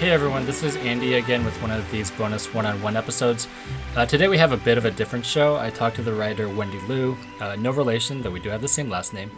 Hey 0.00 0.12
everyone, 0.12 0.46
this 0.46 0.62
is 0.62 0.76
Andy 0.76 1.12
again 1.16 1.44
with 1.44 1.60
one 1.60 1.70
of 1.70 1.88
these 1.90 2.10
bonus 2.12 2.54
one 2.54 2.64
on 2.64 2.80
one 2.80 2.96
episodes. 2.96 3.46
Uh, 3.94 4.06
today 4.06 4.28
we 4.28 4.38
have 4.38 4.52
a 4.52 4.56
bit 4.56 4.78
of 4.78 4.86
a 4.86 4.90
different 4.90 5.26
show. 5.26 5.58
I 5.58 5.68
talked 5.68 5.96
to 5.96 6.02
the 6.02 6.14
writer 6.14 6.48
Wendy 6.48 6.80
Liu, 6.88 7.18
uh, 7.38 7.54
no 7.56 7.70
relation, 7.70 8.22
though 8.22 8.30
we 8.30 8.40
do 8.40 8.48
have 8.48 8.62
the 8.62 8.66
same 8.66 8.88
last 8.88 9.12
name. 9.12 9.30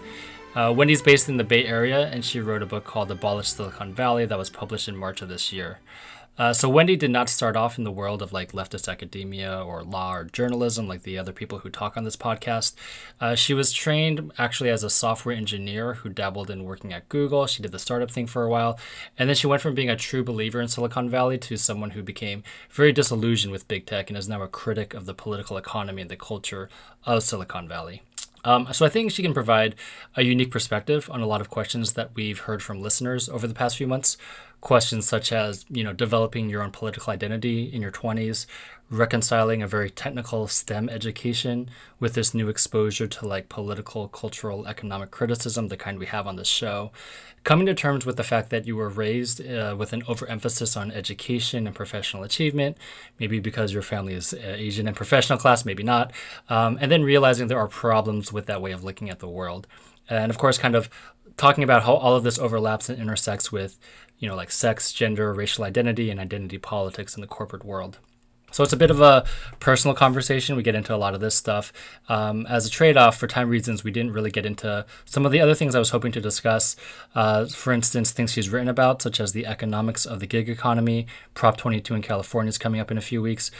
Uh, 0.54 0.72
Wendy's 0.72 1.02
based 1.02 1.28
in 1.28 1.36
the 1.36 1.42
Bay 1.42 1.64
Area 1.64 2.06
and 2.06 2.24
she 2.24 2.38
wrote 2.38 2.62
a 2.62 2.66
book 2.66 2.84
called 2.84 3.10
Abolish 3.10 3.48
Silicon 3.48 3.92
Valley 3.92 4.24
that 4.24 4.38
was 4.38 4.50
published 4.50 4.86
in 4.86 4.96
March 4.96 5.20
of 5.20 5.28
this 5.28 5.52
year. 5.52 5.80
Uh, 6.38 6.52
so 6.52 6.68
Wendy 6.68 6.96
did 6.96 7.10
not 7.10 7.28
start 7.28 7.56
off 7.56 7.76
in 7.76 7.84
the 7.84 7.90
world 7.90 8.22
of 8.22 8.32
like 8.32 8.52
leftist 8.52 8.90
academia 8.90 9.62
or 9.62 9.82
law 9.82 10.14
or 10.14 10.24
journalism 10.24 10.88
like 10.88 11.02
the 11.02 11.18
other 11.18 11.32
people 11.32 11.58
who 11.58 11.68
talk 11.68 11.96
on 11.96 12.04
this 12.04 12.16
podcast. 12.16 12.74
Uh, 13.20 13.34
she 13.34 13.52
was 13.52 13.72
trained 13.72 14.32
actually 14.38 14.70
as 14.70 14.82
a 14.82 14.90
software 14.90 15.36
engineer 15.36 15.94
who 15.94 16.08
dabbled 16.08 16.50
in 16.50 16.64
working 16.64 16.92
at 16.92 17.08
Google. 17.08 17.46
She 17.46 17.62
did 17.62 17.72
the 17.72 17.78
startup 17.78 18.10
thing 18.10 18.26
for 18.26 18.44
a 18.44 18.48
while, 18.48 18.78
and 19.18 19.28
then 19.28 19.36
she 19.36 19.46
went 19.46 19.62
from 19.62 19.74
being 19.74 19.90
a 19.90 19.96
true 19.96 20.24
believer 20.24 20.60
in 20.60 20.68
Silicon 20.68 21.10
Valley 21.10 21.36
to 21.38 21.56
someone 21.56 21.90
who 21.90 22.02
became 22.02 22.42
very 22.70 22.92
disillusioned 22.92 23.52
with 23.52 23.68
big 23.68 23.84
tech 23.84 24.08
and 24.08 24.16
is 24.16 24.28
now 24.28 24.42
a 24.42 24.48
critic 24.48 24.94
of 24.94 25.04
the 25.04 25.14
political 25.14 25.56
economy 25.58 26.00
and 26.00 26.10
the 26.10 26.16
culture 26.16 26.70
of 27.04 27.22
Silicon 27.22 27.68
Valley. 27.68 28.02
Um, 28.44 28.68
so 28.72 28.84
I 28.84 28.88
think 28.88 29.12
she 29.12 29.22
can 29.22 29.34
provide 29.34 29.76
a 30.16 30.22
unique 30.22 30.50
perspective 30.50 31.08
on 31.12 31.20
a 31.20 31.26
lot 31.26 31.40
of 31.40 31.48
questions 31.48 31.92
that 31.92 32.10
we've 32.14 32.40
heard 32.40 32.62
from 32.62 32.82
listeners 32.82 33.28
over 33.28 33.46
the 33.46 33.54
past 33.54 33.76
few 33.76 33.86
months. 33.86 34.16
Questions 34.62 35.08
such 35.08 35.32
as, 35.32 35.66
you 35.68 35.82
know, 35.82 35.92
developing 35.92 36.48
your 36.48 36.62
own 36.62 36.70
political 36.70 37.12
identity 37.12 37.64
in 37.64 37.82
your 37.82 37.90
20s, 37.90 38.46
reconciling 38.88 39.60
a 39.60 39.66
very 39.66 39.90
technical 39.90 40.46
STEM 40.46 40.88
education 40.88 41.68
with 41.98 42.14
this 42.14 42.32
new 42.32 42.48
exposure 42.48 43.08
to 43.08 43.26
like 43.26 43.48
political, 43.48 44.06
cultural, 44.06 44.66
economic 44.68 45.10
criticism, 45.10 45.66
the 45.66 45.76
kind 45.76 45.98
we 45.98 46.06
have 46.06 46.28
on 46.28 46.36
this 46.36 46.46
show. 46.46 46.92
Coming 47.42 47.66
to 47.66 47.74
terms 47.74 48.06
with 48.06 48.16
the 48.16 48.22
fact 48.22 48.50
that 48.50 48.64
you 48.64 48.76
were 48.76 48.88
raised 48.88 49.44
uh, 49.44 49.74
with 49.76 49.92
an 49.92 50.04
overemphasis 50.06 50.76
on 50.76 50.92
education 50.92 51.66
and 51.66 51.74
professional 51.74 52.22
achievement, 52.22 52.76
maybe 53.18 53.40
because 53.40 53.72
your 53.72 53.82
family 53.82 54.14
is 54.14 54.32
uh, 54.32 54.38
Asian 54.44 54.86
and 54.86 54.96
professional 54.96 55.40
class, 55.40 55.64
maybe 55.64 55.82
not, 55.82 56.12
um, 56.48 56.78
and 56.80 56.92
then 56.92 57.02
realizing 57.02 57.48
there 57.48 57.58
are 57.58 57.66
problems 57.66 58.32
with 58.32 58.46
that 58.46 58.62
way 58.62 58.70
of 58.70 58.84
looking 58.84 59.10
at 59.10 59.18
the 59.18 59.28
world. 59.28 59.66
And 60.08 60.30
of 60.30 60.38
course, 60.38 60.56
kind 60.56 60.76
of 60.76 60.88
talking 61.36 61.64
about 61.64 61.82
how 61.82 61.94
all 61.94 62.14
of 62.14 62.24
this 62.24 62.38
overlaps 62.38 62.88
and 62.88 63.00
intersects 63.00 63.50
with, 63.50 63.78
you 64.22 64.28
know, 64.28 64.36
like 64.36 64.52
sex, 64.52 64.92
gender, 64.92 65.34
racial 65.34 65.64
identity, 65.64 66.08
and 66.08 66.20
identity 66.20 66.56
politics 66.56 67.16
in 67.16 67.20
the 67.20 67.26
corporate 67.26 67.64
world. 67.64 67.98
So 68.52 68.62
it's 68.62 68.72
a 68.72 68.76
bit 68.76 68.90
of 68.90 69.00
a 69.00 69.24
personal 69.60 69.94
conversation. 69.94 70.56
We 70.56 70.62
get 70.62 70.74
into 70.74 70.94
a 70.94 70.96
lot 70.96 71.14
of 71.14 71.20
this 71.20 71.34
stuff. 71.34 71.72
Um, 72.08 72.46
as 72.46 72.66
a 72.66 72.70
trade 72.70 72.96
off, 72.96 73.18
for 73.18 73.26
time 73.26 73.48
reasons, 73.48 73.82
we 73.82 73.90
didn't 73.90 74.12
really 74.12 74.30
get 74.30 74.46
into 74.46 74.86
some 75.04 75.26
of 75.26 75.32
the 75.32 75.40
other 75.40 75.54
things 75.54 75.74
I 75.74 75.78
was 75.78 75.90
hoping 75.90 76.12
to 76.12 76.20
discuss. 76.20 76.76
Uh, 77.14 77.46
for 77.46 77.72
instance, 77.72 78.12
things 78.12 78.32
she's 78.32 78.50
written 78.50 78.68
about, 78.68 79.02
such 79.02 79.18
as 79.18 79.32
the 79.32 79.46
economics 79.46 80.04
of 80.04 80.20
the 80.20 80.26
gig 80.26 80.48
economy. 80.48 81.06
Prop 81.34 81.56
22 81.56 81.94
in 81.94 82.02
California 82.02 82.50
is 82.50 82.58
coming 82.58 82.80
up 82.80 82.90
in 82.90 82.98
a 82.98 83.02
few 83.02 83.22
weeks. 83.22 83.50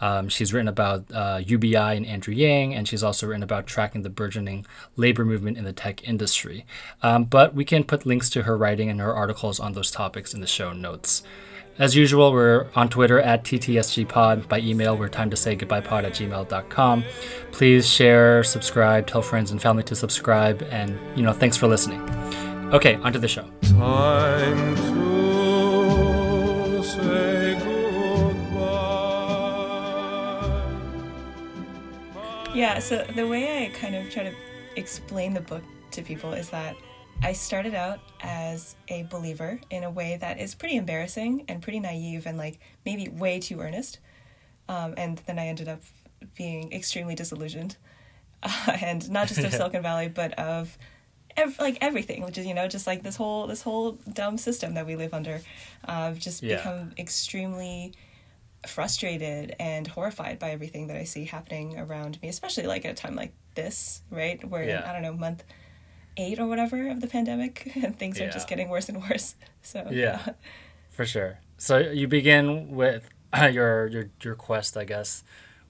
Um, 0.00 0.28
she's 0.28 0.52
written 0.52 0.68
about 0.68 1.04
uh, 1.12 1.40
UBI 1.44 1.76
and 1.76 2.06
Andrew 2.06 2.34
Yang, 2.34 2.74
and 2.74 2.88
she's 2.88 3.02
also 3.02 3.26
written 3.26 3.42
about 3.42 3.66
tracking 3.66 4.02
the 4.02 4.10
burgeoning 4.10 4.66
labor 4.96 5.24
movement 5.24 5.58
in 5.58 5.64
the 5.64 5.72
tech 5.72 6.06
industry. 6.08 6.66
Um, 7.02 7.24
but 7.24 7.54
we 7.54 7.64
can 7.64 7.84
put 7.84 8.06
links 8.06 8.30
to 8.30 8.42
her 8.42 8.56
writing 8.56 8.88
and 8.88 9.00
her 9.00 9.14
articles 9.14 9.60
on 9.60 9.74
those 9.74 9.90
topics 9.90 10.34
in 10.34 10.40
the 10.40 10.46
show 10.46 10.72
notes. 10.72 11.22
As 11.78 11.94
usual, 11.96 12.32
we're 12.32 12.66
on 12.74 12.88
Twitter 12.90 13.20
at 13.20 13.44
TTSGPod. 13.44 14.48
By 14.48 14.60
email, 14.60 14.96
we're 14.96 15.08
time 15.08 15.30
to 15.30 15.36
say 15.36 15.54
goodbye 15.54 15.80
pod 15.80 16.04
at 16.04 16.12
gmail.com. 16.12 17.04
Please 17.52 17.88
share, 17.88 18.44
subscribe, 18.44 19.06
tell 19.06 19.22
friends 19.22 19.50
and 19.50 19.62
family 19.62 19.82
to 19.84 19.96
subscribe, 19.96 20.62
and, 20.70 20.98
you 21.16 21.22
know, 21.22 21.32
thanks 21.32 21.56
for 21.56 21.68
listening. 21.68 22.02
Okay, 22.74 22.96
onto 22.96 23.18
the 23.18 23.28
show. 23.28 23.48
Time 23.62 24.76
to 24.76 26.82
say 26.84 27.58
goodbye. 27.58 27.66
Yeah, 32.54 32.78
so 32.78 33.06
the 33.16 33.26
way 33.26 33.64
I 33.64 33.70
kind 33.70 33.94
of 33.94 34.10
try 34.10 34.24
to 34.24 34.34
explain 34.76 35.32
the 35.32 35.40
book 35.40 35.62
to 35.92 36.02
people 36.02 36.34
is 36.34 36.50
that 36.50 36.76
I 37.22 37.32
started 37.32 37.74
out 37.74 38.00
as 38.22 38.76
a 38.88 39.02
believer 39.04 39.60
in 39.68 39.84
a 39.84 39.90
way 39.90 40.16
that 40.20 40.40
is 40.40 40.54
pretty 40.54 40.76
embarrassing 40.76 41.44
and 41.48 41.62
pretty 41.62 41.78
naive 41.78 42.26
and 42.26 42.38
like 42.38 42.58
maybe 42.86 43.08
way 43.08 43.38
too 43.40 43.60
earnest. 43.60 43.98
Um, 44.68 44.94
and 44.96 45.18
then 45.26 45.38
I 45.38 45.46
ended 45.46 45.68
up 45.68 45.82
being 46.36 46.72
extremely 46.72 47.14
disillusioned. 47.14 47.76
Uh, 48.42 48.76
and 48.80 49.10
not 49.10 49.28
just 49.28 49.40
of 49.40 49.52
Silicon 49.52 49.82
Valley, 49.82 50.08
but 50.08 50.32
of 50.38 50.78
ev- 51.36 51.58
like 51.58 51.76
everything, 51.82 52.24
which 52.24 52.38
is, 52.38 52.46
you 52.46 52.54
know, 52.54 52.68
just 52.68 52.86
like 52.86 53.02
this 53.02 53.16
whole, 53.16 53.46
this 53.46 53.62
whole 53.62 53.92
dumb 54.12 54.38
system 54.38 54.74
that 54.74 54.86
we 54.86 54.96
live 54.96 55.12
under. 55.12 55.42
Uh, 55.86 55.92
I've 55.92 56.18
just 56.18 56.42
yeah. 56.42 56.56
become 56.56 56.92
extremely 56.96 57.92
frustrated 58.66 59.56
and 59.60 59.86
horrified 59.86 60.38
by 60.38 60.50
everything 60.50 60.86
that 60.86 60.96
I 60.96 61.04
see 61.04 61.26
happening 61.26 61.78
around 61.78 62.20
me, 62.22 62.28
especially 62.28 62.66
like 62.66 62.84
at 62.86 62.92
a 62.92 62.94
time 62.94 63.14
like 63.14 63.34
this, 63.54 64.02
right? 64.10 64.42
Where, 64.48 64.64
yeah. 64.64 64.88
I 64.88 64.92
don't 64.92 65.02
know, 65.02 65.12
month 65.12 65.44
eight 66.16 66.38
or 66.38 66.46
whatever 66.46 66.88
of 66.88 67.00
the 67.00 67.06
pandemic, 67.06 67.72
and 67.82 67.98
things 67.98 68.18
yeah. 68.18 68.26
are 68.26 68.30
just 68.30 68.48
getting 68.48 68.68
worse 68.68 68.88
and 68.88 69.02
worse. 69.02 69.34
So 69.62 69.88
yeah, 69.90 70.24
for 70.88 71.04
sure. 71.04 71.38
So 71.58 71.76
you 71.76 72.08
begin 72.08 72.70
with 72.70 73.10
your 73.52 73.88
your 73.88 74.10
your 74.22 74.34
quest, 74.34 74.74
I 74.74 74.84
guess, 74.84 75.22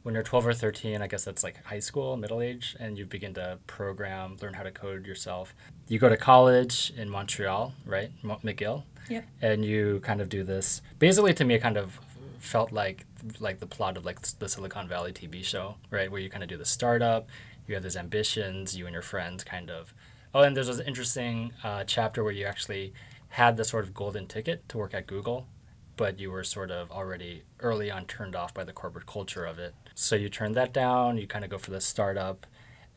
when 0.05 0.15
you're 0.15 0.23
12 0.23 0.47
or 0.47 0.55
13. 0.55 1.03
I 1.03 1.09
guess 1.09 1.25
that's 1.25 1.43
like 1.43 1.65
high 1.65 1.81
school, 1.81 2.17
middle 2.17 2.41
age, 2.41 2.77
and 2.79 2.97
you 2.97 3.05
begin 3.05 3.35
to 3.35 3.59
program, 3.67 4.37
learn 4.41 4.55
how 4.55 4.63
to 4.63 4.71
code 4.71 5.07
yourself. 5.07 5.55
You 5.89 5.99
go 5.99 6.09
to 6.09 6.17
college 6.17 6.93
in 6.97 7.11
Montreal, 7.11 7.75
right, 7.85 8.13
McGill. 8.23 8.85
Yeah. 9.09 9.23
And 9.43 9.65
you 9.65 10.01
kind 10.05 10.21
of 10.21 10.29
do 10.29 10.45
this. 10.45 10.83
Basically, 11.01 11.35
to 11.35 11.45
me, 11.45 11.55
it 11.55 11.61
kind 11.61 11.77
of 11.77 11.99
felt 12.39 12.73
like 12.73 13.07
like 13.39 13.61
the 13.61 13.67
plot 13.67 13.97
of 13.97 14.05
like 14.05 14.21
the 14.21 14.49
Silicon 14.49 14.89
Valley 14.89 15.13
TV 15.13 15.45
show, 15.45 15.77
right, 15.91 16.11
where 16.11 16.21
you 16.21 16.31
kind 16.31 16.43
of 16.43 16.49
do 16.49 16.57
the 16.57 16.65
startup. 16.65 17.29
You 17.67 17.75
have 17.75 17.83
these 17.83 17.97
ambitions. 17.97 18.77
You 18.77 18.87
and 18.87 18.93
your 18.93 19.03
friends 19.03 19.45
kind 19.45 19.71
of 19.71 19.93
Oh, 20.33 20.43
and 20.43 20.57
there's 20.57 20.69
this 20.69 20.79
interesting 20.81 21.53
uh, 21.65 21.83
chapter 21.85 22.23
where 22.23 22.33
you 22.33 22.45
actually 22.47 22.93
had 23.31 23.57
the 23.57 23.65
sort 23.65 23.85
of 23.85 23.95
golden 23.95 24.27
ticket 24.27 24.69
to 24.69 24.79
work 24.79 24.95
at 24.95 25.09
Google, 25.09 25.49
but 25.97 26.21
you 26.21 26.31
were 26.31 26.45
sort 26.45 26.71
of 26.71 26.91
already 26.93 27.43
early 27.59 27.91
on 27.91 28.05
turned 28.07 28.37
off 28.37 28.55
by 28.55 28.63
the 28.63 28.73
corporate 28.73 29.07
culture 29.07 29.45
of 29.45 29.59
it. 29.59 29.75
So 29.95 30.15
you 30.15 30.29
turned 30.29 30.55
that 30.55 30.73
down, 30.73 31.17
you 31.17 31.27
kind 31.27 31.45
of 31.45 31.51
go 31.51 31.59
for 31.59 31.73
the 31.73 31.81
startup, 31.81 32.47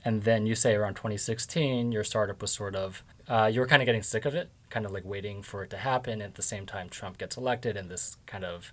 and 0.05 0.23
then 0.23 0.45
you 0.45 0.53
say 0.53 0.75
around 0.75 0.93
2016, 0.93 1.91
your 1.91 2.03
startup 2.03 2.39
was 2.39 2.51
sort 2.51 2.75
of, 2.75 3.03
uh, 3.27 3.49
you 3.51 3.61
were 3.61 3.67
kind 3.67 3.81
of 3.81 3.87
getting 3.87 4.03
sick 4.03 4.25
of 4.25 4.35
it, 4.35 4.49
kind 4.69 4.85
of 4.85 4.91
like 4.91 5.05
waiting 5.05 5.41
for 5.41 5.63
it 5.63 5.71
to 5.71 5.77
happen. 5.77 6.21
At 6.21 6.35
the 6.35 6.41
same 6.43 6.67
time, 6.67 6.87
Trump 6.87 7.17
gets 7.17 7.35
elected, 7.35 7.75
and 7.75 7.89
this 7.89 8.17
kind 8.27 8.43
of, 8.43 8.71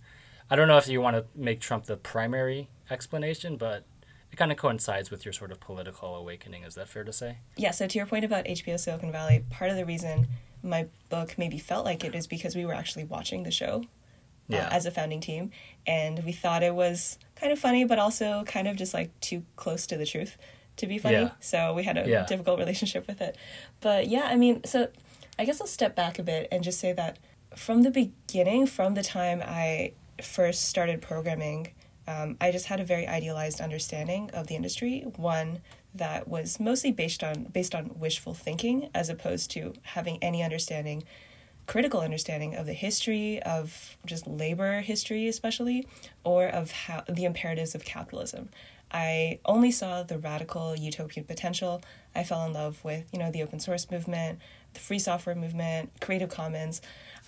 I 0.50 0.56
don't 0.56 0.68
know 0.68 0.76
if 0.76 0.86
you 0.86 1.00
want 1.00 1.16
to 1.16 1.24
make 1.34 1.60
Trump 1.60 1.86
the 1.86 1.96
primary 1.96 2.68
explanation, 2.90 3.56
but 3.56 3.84
it 4.32 4.36
kind 4.36 4.52
of 4.52 4.58
coincides 4.58 5.10
with 5.10 5.24
your 5.24 5.32
sort 5.32 5.50
of 5.50 5.60
political 5.60 6.14
awakening. 6.14 6.62
Is 6.62 6.74
that 6.74 6.88
fair 6.88 7.04
to 7.04 7.12
say? 7.12 7.38
Yeah. 7.56 7.72
So 7.72 7.86
to 7.86 7.98
your 7.98 8.06
point 8.06 8.24
about 8.24 8.44
HBO 8.44 8.78
Silicon 8.78 9.12
Valley, 9.12 9.44
part 9.50 9.70
of 9.70 9.76
the 9.76 9.84
reason 9.84 10.28
my 10.62 10.86
book 11.08 11.36
maybe 11.38 11.58
felt 11.58 11.84
like 11.84 12.04
it 12.04 12.14
is 12.14 12.26
because 12.26 12.54
we 12.54 12.64
were 12.64 12.74
actually 12.74 13.04
watching 13.04 13.42
the 13.42 13.50
show. 13.50 13.84
Uh, 14.50 14.56
yeah. 14.56 14.66
Uh, 14.66 14.70
as 14.70 14.84
a 14.84 14.90
founding 14.90 15.20
team, 15.20 15.52
and 15.86 16.24
we 16.24 16.32
thought 16.32 16.64
it 16.64 16.74
was 16.74 17.18
kind 17.36 17.52
of 17.52 17.58
funny, 17.60 17.84
but 17.84 18.00
also 18.00 18.42
kind 18.48 18.66
of 18.66 18.74
just 18.74 18.92
like 18.92 19.08
too 19.20 19.44
close 19.54 19.86
to 19.86 19.96
the 19.96 20.04
truth 20.04 20.36
to 20.76 20.88
be 20.88 20.98
funny. 20.98 21.18
Yeah. 21.18 21.30
So 21.38 21.72
we 21.72 21.84
had 21.84 21.96
a 21.96 22.08
yeah. 22.08 22.26
difficult 22.26 22.58
relationship 22.58 23.06
with 23.06 23.20
it. 23.20 23.36
But 23.80 24.08
yeah, 24.08 24.24
I 24.24 24.34
mean, 24.34 24.64
so 24.64 24.88
I 25.38 25.44
guess 25.44 25.60
I'll 25.60 25.66
step 25.66 25.94
back 25.94 26.18
a 26.18 26.22
bit 26.22 26.48
and 26.50 26.64
just 26.64 26.80
say 26.80 26.92
that 26.94 27.18
from 27.54 27.82
the 27.82 27.90
beginning, 27.90 28.66
from 28.66 28.94
the 28.94 29.02
time 29.02 29.42
I 29.44 29.92
first 30.22 30.68
started 30.68 31.00
programming, 31.00 31.68
um, 32.06 32.36
I 32.40 32.50
just 32.50 32.66
had 32.66 32.80
a 32.80 32.84
very 32.84 33.06
idealized 33.06 33.60
understanding 33.60 34.30
of 34.32 34.46
the 34.46 34.56
industry, 34.56 35.04
one 35.16 35.60
that 35.94 36.28
was 36.28 36.60
mostly 36.60 36.92
based 36.92 37.22
on 37.22 37.44
based 37.44 37.74
on 37.74 37.98
wishful 37.98 38.34
thinking 38.34 38.88
as 38.94 39.08
opposed 39.08 39.50
to 39.52 39.74
having 39.82 40.18
any 40.22 40.42
understanding 40.42 41.02
critical 41.66 42.00
understanding 42.00 42.54
of 42.56 42.66
the 42.66 42.72
history 42.72 43.40
of 43.42 43.96
just 44.04 44.26
labor 44.26 44.80
history 44.80 45.28
especially 45.28 45.86
or 46.24 46.46
of 46.46 46.70
how 46.70 47.04
the 47.08 47.24
imperatives 47.24 47.74
of 47.74 47.84
capitalism. 47.84 48.48
I 48.92 49.38
only 49.44 49.70
saw 49.70 50.02
the 50.02 50.18
radical 50.18 50.74
utopian 50.74 51.24
potential. 51.24 51.80
I 52.14 52.24
fell 52.24 52.44
in 52.44 52.52
love 52.52 52.82
with 52.84 53.08
you 53.12 53.18
know 53.18 53.30
the 53.30 53.42
open 53.42 53.60
source 53.60 53.90
movement 53.90 54.38
the 54.74 54.80
free 54.80 54.98
software 54.98 55.34
movement 55.34 55.90
creative 56.00 56.30
commons 56.30 56.80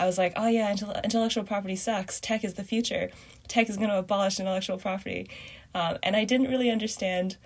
I 0.03 0.07
was 0.07 0.19
like, 0.19 0.33
oh 0.35 0.49
yeah, 0.49 0.75
intellectual 1.05 1.45
property 1.45 1.77
sucks. 1.77 2.21
Tech 2.21 2.43
is 2.43 2.55
the 2.55 2.65
future. 2.65 3.11
Tech 3.47 3.71
is 3.71 3.77
going 3.77 3.89
to 3.89 3.99
abolish 3.99 4.41
intellectual 4.41 4.77
property. 4.77 5.31
Um, 5.75 5.99
and 6.03 6.17
I 6.17 6.25
didn't 6.25 6.49
really 6.49 6.71
understand 6.71 7.37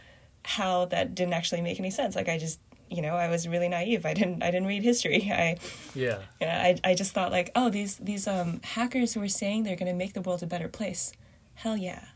how 0.43 0.87
that 0.87 1.15
didn't 1.15 1.35
actually 1.35 1.61
make 1.61 1.79
any 1.79 1.91
sense. 1.91 2.17
Like 2.17 2.31
I 2.31 2.39
just, 2.39 2.59
you 2.89 3.03
know, 3.03 3.15
I 3.15 3.29
was 3.29 3.47
really 3.47 3.69
naive. 3.69 4.07
I 4.07 4.15
didn't, 4.15 4.43
I 4.43 4.51
didn't 4.51 4.69
read 4.69 4.83
history. 4.83 5.31
I, 5.33 5.59
yeah, 5.95 6.21
you 6.41 6.47
know, 6.47 6.53
I, 6.53 6.79
I 6.83 6.95
just 6.95 7.13
thought 7.13 7.31
like, 7.31 7.51
oh, 7.55 7.69
these, 7.69 7.97
these 7.97 8.27
um, 8.27 8.61
hackers 8.65 9.13
who 9.13 9.23
are 9.23 9.29
saying 9.29 9.65
they're 9.65 9.77
going 9.77 9.93
to 9.93 9.99
make 9.99 10.15
the 10.15 10.23
world 10.23 10.43
a 10.43 10.47
better 10.47 10.69
place. 10.69 11.13
Hell 11.57 11.77
yeah, 11.77 12.07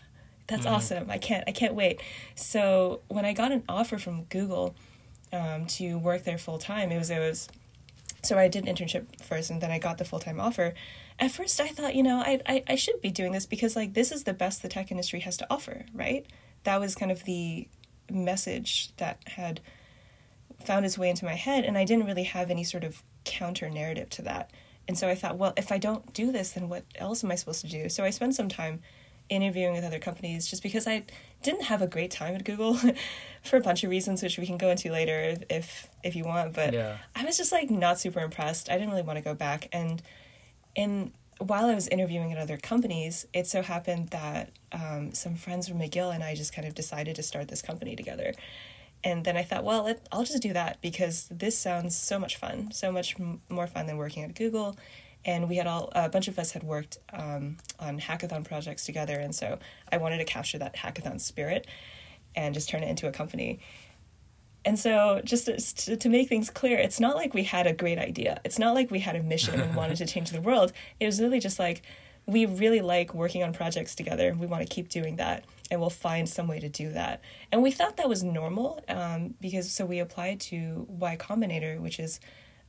that's 0.47 0.65
mm-hmm. 0.65 0.75
awesome. 0.75 1.11
I 1.11 1.19
can't, 1.19 1.45
I 1.47 1.53
can't 1.53 1.75
wait. 1.75 2.01
So 2.35 3.01
when 3.09 3.27
I 3.27 3.35
got 3.35 3.53
an 3.53 3.63
offer 3.69 3.99
from 3.99 4.25
Google 4.25 4.75
um, 5.35 5.67
to 5.67 5.99
work 5.99 6.25
there 6.25 6.39
full 6.39 6.59
time, 6.59 6.91
it 6.93 6.99
was, 6.99 7.11
it 7.11 7.19
was 7.19 7.51
so 8.23 8.39
I 8.39 8.49
did 8.49 8.67
internship 8.67 9.07
first, 9.23 9.51
and 9.51 9.61
then 9.61 9.71
I 9.71 9.79
got 9.79 9.99
the 9.99 10.05
full 10.05 10.19
time 10.19 10.41
offer. 10.41 10.75
At 11.19 11.31
first, 11.31 11.61
I 11.61 11.69
thought, 11.69 11.95
you 11.95 12.03
know, 12.03 12.19
I, 12.19 12.41
I 12.47 12.65
I 12.69 12.75
should 12.75 13.01
be 13.01 13.11
doing 13.11 13.33
this 13.33 13.47
because 13.47 13.77
like 13.77 13.95
this 13.95 14.13
is 14.13 14.25
the 14.25 14.35
best 14.35 14.63
the 14.63 14.69
tech 14.69 14.91
industry 14.91 15.21
has 15.21 15.37
to 15.39 15.47
offer, 15.51 15.87
right? 15.95 16.27
That 16.65 16.81
was 16.81 16.95
kind 16.95 17.11
of 17.11 17.25
the 17.25 17.69
message 18.11 18.95
that 18.97 19.23
had 19.27 19.61
found 20.65 20.85
its 20.85 20.99
way 20.99 21.09
into 21.11 21.25
my 21.25 21.35
head, 21.35 21.65
and 21.65 21.79
I 21.79 21.85
didn't 21.85 22.07
really 22.07 22.25
have 22.25 22.51
any 22.51 22.65
sort 22.65 22.85
of 22.85 23.03
counter 23.25 23.71
narrative 23.71 24.11
to 24.11 24.23
that. 24.23 24.51
And 24.89 24.99
so 24.99 25.09
I 25.09 25.15
thought, 25.15 25.39
well, 25.39 25.53
if 25.57 25.71
I 25.71 25.79
don't 25.79 26.13
do 26.13 26.33
this, 26.33 26.53
then 26.53 26.69
what 26.69 26.85
else 26.97 27.23
am 27.23 27.31
I 27.31 27.37
supposed 27.37 27.61
to 27.63 27.71
do? 27.71 27.89
So 27.89 28.05
I 28.05 28.11
spent 28.11 28.35
some 28.35 28.49
time 28.49 28.81
interviewing 29.29 29.73
with 29.73 29.85
other 29.85 30.01
companies 30.01 30.49
just 30.49 30.63
because 30.63 30.87
I 30.87 31.05
didn't 31.43 31.65
have 31.65 31.83
a 31.83 31.87
great 31.87 32.11
time 32.11 32.35
at 32.35 32.45
Google 32.45 32.79
for 33.43 33.57
a 33.57 33.61
bunch 33.61 33.85
of 33.85 33.91
reasons, 33.91 34.23
which 34.23 34.39
we 34.39 34.47
can 34.47 34.59
go 34.59 34.71
into 34.71 34.91
later 34.91 35.37
if 35.49 35.89
if 36.03 36.15
you 36.17 36.25
want. 36.25 36.55
But 36.55 36.73
yeah. 36.73 36.99
I 37.15 37.25
was 37.25 37.37
just 37.37 37.53
like 37.53 37.71
not 37.71 37.99
super 37.99 38.21
impressed. 38.21 38.71
I 38.71 38.75
didn't 38.75 38.91
really 38.91 39.03
want 39.03 39.19
to 39.19 39.25
go 39.25 39.35
back. 39.35 39.69
And 39.73 40.03
in 40.75 41.13
while 41.39 41.67
I 41.67 41.75
was 41.75 41.89
interviewing 41.89 42.33
at 42.33 42.39
other 42.39 42.59
companies, 42.59 43.27
it 43.33 43.47
so 43.47 43.63
happened 43.63 44.09
that 44.09 44.51
um, 44.73 45.13
some 45.15 45.37
friends 45.37 45.69
from 45.69 45.79
McGill 45.79 46.15
and 46.15 46.23
I 46.23 46.35
just 46.35 46.55
kind 46.55 46.69
of 46.69 46.75
decided 46.75 47.17
to 47.17 47.23
start 47.23 47.49
this 47.49 47.63
company 47.63 47.97
together. 47.97 48.35
And 49.03 49.25
then 49.25 49.39
I 49.39 49.43
thought, 49.43 49.65
well, 49.65 49.95
I'll 50.13 50.25
just 50.25 50.43
do 50.43 50.53
that 50.53 50.83
because 50.83 51.27
this 51.31 51.57
sounds 51.57 51.97
so 51.97 52.19
much 52.19 52.37
fun, 52.37 52.71
so 52.73 52.93
much 52.93 53.19
m- 53.19 53.41
more 53.49 53.67
fun 53.67 53.87
than 53.87 53.97
working 53.97 54.23
at 54.23 54.35
Google 54.35 54.77
and 55.25 55.49
we 55.49 55.57
had 55.57 55.67
all 55.67 55.91
a 55.95 56.09
bunch 56.09 56.29
of 56.29 56.39
us 56.39 56.53
had 56.53 56.63
worked 56.63 56.99
um, 57.13 57.57
on 57.79 58.01
hackathon 58.01 58.45
projects 58.45 58.85
together 58.85 59.19
and 59.19 59.35
so 59.35 59.59
i 59.93 59.97
wanted 59.97 60.19
to 60.19 60.25
capture 60.25 60.59
that 60.59 60.75
hackathon 60.77 61.21
spirit 61.21 61.67
and 62.35 62.55
just 62.55 62.69
turn 62.69 62.83
it 62.83 62.89
into 62.89 63.07
a 63.07 63.13
company. 63.13 63.61
And 64.65 64.79
so 64.79 65.23
just 65.25 65.47
to, 65.87 65.97
to 65.97 66.09
make 66.09 66.29
things 66.29 66.51
clear 66.51 66.77
it's 66.79 67.01
not 67.01 67.17
like 67.17 67.33
we 67.33 67.45
had 67.45 67.67
a 67.67 67.73
great 67.73 67.99
idea. 67.99 68.41
It's 68.45 68.59
not 68.59 68.75
like 68.75 68.91
we 68.91 69.01
had 69.01 69.17
a 69.17 69.23
mission 69.23 69.59
and 69.59 69.75
wanted 69.75 69.97
to 69.97 70.07
change 70.07 70.31
the 70.31 70.41
world. 70.41 70.73
It 70.99 71.07
was 71.07 71.21
really 71.21 71.41
just 71.41 71.59
like 71.59 71.83
we 72.27 72.45
really 72.45 72.81
like 72.81 73.15
working 73.15 73.43
on 73.43 73.53
projects 73.53 73.95
together. 73.95 74.37
We 74.39 74.47
want 74.47 74.63
to 74.63 74.69
keep 74.69 74.89
doing 74.89 75.17
that 75.17 75.45
and 75.71 75.81
we'll 75.81 75.91
find 75.91 76.29
some 76.29 76.47
way 76.47 76.61
to 76.61 76.69
do 76.69 76.93
that. 76.93 77.23
And 77.51 77.63
we 77.63 77.71
thought 77.71 77.97
that 77.97 78.09
was 78.09 78.23
normal 78.23 78.81
um, 78.89 79.35
because 79.41 79.73
so 79.73 79.87
we 79.87 79.99
applied 79.99 80.41
to 80.41 80.87
y 80.89 81.17
combinator 81.17 81.81
which 81.81 81.99
is 81.99 82.21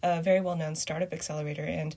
a 0.01 0.21
very 0.21 0.41
well-known 0.41 0.75
startup 0.75 1.13
accelerator 1.13 1.63
and 1.63 1.95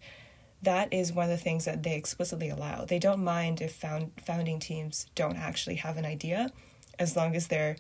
that 0.65 0.93
is 0.93 1.13
one 1.13 1.25
of 1.25 1.31
the 1.31 1.43
things 1.43 1.65
that 1.65 1.83
they 1.83 1.95
explicitly 1.95 2.49
allow. 2.49 2.85
They 2.85 2.99
don't 2.99 3.23
mind 3.23 3.61
if 3.61 3.73
found, 3.73 4.13
founding 4.25 4.59
teams 4.59 5.07
don't 5.15 5.37
actually 5.37 5.77
have 5.77 5.97
an 5.97 6.05
idea, 6.05 6.51
as 6.99 7.17
long 7.17 7.35
as 7.35 7.49
they're 7.49 7.77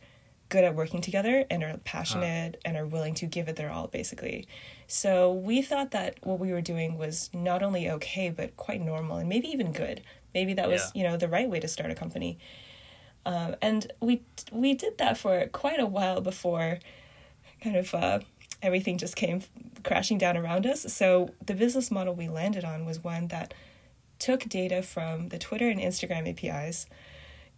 good 0.48 0.64
at 0.64 0.74
working 0.74 1.00
together 1.00 1.44
and 1.50 1.62
are 1.64 1.78
passionate 1.84 2.60
and 2.64 2.76
are 2.76 2.86
willing 2.86 3.14
to 3.14 3.26
give 3.26 3.48
it 3.48 3.56
their 3.56 3.70
all, 3.70 3.88
basically. 3.88 4.46
So 4.86 5.32
we 5.32 5.62
thought 5.62 5.90
that 5.92 6.18
what 6.22 6.38
we 6.38 6.52
were 6.52 6.60
doing 6.60 6.98
was 6.98 7.30
not 7.32 7.62
only 7.62 7.90
okay, 7.90 8.30
but 8.30 8.56
quite 8.56 8.80
normal 8.80 9.16
and 9.16 9.28
maybe 9.28 9.48
even 9.48 9.72
good. 9.72 10.02
Maybe 10.34 10.54
that 10.54 10.68
was, 10.68 10.92
yeah. 10.94 11.02
you 11.02 11.08
know, 11.08 11.16
the 11.16 11.28
right 11.28 11.48
way 11.48 11.60
to 11.60 11.68
start 11.68 11.90
a 11.90 11.94
company. 11.94 12.38
Um, 13.26 13.56
and 13.62 13.90
we 14.00 14.22
we 14.52 14.74
did 14.74 14.98
that 14.98 15.16
for 15.16 15.46
quite 15.46 15.80
a 15.80 15.86
while 15.86 16.20
before 16.20 16.78
kind 17.62 17.76
of 17.76 17.94
uh, 17.94 18.18
everything 18.64 18.98
just 18.98 19.14
came 19.14 19.42
crashing 19.84 20.18
down 20.18 20.36
around 20.36 20.66
us. 20.66 20.92
So 20.92 21.34
the 21.44 21.54
business 21.54 21.90
model 21.90 22.14
we 22.14 22.28
landed 22.28 22.64
on 22.64 22.84
was 22.84 23.04
one 23.04 23.28
that 23.28 23.54
took 24.18 24.48
data 24.48 24.82
from 24.82 25.28
the 25.28 25.38
Twitter 25.38 25.68
and 25.68 25.80
Instagram 25.80 26.28
APIs 26.28 26.86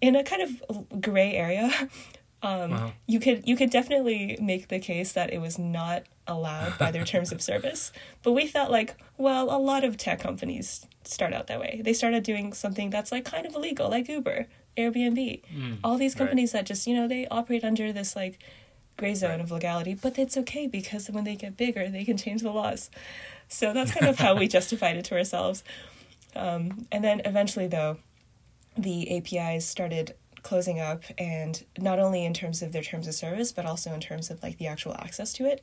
in 0.01 0.17
a 0.17 0.25
kind 0.25 0.43
of 0.43 1.01
gray 1.01 1.35
area. 1.35 1.89
Um, 2.43 2.75
uh-huh. 2.75 2.91
You 3.07 3.19
could 3.19 3.49
you 3.49 3.57
could 3.57 3.71
definitely 3.71 4.39
make 4.41 4.69
the 4.69 4.79
case 4.79 5.13
that 5.13 5.33
it 5.33 5.41
was 5.41 5.59
not 5.59 6.03
allowed 6.27 6.77
by 6.79 6.91
their 6.91 7.05
terms 7.05 7.33
of 7.33 7.41
service, 7.51 7.93
but 8.23 8.33
we 8.33 8.47
felt 8.47 8.71
like, 8.71 8.95
well, 9.17 9.45
a 9.51 9.59
lot 9.59 9.85
of 9.85 9.97
tech 9.97 10.21
companies 10.21 10.87
start 11.03 11.33
out 11.33 11.47
that 11.47 11.59
way. 11.59 11.81
They 11.83 11.95
started 11.95 12.25
doing 12.25 12.53
something 12.53 12.91
that's 12.91 13.11
like 13.11 13.25
kind 13.25 13.47
of 13.47 13.55
illegal, 13.55 13.89
like 13.89 14.07
Uber, 14.09 14.47
Airbnb, 14.77 15.43
mm, 15.45 15.79
all 15.83 15.97
these 15.97 16.15
companies 16.15 16.53
right. 16.53 16.61
that 16.61 16.67
just 16.67 16.87
you 16.87 16.95
know 16.95 17.09
they 17.09 17.27
operate 17.29 17.65
under 17.65 17.91
this 17.91 18.15
like 18.15 18.39
gray 18.97 19.15
zone 19.15 19.41
of 19.41 19.51
legality, 19.51 19.95
but 19.95 20.19
it's 20.19 20.37
okay 20.37 20.67
because 20.67 21.11
when 21.11 21.25
they 21.25 21.37
get 21.37 21.57
bigger, 21.57 21.89
they 21.89 22.05
can 22.05 22.17
change 22.17 22.43
the 22.43 22.51
laws. 22.51 22.91
So 23.49 23.73
that's 23.73 23.93
kind 23.93 24.07
of 24.07 24.19
how 24.19 24.37
we 24.37 24.49
justified 24.57 24.97
it 24.97 25.05
to 25.07 25.17
ourselves. 25.17 25.63
Um, 26.35 26.87
and 26.93 27.03
then 27.05 27.23
eventually, 27.25 27.67
though, 27.67 27.99
the 28.77 29.17
APIs 29.17 29.67
started 29.67 30.15
closing 30.43 30.79
up, 30.79 31.03
and 31.19 31.65
not 31.77 31.99
only 31.99 32.25
in 32.25 32.33
terms 32.33 32.63
of 32.63 32.73
their 32.73 32.83
terms 32.83 33.09
of 33.09 33.15
service, 33.15 33.53
but 33.53 33.67
also 33.67 33.93
in 33.93 34.01
terms 34.01 34.31
of 34.31 34.43
like 34.43 34.59
the 34.59 34.67
actual 34.67 34.95
access 34.95 35.33
to 35.35 35.47
it. 35.47 35.61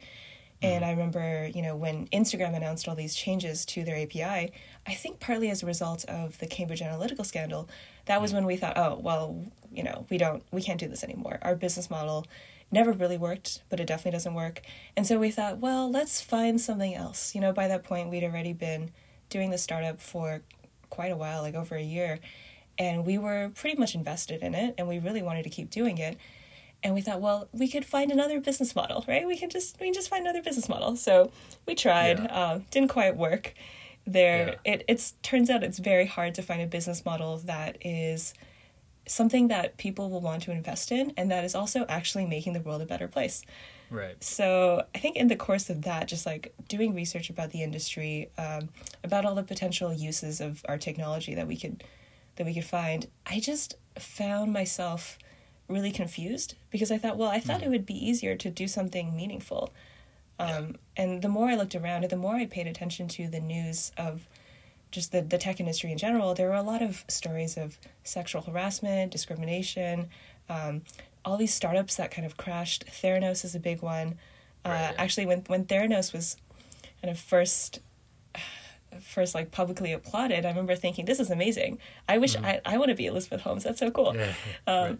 And 0.62 0.76
mm-hmm. 0.76 0.86
I 0.86 0.92
remember, 0.92 1.48
you 1.54 1.62
know, 1.62 1.76
when 1.76 2.08
Instagram 2.08 2.56
announced 2.56 2.88
all 2.88 2.96
these 2.96 3.16
changes 3.16 3.66
to 3.68 3.84
their 3.84 3.98
API, 3.98 4.52
I 4.86 4.94
think 4.94 5.20
partly 5.20 5.50
as 5.50 5.64
a 5.64 5.66
result 5.66 6.06
of 6.06 6.38
the 6.40 6.48
Cambridge 6.48 6.82
Analytica 6.82 7.26
scandal, 7.26 7.70
that 8.06 8.22
was 8.22 8.34
when 8.34 8.46
we 8.46 8.56
thought, 8.56 8.78
oh, 8.78 9.00
well, 9.02 9.46
you 9.72 9.84
know, 9.84 10.06
we 10.10 10.18
don't, 10.18 10.44
we 10.52 10.62
can't 10.62 10.80
do 10.80 10.88
this 10.88 11.04
anymore. 11.04 11.40
Our 11.42 11.56
business 11.56 11.90
model 11.90 12.26
never 12.74 12.92
really 12.92 13.18
worked, 13.18 13.62
but 13.70 13.80
it 13.80 13.86
definitely 13.86 14.12
doesn't 14.12 14.34
work. 14.34 14.62
And 14.98 15.08
so 15.08 15.20
we 15.20 15.32
thought, 15.32 15.60
well, 15.60 15.90
let's 15.90 16.20
find 16.20 16.60
something 16.60 16.94
else. 16.94 17.34
You 17.34 17.42
know, 17.42 17.54
by 17.54 17.68
that 17.68 17.84
point, 17.84 18.10
we'd 18.10 18.24
already 18.24 18.54
been 18.54 18.92
doing 19.30 19.52
the 19.52 19.58
startup 19.58 20.00
for 20.00 20.42
quite 20.90 21.12
a 21.12 21.16
while, 21.16 21.42
like 21.42 21.56
over 21.56 21.76
a 21.76 21.82
year, 21.82 22.20
and 22.78 23.06
we 23.06 23.18
were 23.18 23.52
pretty 23.56 23.78
much 23.80 23.96
invested 23.96 24.42
in 24.42 24.54
it, 24.54 24.76
and 24.78 24.88
we 24.88 25.00
really 25.00 25.22
wanted 25.22 25.44
to 25.44 25.50
keep 25.50 25.70
doing 25.70 25.98
it. 25.98 26.18
And 26.84 26.94
we 26.94 27.02
thought, 27.02 27.22
well, 27.22 27.48
we 27.54 27.70
could 27.70 27.86
find 27.86 28.12
another 28.12 28.42
business 28.42 28.76
model, 28.76 29.06
right? 29.08 29.26
We 29.26 29.38
can 29.38 29.50
just 29.50 29.80
we 29.80 29.88
can 29.88 29.94
just 29.94 30.10
find 30.10 30.24
another 30.26 30.42
business 30.42 30.68
model. 30.68 30.98
So 30.98 31.32
we 31.66 31.76
tried, 31.76 32.20
yeah. 32.20 32.26
uh, 32.26 32.60
didn't 32.72 32.90
quite 32.90 33.16
work. 33.16 33.54
There, 34.06 34.60
yeah. 34.66 34.74
it 34.74 34.86
it's 34.90 35.14
turns 35.24 35.50
out 35.50 35.64
it's 35.64 35.80
very 35.80 36.06
hard 36.06 36.36
to 36.36 36.42
find 36.42 36.62
a 36.62 36.68
business 36.68 37.06
model 37.06 37.38
that 37.46 37.78
is 37.86 38.34
something 39.06 39.48
that 39.50 39.78
people 39.78 40.10
will 40.10 40.22
want 40.22 40.44
to 40.44 40.52
invest 40.52 40.92
in 40.92 41.14
and 41.18 41.30
that 41.30 41.44
is 41.44 41.56
also 41.56 41.86
actually 41.90 42.26
making 42.26 42.54
the 42.54 42.62
world 42.62 42.82
a 42.82 42.86
better 42.86 43.08
place. 43.08 43.44
Right. 43.90 44.22
So 44.24 44.86
I 44.96 44.98
think 44.98 45.18
in 45.18 45.28
the 45.28 45.36
course 45.36 45.70
of 45.70 45.84
that, 45.84 46.08
just 46.08 46.26
like 46.26 46.54
doing 46.68 46.96
research 46.96 47.30
about 47.30 47.52
the 47.52 47.62
industry, 47.62 48.30
um, 48.38 48.70
about 49.04 49.26
all 49.26 49.36
the 49.36 49.44
potential 49.44 49.94
uses 49.94 50.42
of 50.42 50.66
our 50.68 50.78
technology 50.78 51.36
that 51.36 51.48
we 51.48 51.58
could 51.58 51.84
that 52.36 52.46
we 52.48 52.54
could 52.54 52.66
find, 52.66 53.08
I 53.28 53.40
just 53.40 53.76
found 54.00 54.52
myself 54.52 55.20
really 55.68 55.92
confused 55.92 56.56
because 56.72 56.92
I 56.92 56.98
thought, 56.98 57.18
well, 57.18 57.30
I 57.30 57.40
thought 57.40 57.62
mm. 57.62 57.66
it 57.66 57.70
would 57.70 57.86
be 57.86 57.94
easier 57.94 58.36
to 58.36 58.50
do 58.50 58.68
something 58.68 59.16
meaningful. 59.16 59.72
Um, 60.40 60.48
yeah. 60.48 61.04
And 61.04 61.22
the 61.22 61.30
more 61.30 61.50
I 61.50 61.56
looked 61.56 61.76
around, 61.76 62.04
and 62.04 62.12
the 62.12 62.18
more 62.18 62.36
I 62.36 62.48
paid 62.48 62.68
attention 62.68 63.08
to 63.10 63.28
the 63.28 63.40
news 63.40 63.92
of 63.98 64.28
just 64.94 65.12
the, 65.12 65.22
the 65.22 65.38
tech 65.38 65.60
industry 65.60 65.92
in 65.92 65.98
general, 65.98 66.34
there 66.34 66.48
were 66.48 66.56
a 66.56 66.62
lot 66.62 66.82
of 66.82 67.04
stories 67.08 67.58
of 67.58 67.78
sexual 68.04 68.44
harassment, 68.44 69.12
discrimination, 69.12 70.08
um, 70.48 70.84
all 71.26 71.36
these 71.36 71.54
startups 71.54 71.96
that 71.96 72.12
kind 72.12 72.26
of 72.26 72.38
crashed. 72.38 72.86
Theranos 72.86 73.44
is 73.44 73.56
a 73.56 73.60
big 73.60 73.82
one. 73.82 74.20
Uh, 74.64 74.70
right, 74.70 74.80
yeah. 74.80 74.94
Actually, 74.98 75.26
when 75.26 75.40
when 75.48 75.66
Theranos 75.66 76.14
was 76.14 76.38
kind 77.02 77.12
of 77.12 77.20
first 77.20 77.80
first 79.02 79.34
like 79.34 79.52
publicly 79.52 79.92
applauded, 79.92 80.46
I 80.46 80.50
remember 80.50 80.76
thinking, 80.76 81.06
"This 81.06 81.20
is 81.20 81.32
amazing. 81.32 81.80
I 82.08 82.18
wish 82.20 82.36
mm-hmm. 82.36 82.46
I 82.46 82.62
I 82.66 82.78
want 82.78 82.90
to 82.90 82.96
be 82.96 83.08
Elizabeth 83.08 83.42
Holmes. 83.42 83.64
That's 83.64 83.80
so 83.80 83.90
cool." 83.90 84.16
Yeah, 84.16 84.34
um, 84.68 84.84
right. 84.84 85.00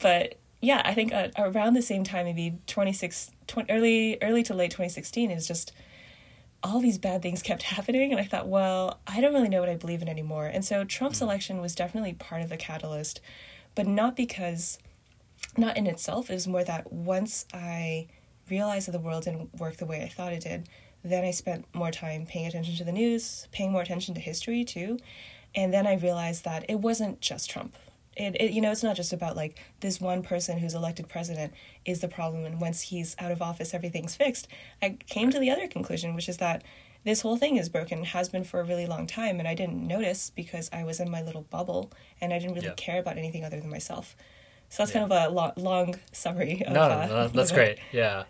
But 0.00 0.34
yeah, 0.60 0.80
I 0.84 0.94
think 0.94 1.12
uh, 1.12 1.28
around 1.36 1.74
the 1.74 1.82
same 1.82 2.04
time, 2.04 2.24
maybe 2.24 2.58
26, 2.66 3.30
20, 3.46 3.70
early 3.70 4.18
early 4.22 4.42
to 4.44 4.54
late 4.54 4.70
twenty 4.70 4.88
sixteen 4.88 5.30
is 5.30 5.46
just 5.46 5.72
all 6.64 6.80
these 6.80 6.98
bad 6.98 7.22
things 7.22 7.42
kept 7.42 7.62
happening 7.74 8.10
and 8.10 8.20
i 8.20 8.24
thought 8.24 8.48
well 8.48 8.98
i 9.06 9.20
don't 9.20 9.34
really 9.34 9.48
know 9.48 9.60
what 9.60 9.68
i 9.68 9.76
believe 9.76 10.02
in 10.02 10.08
anymore. 10.08 10.46
And 10.46 10.64
so 10.64 10.84
trump's 10.84 11.18
mm-hmm. 11.18 11.26
election 11.26 11.60
was 11.60 11.74
definitely 11.74 12.14
part 12.14 12.42
of 12.42 12.48
the 12.48 12.56
catalyst 12.56 13.20
but 13.74 13.86
not 13.86 14.16
because 14.16 14.78
not 15.56 15.76
in 15.76 15.86
itself. 15.86 16.30
It 16.30 16.34
was 16.34 16.48
more 16.48 16.64
that 16.64 16.92
once 16.92 17.46
i 17.52 18.08
realized 18.50 18.88
that 18.88 18.92
the 18.92 18.98
world 18.98 19.24
didn't 19.24 19.54
work 19.58 19.76
the 19.76 19.86
way 19.86 20.02
i 20.02 20.08
thought 20.08 20.32
it 20.32 20.42
did 20.42 20.68
then 21.02 21.24
i 21.24 21.30
spent 21.30 21.66
more 21.74 21.90
time 21.90 22.26
paying 22.26 22.46
attention 22.46 22.74
to 22.76 22.84
the 22.84 22.92
news 22.92 23.46
paying 23.52 23.70
more 23.70 23.82
attention 23.82 24.14
to 24.14 24.20
history 24.20 24.64
too. 24.64 24.98
And 25.54 25.72
then 25.72 25.86
i 25.86 25.94
realized 25.94 26.44
that 26.44 26.64
it 26.68 26.80
wasn't 26.80 27.20
just 27.20 27.50
trump 27.50 27.76
it, 28.16 28.36
it, 28.40 28.52
you 28.52 28.60
know 28.60 28.70
it's 28.70 28.82
not 28.82 28.96
just 28.96 29.12
about 29.12 29.36
like 29.36 29.58
this 29.80 30.00
one 30.00 30.22
person 30.22 30.58
who's 30.58 30.74
elected 30.74 31.08
president 31.08 31.52
is 31.84 32.00
the 32.00 32.08
problem 32.08 32.44
and 32.44 32.60
once 32.60 32.82
he's 32.82 33.16
out 33.18 33.32
of 33.32 33.42
office 33.42 33.74
everything's 33.74 34.14
fixed. 34.14 34.48
I 34.82 34.98
came 35.08 35.30
to 35.30 35.38
the 35.38 35.50
other 35.50 35.68
conclusion 35.68 36.14
which 36.14 36.28
is 36.28 36.38
that 36.38 36.62
this 37.04 37.20
whole 37.20 37.36
thing 37.36 37.56
is 37.56 37.68
broken 37.68 38.04
has 38.04 38.28
been 38.28 38.44
for 38.44 38.60
a 38.60 38.64
really 38.64 38.86
long 38.86 39.06
time 39.06 39.38
and 39.38 39.46
i 39.46 39.54
didn't 39.54 39.86
notice 39.86 40.30
because 40.30 40.70
i 40.72 40.84
was 40.84 41.00
in 41.00 41.10
my 41.10 41.22
little 41.22 41.42
bubble 41.42 41.92
and 42.20 42.32
i 42.32 42.38
didn't 42.38 42.54
really 42.54 42.68
yeah. 42.68 42.74
care 42.74 42.98
about 42.98 43.18
anything 43.18 43.44
other 43.44 43.60
than 43.60 43.70
myself. 43.70 44.16
So 44.70 44.82
that's 44.82 44.94
yeah. 44.94 45.00
kind 45.00 45.12
of 45.12 45.30
a 45.30 45.34
lo- 45.34 45.52
long 45.56 45.96
summary 46.12 46.64
of, 46.66 46.72
no, 46.72 46.80
uh, 46.82 47.06
no 47.08 47.28
that's 47.34 47.52
great. 47.52 47.78
yeah. 47.92 48.24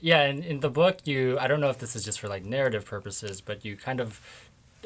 Yeah 0.00 0.22
and 0.22 0.44
in 0.44 0.60
the 0.60 0.70
book 0.70 0.98
you 1.04 1.38
i 1.38 1.46
don't 1.46 1.60
know 1.60 1.70
if 1.70 1.78
this 1.78 1.96
is 1.96 2.04
just 2.04 2.20
for 2.20 2.28
like 2.28 2.44
narrative 2.44 2.84
purposes 2.84 3.40
but 3.40 3.64
you 3.64 3.76
kind 3.76 4.00
of 4.00 4.20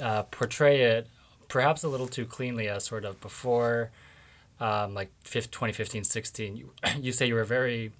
uh, 0.01 0.23
portray 0.25 0.83
it 0.83 1.09
perhaps 1.49 1.83
a 1.83 1.89
little 1.89 2.07
too 2.07 2.25
cleanly 2.25 2.69
as 2.69 2.85
sort 2.85 3.05
of 3.05 3.21
before 3.21 3.91
um, 4.61 4.95
like 4.95 5.11
2015, 5.25 6.05
16, 6.05 6.57
you, 6.57 6.73
you 6.99 7.13
say 7.13 7.27
you 7.27 7.35
were 7.35 7.45
very 7.45 7.93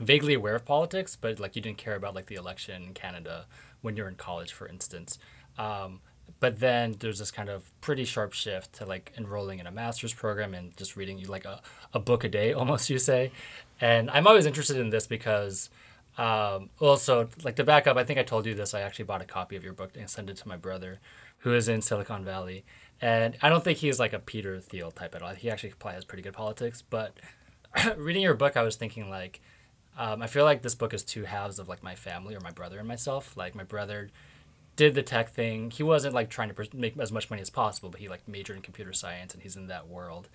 vaguely 0.00 0.34
aware 0.34 0.54
of 0.54 0.64
politics, 0.64 1.16
but 1.16 1.38
like 1.38 1.54
you 1.54 1.62
didn't 1.62 1.78
care 1.78 1.94
about 1.94 2.14
like 2.14 2.26
the 2.26 2.34
election 2.34 2.82
in 2.82 2.94
Canada 2.94 3.46
when 3.82 3.96
you're 3.96 4.08
in 4.08 4.14
college, 4.14 4.52
for 4.52 4.66
instance. 4.66 5.18
Um, 5.58 6.00
but 6.40 6.58
then 6.58 6.96
there's 6.98 7.18
this 7.18 7.30
kind 7.30 7.48
of 7.48 7.70
pretty 7.80 8.04
sharp 8.04 8.32
shift 8.32 8.72
to 8.74 8.84
like 8.84 9.12
enrolling 9.16 9.58
in 9.58 9.66
a 9.66 9.70
master's 9.70 10.12
program 10.12 10.54
and 10.54 10.76
just 10.76 10.96
reading 10.96 11.22
like 11.28 11.44
a, 11.44 11.60
a 11.94 12.00
book 12.00 12.24
a 12.24 12.28
day 12.28 12.52
almost 12.60 12.90
you 12.90 12.98
say 12.98 13.30
and 13.80 14.10
i'm 14.10 14.26
always 14.26 14.46
interested 14.46 14.76
in 14.76 14.90
this 14.90 15.06
because 15.06 15.70
um, 16.18 16.68
also 16.78 17.28
like 17.42 17.56
to 17.56 17.64
back 17.64 17.86
up 17.86 17.96
i 17.96 18.04
think 18.04 18.18
i 18.18 18.22
told 18.22 18.44
you 18.44 18.54
this 18.54 18.74
i 18.74 18.80
actually 18.80 19.04
bought 19.04 19.22
a 19.22 19.24
copy 19.24 19.56
of 19.56 19.64
your 19.64 19.72
book 19.72 19.92
and 19.96 20.10
sent 20.10 20.28
it 20.28 20.36
to 20.36 20.48
my 20.48 20.56
brother 20.56 20.98
who 21.38 21.54
is 21.54 21.68
in 21.68 21.80
silicon 21.80 22.24
valley 22.24 22.64
and 23.02 23.36
i 23.42 23.50
don't 23.50 23.62
think 23.62 23.78
he's 23.78 24.00
like 24.00 24.14
a 24.14 24.18
peter 24.18 24.58
thiel 24.60 24.90
type 24.90 25.14
at 25.14 25.20
all 25.22 25.34
he 25.34 25.50
actually 25.50 25.72
probably 25.78 25.96
has 25.96 26.04
pretty 26.04 26.22
good 26.22 26.32
politics 26.32 26.82
but 26.88 27.14
reading 27.98 28.22
your 28.22 28.34
book 28.34 28.56
i 28.56 28.62
was 28.62 28.76
thinking 28.76 29.10
like 29.10 29.40
um, 29.98 30.22
i 30.22 30.26
feel 30.26 30.44
like 30.44 30.62
this 30.62 30.74
book 30.74 30.94
is 30.94 31.02
two 31.02 31.24
halves 31.24 31.58
of 31.58 31.68
like 31.68 31.82
my 31.82 31.94
family 31.94 32.34
or 32.34 32.40
my 32.40 32.50
brother 32.50 32.78
and 32.78 32.88
myself 32.88 33.36
like 33.36 33.54
my 33.54 33.64
brother 33.64 34.08
did 34.76 34.94
the 34.94 35.02
tech 35.02 35.30
thing. 35.30 35.70
He 35.70 35.82
wasn't 35.82 36.14
like 36.14 36.30
trying 36.30 36.52
to 36.52 36.68
make 36.74 36.98
as 36.98 37.12
much 37.12 37.30
money 37.30 37.42
as 37.42 37.50
possible, 37.50 37.90
but 37.90 38.00
he 38.00 38.08
like 38.08 38.26
majored 38.26 38.56
in 38.56 38.62
computer 38.62 38.92
science 38.92 39.34
and 39.34 39.42
he's 39.42 39.56
in 39.56 39.66
that 39.68 39.88
world. 39.88 40.28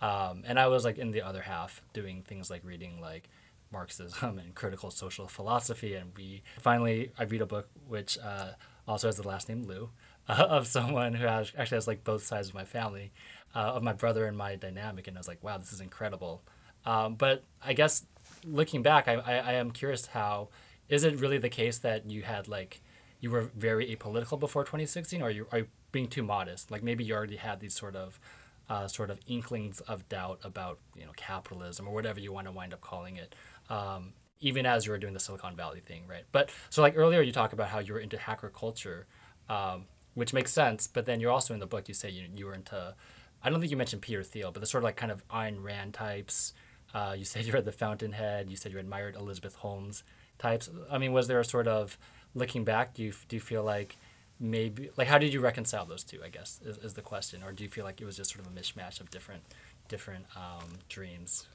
Um, 0.00 0.42
and 0.46 0.58
I 0.58 0.68
was 0.68 0.84
like 0.84 0.98
in 0.98 1.10
the 1.10 1.22
other 1.22 1.42
half 1.42 1.82
doing 1.92 2.22
things 2.22 2.50
like 2.50 2.64
reading 2.64 3.00
like 3.00 3.28
Marxism 3.72 4.38
and 4.38 4.54
critical 4.54 4.90
social 4.90 5.26
philosophy. 5.26 5.94
And 5.94 6.12
we 6.16 6.42
finally, 6.60 7.12
I 7.18 7.24
read 7.24 7.42
a 7.42 7.46
book 7.46 7.68
which 7.86 8.18
uh, 8.18 8.52
also 8.86 9.08
has 9.08 9.16
the 9.16 9.26
last 9.26 9.48
name 9.48 9.62
Liu 9.62 9.90
uh, 10.28 10.32
of 10.48 10.66
someone 10.66 11.14
who 11.14 11.26
has, 11.26 11.52
actually 11.56 11.76
has 11.76 11.86
like 11.86 12.04
both 12.04 12.24
sides 12.24 12.48
of 12.48 12.54
my 12.54 12.64
family, 12.64 13.12
uh, 13.54 13.74
of 13.74 13.82
my 13.82 13.92
brother 13.92 14.26
and 14.26 14.36
my 14.36 14.56
dynamic. 14.56 15.08
And 15.08 15.16
I 15.16 15.20
was 15.20 15.28
like, 15.28 15.42
wow, 15.42 15.58
this 15.58 15.72
is 15.72 15.80
incredible. 15.80 16.42
Um, 16.84 17.14
but 17.14 17.44
I 17.64 17.72
guess 17.72 18.06
looking 18.44 18.82
back, 18.82 19.08
I, 19.08 19.14
I, 19.14 19.34
I 19.36 19.52
am 19.54 19.70
curious 19.70 20.06
how 20.06 20.48
is 20.88 21.04
it 21.04 21.20
really 21.20 21.38
the 21.38 21.48
case 21.48 21.78
that 21.78 22.08
you 22.10 22.22
had 22.22 22.48
like 22.48 22.80
you 23.20 23.30
were 23.30 23.50
very 23.56 23.94
apolitical 23.94 24.38
before 24.38 24.62
2016, 24.62 25.20
or 25.20 25.26
are 25.26 25.30
you, 25.30 25.46
are 25.50 25.58
you 25.58 25.66
being 25.90 26.06
too 26.06 26.22
modest? 26.22 26.70
Like 26.70 26.82
maybe 26.82 27.04
you 27.04 27.14
already 27.14 27.36
had 27.36 27.60
these 27.60 27.74
sort 27.74 27.96
of 27.96 28.20
uh, 28.68 28.86
sort 28.86 29.10
of 29.10 29.18
inklings 29.26 29.80
of 29.80 30.08
doubt 30.08 30.38
about 30.44 30.78
you 30.94 31.04
know 31.04 31.12
capitalism 31.16 31.88
or 31.88 31.94
whatever 31.94 32.20
you 32.20 32.32
want 32.32 32.46
to 32.46 32.52
wind 32.52 32.72
up 32.72 32.80
calling 32.80 33.16
it. 33.16 33.34
Um, 33.70 34.12
even 34.40 34.66
as 34.66 34.86
you 34.86 34.92
were 34.92 34.98
doing 34.98 35.14
the 35.14 35.20
Silicon 35.20 35.56
Valley 35.56 35.80
thing, 35.80 36.04
right? 36.06 36.24
But 36.30 36.50
so 36.70 36.80
like 36.80 36.94
earlier 36.96 37.22
you 37.22 37.32
talk 37.32 37.52
about 37.52 37.68
how 37.68 37.80
you 37.80 37.94
were 37.94 37.98
into 37.98 38.16
hacker 38.16 38.50
culture, 38.50 39.06
um, 39.48 39.86
which 40.18 40.32
makes 40.32 40.52
sense. 40.52 40.86
But 40.88 41.06
then 41.06 41.20
you're 41.20 41.30
also 41.30 41.54
in 41.54 41.60
the 41.60 41.66
book 41.66 41.88
you 41.88 41.94
say 41.94 42.10
you 42.10 42.26
you 42.34 42.46
were 42.46 42.54
into, 42.54 42.94
I 43.42 43.50
don't 43.50 43.60
think 43.60 43.70
you 43.70 43.76
mentioned 43.76 44.02
Peter 44.02 44.24
Thiel, 44.24 44.50
but 44.50 44.60
the 44.60 44.66
sort 44.66 44.82
of 44.82 44.86
like 44.86 44.96
kind 44.96 45.12
of 45.12 45.26
Ayn 45.28 45.62
Rand 45.62 45.94
types. 45.94 46.52
Uh, 46.92 47.14
you 47.16 47.24
said 47.30 47.44
you 47.44 47.52
read 47.52 47.64
The 47.64 47.72
Fountainhead. 47.72 48.50
You 48.50 48.56
said 48.56 48.72
you 48.72 48.78
admired 48.78 49.14
Elizabeth 49.14 49.54
Holmes 49.54 50.02
types. 50.38 50.68
I 50.90 50.98
mean, 50.98 51.12
was 51.12 51.28
there 51.28 51.40
a 51.40 51.44
sort 51.44 51.68
of 51.68 51.96
looking 52.34 52.64
back, 52.64 52.94
do 52.94 53.02
you 53.04 53.12
do 53.28 53.36
you 53.36 53.40
feel 53.40 53.62
like 53.62 53.96
maybe 54.40 54.90
like 54.96 55.08
how 55.08 55.18
did 55.18 55.32
you 55.32 55.40
reconcile 55.40 55.86
those 55.86 56.02
two? 56.02 56.20
I 56.24 56.28
guess 56.28 56.60
is, 56.64 56.78
is 56.78 56.94
the 56.94 57.02
question, 57.02 57.42
or 57.44 57.52
do 57.52 57.62
you 57.62 57.70
feel 57.70 57.84
like 57.84 58.00
it 58.00 58.04
was 58.04 58.16
just 58.16 58.32
sort 58.32 58.44
of 58.44 58.52
a 58.52 58.60
mishmash 58.60 59.00
of 59.00 59.10
different 59.10 59.42
different 59.88 60.26
um, 60.36 60.68
dreams? 60.88 61.46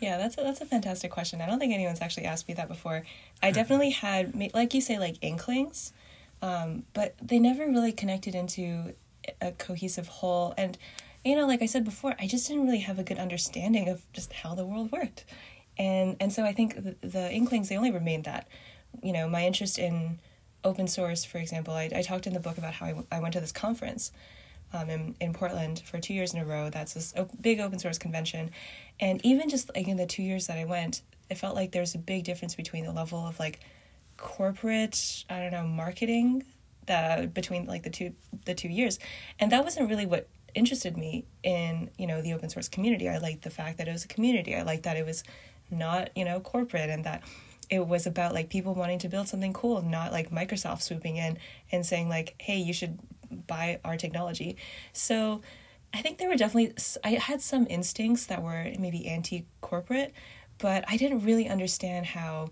Yeah, 0.00 0.18
that's 0.18 0.36
a, 0.36 0.40
that's 0.40 0.60
a 0.60 0.66
fantastic 0.66 1.12
question. 1.12 1.40
I 1.40 1.46
don't 1.46 1.60
think 1.60 1.72
anyone's 1.72 2.00
actually 2.00 2.26
asked 2.26 2.48
me 2.48 2.54
that 2.54 2.66
before. 2.66 3.04
I 3.40 3.52
definitely 3.52 3.90
had, 3.90 4.52
like 4.52 4.74
you 4.74 4.80
say, 4.80 4.98
like 4.98 5.14
inklings, 5.20 5.92
um, 6.42 6.84
but 6.92 7.14
they 7.22 7.38
never 7.38 7.66
really 7.66 7.92
connected 7.92 8.34
into 8.34 8.94
a 9.40 9.52
cohesive 9.52 10.08
whole. 10.08 10.52
And 10.58 10.76
you 11.24 11.36
know, 11.36 11.46
like 11.46 11.62
I 11.62 11.66
said 11.66 11.84
before, 11.84 12.14
I 12.18 12.26
just 12.26 12.48
didn't 12.48 12.66
really 12.66 12.80
have 12.80 12.98
a 12.98 13.04
good 13.04 13.18
understanding 13.18 13.88
of 13.88 14.02
just 14.12 14.32
how 14.32 14.54
the 14.54 14.66
world 14.66 14.92
worked, 14.92 15.24
and 15.78 16.16
and 16.20 16.32
so 16.32 16.44
I 16.44 16.52
think 16.52 16.74
the, 16.74 16.96
the 17.06 17.32
inklings 17.32 17.68
they 17.68 17.76
only 17.76 17.92
remained 17.92 18.24
that 18.24 18.48
you 19.02 19.12
know, 19.12 19.28
my 19.28 19.46
interest 19.46 19.78
in 19.78 20.18
open 20.64 20.86
source, 20.86 21.24
for 21.24 21.38
example, 21.38 21.74
I, 21.74 21.90
I 21.94 22.02
talked 22.02 22.26
in 22.26 22.34
the 22.34 22.40
book 22.40 22.58
about 22.58 22.74
how 22.74 22.86
I, 22.86 22.90
w- 22.90 23.06
I 23.10 23.20
went 23.20 23.34
to 23.34 23.40
this 23.40 23.52
conference 23.52 24.12
um, 24.72 24.90
in, 24.90 25.16
in 25.20 25.32
Portland 25.32 25.82
for 25.84 25.98
two 25.98 26.14
years 26.14 26.34
in 26.34 26.40
a 26.40 26.44
row. 26.44 26.70
That's 26.70 26.94
this 26.94 27.14
big 27.40 27.60
open 27.60 27.78
source 27.78 27.98
convention. 27.98 28.50
And 29.00 29.24
even 29.24 29.48
just 29.48 29.70
like 29.74 29.88
in 29.88 29.96
the 29.96 30.06
two 30.06 30.22
years 30.22 30.46
that 30.46 30.58
I 30.58 30.64
went, 30.64 31.02
it 31.30 31.36
felt 31.36 31.54
like 31.54 31.72
there's 31.72 31.94
a 31.94 31.98
big 31.98 32.24
difference 32.24 32.54
between 32.54 32.84
the 32.84 32.92
level 32.92 33.26
of 33.26 33.38
like 33.38 33.60
corporate, 34.16 35.24
I 35.28 35.38
don't 35.38 35.52
know, 35.52 35.64
marketing 35.64 36.44
that 36.86 37.32
between 37.32 37.66
like 37.66 37.82
the 37.82 37.90
two 37.90 38.14
the 38.44 38.54
two 38.54 38.68
years. 38.68 38.98
And 39.38 39.52
that 39.52 39.64
wasn't 39.64 39.88
really 39.88 40.06
what 40.06 40.28
interested 40.54 40.96
me 40.96 41.24
in, 41.42 41.90
you 41.96 42.06
know, 42.06 42.20
the 42.20 42.34
open 42.34 42.48
source 42.48 42.68
community. 42.68 43.08
I 43.08 43.18
liked 43.18 43.42
the 43.42 43.50
fact 43.50 43.78
that 43.78 43.88
it 43.88 43.92
was 43.92 44.04
a 44.04 44.08
community. 44.08 44.54
I 44.54 44.62
liked 44.62 44.82
that 44.84 44.96
it 44.96 45.06
was 45.06 45.24
not, 45.70 46.10
you 46.16 46.24
know, 46.24 46.40
corporate 46.40 46.90
and 46.90 47.04
that 47.04 47.22
it 47.70 47.86
was 47.86 48.06
about 48.06 48.34
like 48.34 48.50
people 48.50 48.74
wanting 48.74 48.98
to 48.98 49.08
build 49.08 49.28
something 49.28 49.52
cool, 49.52 49.80
not 49.80 50.12
like 50.12 50.30
Microsoft 50.30 50.82
swooping 50.82 51.16
in 51.16 51.38
and 51.70 51.86
saying 51.86 52.08
like, 52.08 52.34
"Hey, 52.38 52.58
you 52.58 52.72
should 52.72 52.98
buy 53.46 53.80
our 53.84 53.96
technology." 53.96 54.56
So, 54.92 55.40
I 55.94 56.02
think 56.02 56.18
there 56.18 56.28
were 56.28 56.36
definitely 56.36 56.74
I 57.04 57.10
had 57.12 57.40
some 57.40 57.66
instincts 57.70 58.26
that 58.26 58.42
were 58.42 58.72
maybe 58.78 59.06
anti-corporate, 59.06 60.12
but 60.58 60.84
I 60.88 60.96
didn't 60.96 61.24
really 61.24 61.48
understand 61.48 62.06
how 62.06 62.50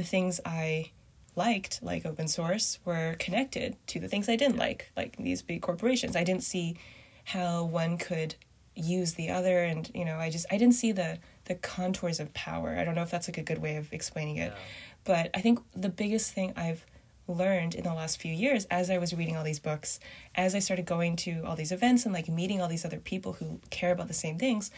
the 0.00 0.06
things 0.06 0.40
I 0.46 0.92
liked, 1.36 1.82
like 1.82 2.06
open 2.06 2.26
source, 2.26 2.78
were 2.86 3.16
connected 3.18 3.76
to 3.88 4.00
the 4.00 4.08
things 4.08 4.28
I 4.30 4.36
didn't 4.36 4.56
like, 4.56 4.90
like 4.96 5.16
these 5.16 5.42
big 5.42 5.60
corporations. 5.60 6.16
I 6.16 6.24
didn't 6.24 6.42
see 6.42 6.76
how 7.24 7.64
one 7.64 7.98
could 7.98 8.34
use 8.74 9.14
the 9.14 9.28
other 9.28 9.58
and 9.64 9.90
you 9.94 10.04
know 10.04 10.16
i 10.16 10.30
just 10.30 10.46
i 10.50 10.56
didn't 10.56 10.74
see 10.74 10.90
the 10.92 11.18
the 11.46 11.54
contours 11.56 12.18
of 12.18 12.32
power 12.32 12.76
i 12.78 12.84
don't 12.84 12.94
know 12.94 13.02
if 13.02 13.10
that's 13.10 13.28
like 13.28 13.36
a 13.36 13.42
good 13.42 13.60
way 13.60 13.76
of 13.76 13.92
explaining 13.92 14.36
it 14.36 14.52
yeah. 14.52 14.58
but 15.04 15.28
i 15.34 15.40
think 15.40 15.58
the 15.74 15.88
biggest 15.88 16.32
thing 16.32 16.52
i've 16.56 16.86
learned 17.26 17.74
in 17.74 17.82
the 17.84 17.92
last 17.92 18.18
few 18.20 18.32
years 18.32 18.64
as 18.66 18.88
i 18.88 18.96
was 18.96 19.12
reading 19.12 19.36
all 19.36 19.44
these 19.44 19.58
books 19.58 20.00
as 20.34 20.54
i 20.54 20.58
started 20.60 20.86
going 20.86 21.14
to 21.14 21.42
all 21.44 21.56
these 21.56 21.72
events 21.72 22.04
and 22.06 22.14
like 22.14 22.28
meeting 22.28 22.62
all 22.62 22.68
these 22.68 22.84
other 22.84 23.00
people 23.00 23.34
who 23.34 23.60
care 23.70 23.92
about 23.92 24.08
the 24.08 24.14
same 24.14 24.38
things 24.38 24.70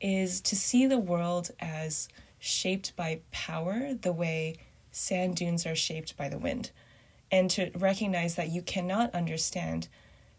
is 0.00 0.40
to 0.40 0.56
see 0.56 0.86
the 0.86 0.98
world 0.98 1.50
as 1.60 2.08
shaped 2.40 2.96
by 2.96 3.20
power 3.30 3.94
the 3.94 4.12
way 4.12 4.56
sand 4.90 5.36
dunes 5.36 5.64
are 5.64 5.76
shaped 5.76 6.16
by 6.16 6.28
the 6.28 6.38
wind 6.38 6.72
and 7.30 7.48
to 7.50 7.70
recognize 7.76 8.34
that 8.34 8.48
you 8.48 8.62
cannot 8.62 9.14
understand 9.14 9.88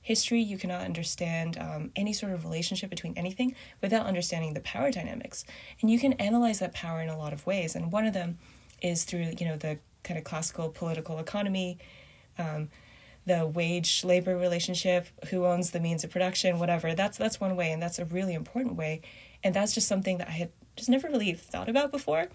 history, 0.01 0.41
you 0.41 0.57
cannot 0.57 0.81
understand 0.81 1.57
um, 1.57 1.91
any 1.95 2.11
sort 2.11 2.31
of 2.31 2.43
relationship 2.43 2.89
between 2.89 3.13
anything 3.15 3.55
without 3.81 4.05
understanding 4.05 4.53
the 4.53 4.59
power 4.61 4.91
dynamics. 4.91 5.45
And 5.79 5.89
you 5.89 5.99
can 5.99 6.13
analyze 6.13 6.59
that 6.59 6.73
power 6.73 7.01
in 7.01 7.09
a 7.09 7.17
lot 7.17 7.33
of 7.33 7.45
ways. 7.45 7.75
And 7.75 7.91
one 7.91 8.05
of 8.05 8.13
them 8.13 8.39
is 8.81 9.03
through, 9.03 9.33
you 9.37 9.45
know, 9.45 9.57
the 9.57 9.77
kind 10.03 10.17
of 10.17 10.23
classical 10.23 10.69
political 10.69 11.19
economy, 11.19 11.77
um, 12.37 12.69
the 13.25 13.45
wage 13.45 14.03
labor 14.03 14.35
relationship, 14.35 15.07
who 15.29 15.45
owns 15.45 15.69
the 15.69 15.79
means 15.79 16.03
of 16.03 16.09
production, 16.09 16.57
whatever. 16.57 16.95
That's 16.95 17.19
that's 17.19 17.39
one 17.39 17.55
way, 17.55 17.71
and 17.71 17.79
that's 17.81 17.99
a 17.99 18.05
really 18.05 18.33
important 18.33 18.75
way. 18.75 19.01
And 19.43 19.53
that's 19.53 19.75
just 19.75 19.87
something 19.87 20.17
that 20.17 20.27
I 20.27 20.31
had 20.31 20.51
just 20.75 20.89
never 20.89 21.07
really 21.09 21.33
thought 21.33 21.69
about 21.69 21.91
before. 21.91 22.27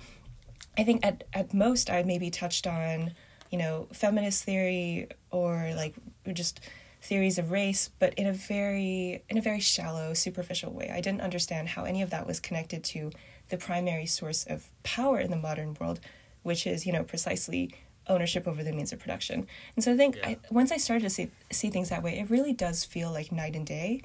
I 0.78 0.85
think 0.85 1.05
at 1.05 1.25
at 1.33 1.55
most 1.55 1.90
I 1.90 2.02
maybe 2.02 2.31
touched 2.31 2.66
on, 2.66 3.12
you 3.50 3.59
know, 3.59 3.88
feminist 3.93 4.45
theory 4.45 5.09
or 5.31 5.73
like 5.75 5.95
just 6.33 6.61
theories 7.02 7.38
of 7.38 7.50
race, 7.50 7.90
but 7.99 8.14
in 8.14 8.26
a 8.26 8.33
very 8.33 9.23
in 9.28 9.38
a 9.38 9.40
very 9.40 9.61
shallow, 9.61 10.14
superficial 10.14 10.73
way. 10.73 10.90
I 10.93 11.00
didn't 11.00 11.21
understand 11.23 11.71
how 11.71 11.85
any 11.85 12.02
of 12.02 12.11
that 12.11 12.26
was 12.26 12.40
connected 12.40 12.85
to 12.85 13.11
the 13.49 13.57
primary 13.57 14.07
source 14.07 14.45
of 14.45 14.69
power 14.83 15.21
in 15.21 15.31
the 15.31 15.37
modern 15.37 15.76
world, 15.81 16.00
which 16.43 16.66
is, 16.66 16.85
you 16.85 16.93
know, 16.93 17.05
precisely 17.05 17.73
ownership 18.09 18.47
over 18.47 18.62
the 18.62 18.73
means 18.73 18.93
of 18.93 18.99
production. 18.99 19.47
And 19.75 19.85
so 19.85 19.93
I 19.93 19.97
think 19.97 20.16
yeah. 20.16 20.28
I, 20.28 20.38
once 20.50 20.73
I 20.73 20.76
started 20.76 21.05
to 21.05 21.11
see 21.11 21.31
see 21.50 21.71
things 21.71 21.88
that 21.88 22.02
way, 22.02 22.19
it 22.19 22.31
really 22.31 22.52
does 22.52 22.85
feel 22.85 23.11
like 23.12 23.33
night 23.33 23.57
and 23.57 23.66
day. 23.66 24.02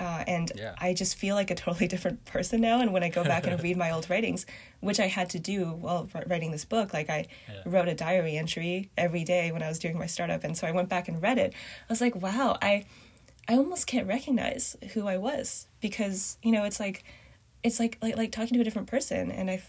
Uh, 0.00 0.24
and 0.26 0.50
yeah. 0.56 0.74
I 0.78 0.94
just 0.94 1.16
feel 1.16 1.34
like 1.34 1.50
a 1.50 1.54
totally 1.54 1.86
different 1.94 2.24
person 2.24 2.62
now. 2.62 2.80
And 2.80 2.92
when 2.92 3.02
I 3.02 3.10
go 3.10 3.22
back 3.22 3.46
and 3.46 3.62
read 3.62 3.76
my 3.76 3.90
old 3.90 4.08
writings, 4.08 4.46
which 4.80 4.98
I 4.98 5.06
had 5.06 5.28
to 5.30 5.38
do 5.38 5.66
while 5.66 6.08
writing 6.26 6.50
this 6.50 6.64
book, 6.64 6.94
like 6.94 7.10
I 7.10 7.26
yeah. 7.46 7.62
wrote 7.66 7.86
a 7.86 7.94
diary 7.94 8.36
entry 8.38 8.90
every 8.96 9.24
day 9.24 9.52
when 9.52 9.62
I 9.62 9.68
was 9.68 9.78
doing 9.78 9.98
my 9.98 10.06
startup, 10.06 10.42
and 10.42 10.56
so 10.56 10.66
I 10.66 10.72
went 10.72 10.88
back 10.88 11.06
and 11.06 11.22
read 11.22 11.36
it. 11.36 11.52
I 11.52 11.92
was 11.92 12.00
like, 12.00 12.16
wow, 12.16 12.56
I, 12.62 12.86
I 13.46 13.56
almost 13.56 13.86
can't 13.86 14.08
recognize 14.08 14.74
who 14.94 15.06
I 15.06 15.18
was 15.18 15.66
because 15.80 16.38
you 16.42 16.50
know 16.50 16.64
it's 16.64 16.80
like, 16.80 17.04
it's 17.62 17.78
like 17.78 17.98
like 18.00 18.16
like 18.16 18.32
talking 18.32 18.54
to 18.54 18.60
a 18.60 18.64
different 18.64 18.88
person, 18.88 19.30
and 19.30 19.50
I, 19.50 19.62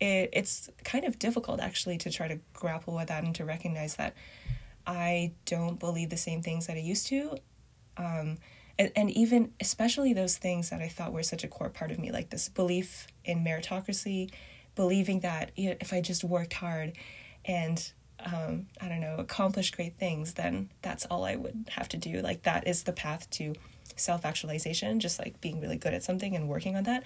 it 0.00 0.30
it's 0.32 0.68
kind 0.82 1.04
of 1.04 1.16
difficult 1.20 1.60
actually 1.60 1.96
to 1.98 2.10
try 2.10 2.26
to 2.26 2.40
grapple 2.52 2.96
with 2.96 3.06
that 3.06 3.22
and 3.22 3.36
to 3.36 3.44
recognize 3.44 3.94
that 3.94 4.16
I 4.84 5.30
don't 5.44 5.78
believe 5.78 6.10
the 6.10 6.16
same 6.16 6.42
things 6.42 6.66
that 6.66 6.76
I 6.76 6.80
used 6.80 7.06
to. 7.06 7.36
Um, 7.96 8.38
and, 8.78 8.90
and 8.96 9.10
even 9.10 9.52
especially 9.60 10.12
those 10.12 10.36
things 10.36 10.70
that 10.70 10.80
I 10.80 10.88
thought 10.88 11.12
were 11.12 11.22
such 11.22 11.44
a 11.44 11.48
core 11.48 11.68
part 11.68 11.90
of 11.90 11.98
me, 11.98 12.10
like 12.10 12.30
this 12.30 12.48
belief 12.48 13.06
in 13.24 13.44
meritocracy, 13.44 14.30
believing 14.74 15.20
that 15.20 15.50
you 15.56 15.70
know, 15.70 15.76
if 15.80 15.92
I 15.92 16.00
just 16.00 16.24
worked 16.24 16.54
hard 16.54 16.92
and 17.44 17.92
um, 18.24 18.66
I 18.80 18.88
don't 18.88 19.00
know, 19.00 19.16
accomplish 19.18 19.70
great 19.70 19.96
things, 19.96 20.34
then 20.34 20.70
that's 20.82 21.06
all 21.06 21.24
I 21.24 21.36
would 21.36 21.70
have 21.72 21.88
to 21.90 21.96
do. 21.96 22.20
Like 22.20 22.42
that 22.42 22.66
is 22.66 22.82
the 22.82 22.92
path 22.92 23.28
to 23.30 23.54
self 23.96 24.24
actualization, 24.24 25.00
just 25.00 25.18
like 25.18 25.40
being 25.40 25.60
really 25.60 25.76
good 25.76 25.94
at 25.94 26.02
something 26.02 26.34
and 26.34 26.48
working 26.48 26.76
on 26.76 26.84
that. 26.84 27.04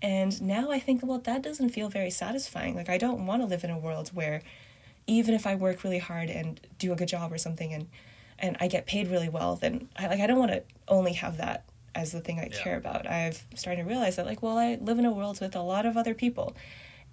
And 0.00 0.40
now 0.40 0.70
I 0.70 0.78
think, 0.78 1.04
well, 1.04 1.18
that 1.18 1.42
doesn't 1.42 1.70
feel 1.70 1.88
very 1.88 2.10
satisfying. 2.10 2.74
Like 2.74 2.88
I 2.88 2.98
don't 2.98 3.26
want 3.26 3.42
to 3.42 3.46
live 3.46 3.64
in 3.64 3.70
a 3.70 3.78
world 3.78 4.10
where 4.14 4.42
even 5.06 5.34
if 5.34 5.46
I 5.46 5.54
work 5.54 5.82
really 5.84 5.98
hard 5.98 6.28
and 6.28 6.60
do 6.78 6.92
a 6.92 6.96
good 6.96 7.08
job 7.08 7.32
or 7.32 7.38
something 7.38 7.72
and 7.72 7.88
and 8.38 8.56
I 8.60 8.68
get 8.68 8.86
paid 8.86 9.08
really 9.08 9.28
well, 9.28 9.56
then 9.56 9.88
I 9.96 10.06
like 10.06 10.20
I 10.20 10.26
don't 10.26 10.38
want 10.38 10.52
to 10.52 10.62
only 10.86 11.14
have 11.14 11.38
that 11.38 11.64
as 11.94 12.12
the 12.12 12.20
thing 12.20 12.38
I 12.38 12.44
yeah. 12.44 12.62
care 12.62 12.76
about. 12.76 13.06
I've 13.06 13.44
started 13.54 13.82
to 13.82 13.88
realize 13.88 14.16
that 14.16 14.26
like, 14.26 14.42
well, 14.42 14.56
I 14.56 14.78
live 14.80 14.98
in 14.98 15.04
a 15.04 15.12
world 15.12 15.40
with 15.40 15.56
a 15.56 15.62
lot 15.62 15.84
of 15.86 15.96
other 15.96 16.14
people 16.14 16.54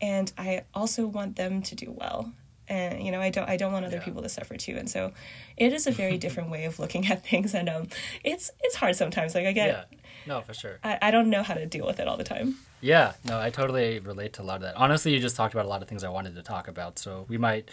and 0.02 0.32
I 0.38 0.64
also 0.74 1.08
want 1.08 1.36
them 1.36 1.62
to 1.64 1.76
do 1.76 1.92
well. 1.92 2.32
And 2.68 3.04
you 3.04 3.12
know, 3.12 3.22
I 3.22 3.30
don't 3.30 3.48
I 3.48 3.58
don't 3.58 3.72
want 3.72 3.86
other 3.86 3.98
yeah. 3.98 4.04
people 4.04 4.24
to 4.24 4.30
suffer 4.30 4.58
too. 4.58 4.76
And 4.78 4.90
so 4.90 5.12
it 5.56 5.72
is 5.72 5.86
a 5.88 5.92
very 5.92 6.18
different 6.26 6.50
way 6.50 6.66
of 6.66 6.80
looking 6.80 7.08
at 7.08 7.26
things 7.26 7.54
and 7.54 7.70
um 7.70 7.88
it's 8.24 8.52
it's 8.62 8.76
hard 8.76 8.96
sometimes. 8.96 9.36
Like 9.36 9.46
I 9.46 9.52
get 9.52 9.68
yeah. 9.68 10.00
No, 10.28 10.42
for 10.42 10.56
sure. 10.56 10.80
I, 10.84 10.98
I 11.04 11.12
don't 11.12 11.30
know 11.30 11.44
how 11.44 11.54
to 11.54 11.68
deal 11.68 11.86
with 11.86 12.00
it 12.00 12.08
all 12.08 12.18
the 12.18 12.24
time. 12.24 12.58
Yeah, 12.82 13.14
no, 13.24 13.40
I 13.40 13.52
totally 13.52 14.00
relate 14.00 14.34
to 14.34 14.42
a 14.42 14.44
lot 14.44 14.56
of 14.56 14.62
that. 14.64 14.76
Honestly, 14.76 15.14
you 15.14 15.20
just 15.20 15.36
talked 15.36 15.54
about 15.54 15.66
a 15.66 15.70
lot 15.70 15.84
of 15.84 15.88
things 15.88 16.04
I 16.04 16.10
wanted 16.10 16.36
to 16.36 16.42
talk 16.42 16.68
about, 16.68 16.98
so 16.98 17.26
we 17.28 17.38
might 17.38 17.70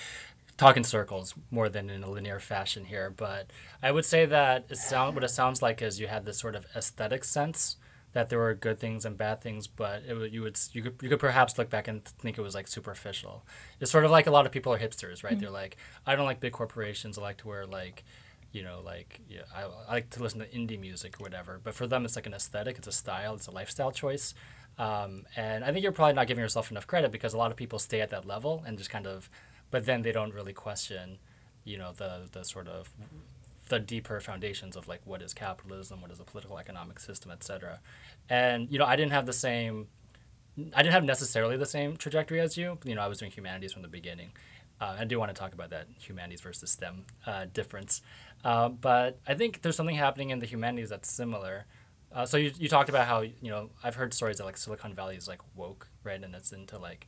talk 0.62 0.76
in 0.76 0.84
circles 0.84 1.34
more 1.50 1.68
than 1.68 1.90
in 1.90 2.02
a 2.02 2.10
linear 2.10 2.38
fashion 2.38 2.84
here. 2.84 3.10
But 3.10 3.50
I 3.82 3.90
would 3.90 4.04
say 4.04 4.26
that 4.26 4.66
it 4.70 4.76
sound 4.76 5.14
what 5.14 5.24
it 5.24 5.28
sounds 5.28 5.60
like 5.62 5.82
is 5.82 6.00
you 6.00 6.06
had 6.06 6.24
this 6.24 6.38
sort 6.38 6.54
of 6.54 6.66
aesthetic 6.76 7.24
sense 7.24 7.76
that 8.12 8.28
there 8.28 8.38
were 8.38 8.54
good 8.54 8.78
things 8.78 9.04
and 9.04 9.16
bad 9.16 9.40
things, 9.40 9.66
but 9.66 10.02
it 10.06 10.14
would, 10.14 10.32
you 10.32 10.42
would 10.42 10.58
you 10.72 10.82
could 10.82 10.94
you 11.02 11.08
could 11.08 11.18
perhaps 11.18 11.58
look 11.58 11.70
back 11.70 11.88
and 11.88 12.04
think 12.04 12.38
it 12.38 12.42
was 12.42 12.54
like 12.54 12.68
superficial. 12.68 13.44
It's 13.80 13.90
sort 13.90 14.04
of 14.04 14.10
like 14.10 14.26
a 14.26 14.30
lot 14.30 14.46
of 14.46 14.52
people 14.52 14.72
are 14.72 14.78
hipsters, 14.78 15.24
right? 15.24 15.32
Mm-hmm. 15.32 15.40
They're 15.40 15.50
like, 15.50 15.76
I 16.06 16.14
don't 16.14 16.26
like 16.26 16.40
big 16.40 16.52
corporations. 16.52 17.18
I 17.18 17.22
like 17.22 17.38
to 17.38 17.48
wear 17.48 17.66
like, 17.66 18.04
you 18.52 18.62
know, 18.62 18.80
like 18.84 19.20
yeah, 19.28 19.42
I, 19.54 19.62
I 19.88 19.92
like 19.94 20.10
to 20.10 20.22
listen 20.22 20.40
to 20.40 20.46
indie 20.46 20.78
music 20.78 21.18
or 21.18 21.24
whatever. 21.24 21.60
But 21.62 21.74
for 21.74 21.86
them, 21.86 22.04
it's 22.04 22.16
like 22.16 22.26
an 22.26 22.34
aesthetic, 22.34 22.76
it's 22.78 22.86
a 22.86 22.92
style, 22.92 23.34
it's 23.34 23.46
a 23.46 23.50
lifestyle 23.50 23.90
choice. 23.90 24.34
Um, 24.78 25.24
and 25.36 25.64
I 25.64 25.72
think 25.72 25.82
you're 25.82 25.92
probably 25.92 26.14
not 26.14 26.26
giving 26.26 26.42
yourself 26.42 26.70
enough 26.70 26.86
credit 26.86 27.12
because 27.12 27.34
a 27.34 27.38
lot 27.38 27.50
of 27.50 27.56
people 27.56 27.78
stay 27.78 28.00
at 28.00 28.10
that 28.10 28.26
level 28.26 28.62
and 28.66 28.78
just 28.78 28.90
kind 28.90 29.06
of, 29.06 29.28
but 29.72 29.86
then 29.86 30.02
they 30.02 30.12
don't 30.12 30.32
really 30.32 30.52
question, 30.52 31.18
you 31.64 31.76
know, 31.76 31.90
the 31.96 32.28
the 32.30 32.44
sort 32.44 32.68
of 32.68 32.94
the 33.68 33.80
deeper 33.80 34.20
foundations 34.20 34.76
of 34.76 34.86
like 34.86 35.00
what 35.04 35.22
is 35.22 35.32
capitalism, 35.34 36.00
what 36.00 36.12
is 36.12 36.20
a 36.20 36.24
political 36.24 36.58
economic 36.58 37.00
system, 37.00 37.32
etc. 37.32 37.80
And 38.28 38.70
you 38.70 38.78
know, 38.78 38.84
I 38.84 38.94
didn't 38.94 39.12
have 39.12 39.26
the 39.26 39.32
same, 39.32 39.88
I 40.76 40.82
didn't 40.82 40.92
have 40.92 41.04
necessarily 41.04 41.56
the 41.56 41.66
same 41.66 41.96
trajectory 41.96 42.38
as 42.38 42.56
you. 42.56 42.78
You 42.84 42.94
know, 42.94 43.00
I 43.00 43.08
was 43.08 43.18
doing 43.18 43.32
humanities 43.32 43.72
from 43.72 43.82
the 43.82 43.88
beginning. 43.88 44.32
Uh, 44.80 44.96
I 45.00 45.04
do 45.04 45.18
want 45.18 45.34
to 45.34 45.40
talk 45.40 45.54
about 45.54 45.70
that 45.70 45.86
humanities 45.98 46.40
versus 46.42 46.70
STEM 46.70 47.04
uh, 47.26 47.46
difference, 47.52 48.02
uh, 48.44 48.68
but 48.68 49.18
I 49.26 49.34
think 49.34 49.62
there's 49.62 49.76
something 49.76 49.96
happening 49.96 50.30
in 50.30 50.38
the 50.38 50.46
humanities 50.46 50.90
that's 50.90 51.10
similar. 51.10 51.64
Uh, 52.12 52.26
so 52.26 52.36
you, 52.36 52.52
you 52.58 52.68
talked 52.68 52.90
about 52.90 53.06
how 53.06 53.20
you 53.20 53.50
know 53.50 53.70
I've 53.82 53.94
heard 53.94 54.12
stories 54.12 54.36
that 54.36 54.44
like 54.44 54.58
Silicon 54.58 54.92
Valley 54.92 55.16
is 55.16 55.26
like 55.28 55.40
woke, 55.54 55.88
right, 56.04 56.22
and 56.22 56.34
it's 56.34 56.52
into 56.52 56.78
like 56.78 57.06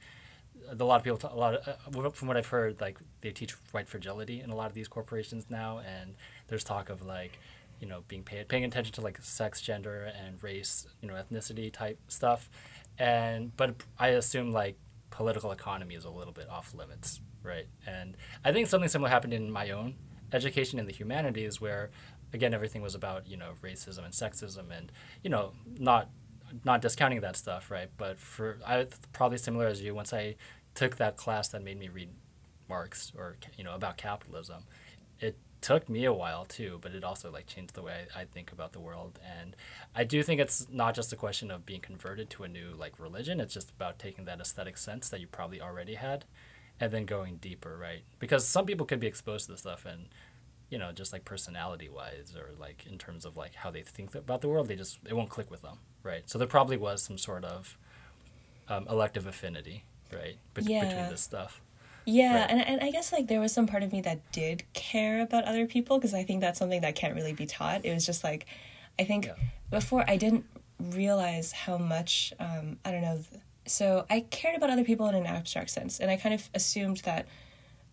a 0.70 0.84
lot 0.84 0.96
of 0.96 1.04
people, 1.04 1.18
a 1.30 1.36
lot 1.36 1.54
of, 1.54 2.04
uh, 2.04 2.10
from 2.10 2.28
what 2.28 2.36
I've 2.36 2.46
heard, 2.46 2.80
like 2.80 2.98
they 3.20 3.30
teach 3.30 3.52
white 3.72 3.88
fragility 3.88 4.40
in 4.40 4.50
a 4.50 4.56
lot 4.56 4.66
of 4.66 4.74
these 4.74 4.88
corporations 4.88 5.46
now, 5.48 5.80
and 5.80 6.14
there's 6.48 6.64
talk 6.64 6.90
of 6.90 7.02
like 7.02 7.38
you 7.80 7.88
know 7.88 8.04
being 8.08 8.22
paid 8.22 8.48
paying 8.48 8.64
attention 8.64 8.92
to 8.94 9.00
like 9.00 9.18
sex 9.20 9.60
gender 9.60 10.10
and 10.24 10.42
race 10.42 10.86
you 11.00 11.08
know 11.08 11.14
ethnicity 11.14 11.72
type 11.72 11.98
stuff. 12.08 12.50
And 12.98 13.56
but 13.56 13.74
i 13.98 14.08
assume 14.08 14.52
like 14.52 14.76
political 15.10 15.50
economy 15.50 15.96
is 15.96 16.04
a 16.04 16.10
little 16.10 16.32
bit 16.32 16.48
off 16.48 16.72
limits 16.74 17.20
right? 17.44 17.66
And 17.86 18.16
i 18.44 18.50
think 18.52 18.66
something 18.66 18.88
similar 18.88 19.10
happened 19.10 19.32
in 19.34 19.50
my 19.50 19.70
own 19.70 19.94
education 20.32 20.80
in 20.80 20.86
the 20.86 20.92
humanities 20.92 21.60
where 21.60 21.90
again 22.32 22.52
everything 22.52 22.82
was 22.82 22.96
about 22.96 23.28
you 23.28 23.36
know 23.36 23.52
racism 23.62 24.04
and 24.04 24.12
sexism 24.12 24.76
and 24.76 24.90
you 25.22 25.30
know 25.30 25.52
not 25.78 26.08
not 26.64 26.80
discounting 26.80 27.20
that 27.20 27.36
stuff 27.36 27.70
right 27.70 27.90
but 27.96 28.18
for 28.18 28.58
i 28.66 28.86
probably 29.12 29.38
similar 29.38 29.66
as 29.66 29.82
you 29.82 29.94
once 29.94 30.12
i 30.12 30.34
took 30.74 30.96
that 30.96 31.16
class 31.16 31.48
that 31.48 31.62
made 31.62 31.78
me 31.78 31.88
read 31.88 32.10
marx 32.68 33.12
or 33.16 33.36
you 33.56 33.64
know 33.64 33.74
about 33.74 33.96
capitalism 33.96 34.64
it 35.20 35.36
took 35.64 35.88
me 35.88 36.04
a 36.04 36.12
while 36.12 36.44
too, 36.44 36.78
but 36.82 36.92
it 36.92 37.02
also 37.02 37.30
like 37.30 37.46
changed 37.46 37.72
the 37.72 37.80
way 37.80 38.04
I 38.14 38.24
think 38.24 38.52
about 38.52 38.74
the 38.74 38.80
world. 38.80 39.18
And 39.40 39.56
I 39.94 40.04
do 40.04 40.22
think 40.22 40.38
it's 40.38 40.66
not 40.70 40.94
just 40.94 41.10
a 41.10 41.16
question 41.16 41.50
of 41.50 41.64
being 41.64 41.80
converted 41.80 42.28
to 42.30 42.44
a 42.44 42.48
new 42.48 42.74
like 42.76 43.00
religion. 43.00 43.40
It's 43.40 43.54
just 43.54 43.70
about 43.70 43.98
taking 43.98 44.26
that 44.26 44.40
aesthetic 44.40 44.76
sense 44.76 45.08
that 45.08 45.22
you 45.22 45.26
probably 45.26 45.62
already 45.62 45.94
had, 45.94 46.26
and 46.78 46.92
then 46.92 47.06
going 47.06 47.36
deeper, 47.36 47.78
right? 47.80 48.02
Because 48.18 48.46
some 48.46 48.66
people 48.66 48.84
could 48.84 49.00
be 49.00 49.06
exposed 49.06 49.46
to 49.46 49.52
this 49.52 49.62
stuff 49.62 49.86
and 49.86 50.08
you 50.68 50.78
know 50.78 50.92
just 50.92 51.14
like 51.14 51.24
personality 51.24 51.88
wise 51.88 52.34
or 52.36 52.50
like 52.60 52.84
in 52.90 52.98
terms 52.98 53.24
of 53.24 53.34
like 53.36 53.54
how 53.54 53.70
they 53.70 53.82
think 53.82 54.14
about 54.14 54.40
the 54.40 54.48
world 54.48 54.66
they 54.66 54.74
just 54.74 54.98
it 55.06 55.14
won't 55.14 55.28
click 55.28 55.50
with 55.50 55.60
them 55.60 55.78
right 56.04 56.30
so 56.30 56.38
there 56.38 56.46
probably 56.46 56.76
was 56.76 57.02
some 57.02 57.18
sort 57.18 57.44
of 57.44 57.76
um, 58.68 58.86
elective 58.88 59.26
affinity 59.26 59.84
right 60.12 60.36
Be- 60.54 60.62
yeah. 60.62 60.84
between 60.84 61.10
this 61.10 61.22
stuff 61.22 61.60
yeah, 62.06 62.42
right. 62.42 62.50
and, 62.50 62.60
and 62.60 62.80
I 62.82 62.90
guess 62.90 63.12
like 63.12 63.28
there 63.28 63.40
was 63.40 63.52
some 63.52 63.66
part 63.66 63.82
of 63.82 63.92
me 63.92 64.00
that 64.02 64.30
did 64.30 64.64
care 64.74 65.22
about 65.22 65.44
other 65.44 65.66
people 65.66 65.98
because 65.98 66.14
I 66.14 66.22
think 66.22 66.40
that's 66.40 66.58
something 66.58 66.82
that 66.82 66.94
can't 66.94 67.14
really 67.14 67.32
be 67.32 67.46
taught. 67.46 67.84
It 67.84 67.94
was 67.94 68.04
just 68.04 68.22
like, 68.22 68.46
I 68.98 69.04
think 69.04 69.26
yeah. 69.26 69.34
before 69.70 70.04
I 70.06 70.16
didn't 70.16 70.44
realize 70.78 71.52
how 71.52 71.78
much, 71.78 72.32
um, 72.38 72.78
I 72.84 72.90
don't 72.90 73.02
know, 73.02 73.20
so 73.66 74.04
I 74.10 74.20
cared 74.20 74.56
about 74.56 74.70
other 74.70 74.84
people 74.84 75.08
in 75.08 75.14
an 75.14 75.26
abstract 75.26 75.70
sense, 75.70 75.98
and 75.98 76.10
I 76.10 76.16
kind 76.16 76.34
of 76.34 76.50
assumed 76.54 76.98
that 76.98 77.26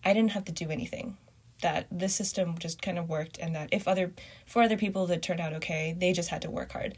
I 0.04 0.14
didn't 0.14 0.32
have 0.32 0.46
to 0.46 0.52
do 0.52 0.70
anything. 0.70 1.18
That 1.62 1.86
the 1.92 2.10
system 2.10 2.58
just 2.58 2.82
kind 2.82 2.98
of 2.98 3.08
worked, 3.08 3.38
and 3.38 3.56
that 3.56 3.70
if 3.72 3.88
other 3.88 4.12
for 4.46 4.64
other 4.64 4.78
people 4.78 5.06
that 5.08 5.22
turned 5.22 5.40
out 5.40 5.54
okay, 5.54 5.96
they 5.98 6.12
just 6.12 6.30
had 6.30 6.42
to 6.42 6.50
work 6.50 6.72
hard. 6.74 6.98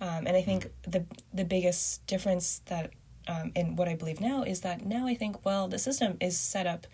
Um, 0.00 0.26
and 0.26 0.36
I 0.36 0.42
think 0.42 0.70
the 0.82 1.04
the 1.32 1.44
biggest 1.44 2.06
difference 2.06 2.60
that 2.66 2.90
um, 3.28 3.52
and 3.54 3.76
what 3.78 3.88
I 3.88 3.94
believe 3.94 4.20
now 4.20 4.42
is 4.42 4.62
that 4.62 4.84
now 4.84 5.06
I 5.06 5.14
think, 5.14 5.44
well, 5.44 5.68
the 5.68 5.78
system 5.78 6.16
is 6.20 6.38
set 6.38 6.66
up 6.66 6.86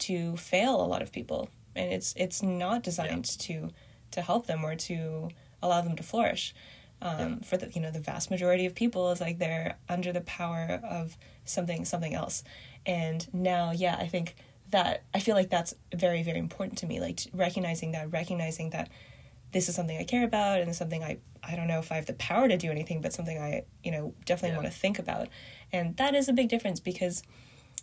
to 0.00 0.36
fail 0.36 0.82
a 0.82 0.86
lot 0.86 1.02
of 1.02 1.12
people, 1.12 1.48
and 1.74 1.92
it's 1.92 2.14
it's 2.16 2.42
not 2.42 2.82
designed 2.82 3.36
yeah. 3.38 3.46
to 3.46 3.70
to 4.12 4.22
help 4.22 4.46
them 4.46 4.64
or 4.64 4.76
to 4.76 5.30
allow 5.62 5.80
them 5.80 5.96
to 5.96 6.02
flourish. 6.02 6.54
Um, 7.00 7.18
yeah. 7.18 7.36
For 7.44 7.56
the 7.56 7.70
you 7.72 7.80
know 7.80 7.90
the 7.90 8.00
vast 8.00 8.30
majority 8.30 8.64
of 8.64 8.74
people 8.74 9.10
is 9.10 9.20
like 9.20 9.38
they're 9.38 9.76
under 9.88 10.12
the 10.12 10.20
power 10.20 10.80
of 10.84 11.16
something 11.44 11.84
something 11.84 12.14
else, 12.14 12.44
and 12.86 13.26
now 13.34 13.72
yeah, 13.72 13.96
I 13.98 14.06
think 14.06 14.36
that 14.70 15.02
I 15.12 15.18
feel 15.18 15.34
like 15.34 15.50
that's 15.50 15.74
very 15.94 16.22
very 16.22 16.38
important 16.38 16.78
to 16.78 16.86
me, 16.86 17.00
like 17.00 17.20
recognizing 17.34 17.92
that, 17.92 18.12
recognizing 18.12 18.70
that 18.70 18.88
this 19.52 19.68
is 19.68 19.74
something 19.74 19.98
I 19.98 20.04
care 20.04 20.24
about 20.24 20.60
and 20.60 20.74
something 20.74 21.02
I 21.02 21.18
I 21.42 21.56
don't 21.56 21.66
know 21.66 21.78
if 21.78 21.90
I 21.90 21.96
have 21.96 22.06
the 22.06 22.14
power 22.14 22.48
to 22.48 22.56
do 22.56 22.70
anything, 22.70 23.00
but 23.00 23.12
something 23.12 23.38
I 23.38 23.64
you 23.82 23.90
know 23.90 24.14
definitely 24.24 24.50
yeah. 24.50 24.62
want 24.62 24.72
to 24.72 24.78
think 24.78 24.98
about, 24.98 25.28
and 25.72 25.96
that 25.96 26.14
is 26.14 26.28
a 26.28 26.32
big 26.32 26.48
difference 26.48 26.80
because, 26.80 27.22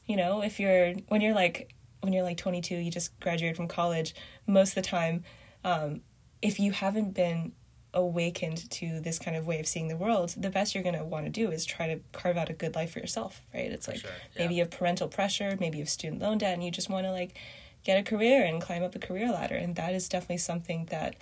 you 0.05 0.15
know, 0.15 0.41
if 0.41 0.59
you're 0.59 0.93
when 1.07 1.21
you're 1.21 1.35
like 1.35 1.73
when 2.01 2.13
you're 2.13 2.23
like 2.23 2.37
22, 2.37 2.75
you 2.75 2.91
just 2.91 3.19
graduated 3.19 3.57
from 3.57 3.67
college, 3.67 4.15
most 4.47 4.69
of 4.69 4.75
the 4.75 4.89
time, 4.89 5.23
um, 5.63 6.01
if 6.41 6.59
you 6.59 6.71
haven't 6.71 7.13
been 7.13 7.51
awakened 7.93 8.69
to 8.69 8.99
this 8.99 9.17
kind 9.17 9.35
of 9.35 9.47
way 9.47 9.59
of 9.59 9.67
seeing 9.67 9.87
the 9.87 9.97
world, 9.97 10.33
the 10.37 10.49
best 10.49 10.75
you're 10.75 10.83
going 10.83 10.95
to 10.95 11.03
want 11.03 11.25
to 11.25 11.31
do 11.31 11.51
is 11.51 11.65
try 11.65 11.87
to 11.87 11.99
carve 12.11 12.37
out 12.37 12.49
a 12.49 12.53
good 12.53 12.75
life 12.75 12.91
for 12.91 12.99
yourself, 12.99 13.41
right? 13.53 13.71
It's 13.71 13.87
like 13.87 13.97
sure, 13.97 14.11
yeah. 14.35 14.43
maybe 14.43 14.55
you 14.55 14.61
have 14.61 14.71
parental 14.71 15.07
pressure, 15.07 15.57
maybe 15.59 15.77
you 15.77 15.83
have 15.83 15.89
student 15.89 16.21
loan 16.21 16.37
debt, 16.37 16.53
and 16.53 16.63
you 16.63 16.71
just 16.71 16.89
want 16.89 17.05
to 17.05 17.11
like 17.11 17.37
get 17.83 17.99
a 17.99 18.03
career 18.03 18.45
and 18.45 18.61
climb 18.61 18.83
up 18.83 18.91
the 18.91 18.99
career 18.99 19.31
ladder. 19.31 19.55
And 19.55 19.75
that 19.75 19.93
is 19.93 20.07
definitely 20.07 20.37
something 20.37 20.85
that 20.85 21.15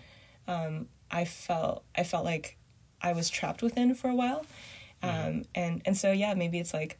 um, 0.48 0.88
I 1.12 1.26
felt 1.26 1.84
I 1.96 2.04
felt 2.04 2.26
like 2.26 2.58
I 3.02 3.14
was 3.14 3.30
trapped 3.30 3.62
within 3.62 3.96
for 3.96 4.10
a 4.10 4.16
while. 4.16 4.46
Mm-hmm. 5.04 5.28
Um, 5.28 5.44
and 5.56 5.82
and 5.86 5.98
so 5.98 6.12
yeah, 6.12 6.34
maybe 6.34 6.60
it's 6.60 6.74
like 6.74 7.00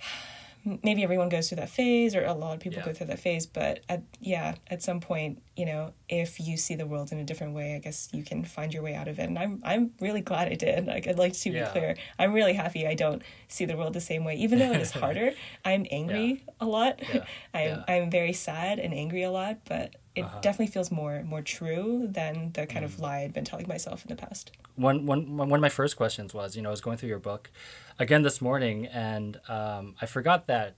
maybe 0.82 1.02
everyone 1.02 1.28
goes 1.28 1.48
through 1.48 1.56
that 1.56 1.70
phase 1.70 2.14
or 2.14 2.24
a 2.24 2.34
lot 2.34 2.54
of 2.54 2.60
people 2.60 2.78
yeah. 2.78 2.84
go 2.84 2.92
through 2.92 3.06
that 3.06 3.18
phase 3.18 3.46
but 3.46 3.80
at, 3.88 4.02
yeah 4.20 4.54
at 4.68 4.82
some 4.82 5.00
point 5.00 5.40
you 5.56 5.64
know 5.64 5.92
if 6.08 6.38
you 6.38 6.56
see 6.56 6.74
the 6.74 6.86
world 6.86 7.12
in 7.12 7.18
a 7.18 7.24
different 7.24 7.54
way 7.54 7.74
i 7.74 7.78
guess 7.78 8.10
you 8.12 8.22
can 8.22 8.44
find 8.44 8.74
your 8.74 8.82
way 8.82 8.94
out 8.94 9.08
of 9.08 9.18
it 9.18 9.22
and 9.22 9.38
i'm 9.38 9.60
i'm 9.64 9.90
really 10.00 10.20
glad 10.20 10.48
i 10.48 10.54
did 10.54 10.86
like 10.86 11.08
i'd 11.08 11.18
like 11.18 11.32
to 11.32 11.50
yeah. 11.50 11.64
be 11.64 11.70
clear 11.70 11.96
i'm 12.18 12.34
really 12.34 12.52
happy 12.52 12.86
i 12.86 12.94
don't 12.94 13.22
see 13.48 13.64
the 13.64 13.74
world 13.76 13.94
the 13.94 14.00
same 14.00 14.22
way 14.22 14.34
even 14.34 14.58
though 14.58 14.70
it 14.70 14.80
is 14.80 14.90
harder 15.02 15.32
i'm 15.64 15.86
angry 15.90 16.42
yeah. 16.44 16.54
a 16.60 16.66
lot 16.66 17.00
i'm 17.54 17.82
i'm 17.88 18.10
very 18.10 18.34
sad 18.34 18.78
and 18.78 18.92
angry 18.92 19.22
a 19.22 19.30
lot 19.30 19.56
but 19.66 19.94
it 20.14 20.24
uh-huh. 20.24 20.40
definitely 20.40 20.72
feels 20.72 20.90
more 20.90 21.22
more 21.24 21.42
true 21.42 22.08
than 22.10 22.52
the 22.52 22.66
kind 22.66 22.84
mm. 22.84 22.88
of 22.88 23.00
lie 23.00 23.20
I'd 23.20 23.32
been 23.32 23.44
telling 23.44 23.68
myself 23.68 24.04
in 24.04 24.08
the 24.08 24.20
past. 24.20 24.52
One, 24.76 25.04
one, 25.04 25.36
one 25.36 25.52
of 25.52 25.60
my 25.60 25.68
first 25.68 25.96
questions 25.96 26.32
was, 26.32 26.56
you 26.56 26.62
know, 26.62 26.70
I 26.70 26.72
was 26.72 26.80
going 26.80 26.96
through 26.96 27.10
your 27.10 27.18
book 27.18 27.50
again 27.98 28.22
this 28.22 28.40
morning, 28.40 28.86
and 28.86 29.38
um, 29.48 29.94
I 30.00 30.06
forgot 30.06 30.46
that 30.46 30.74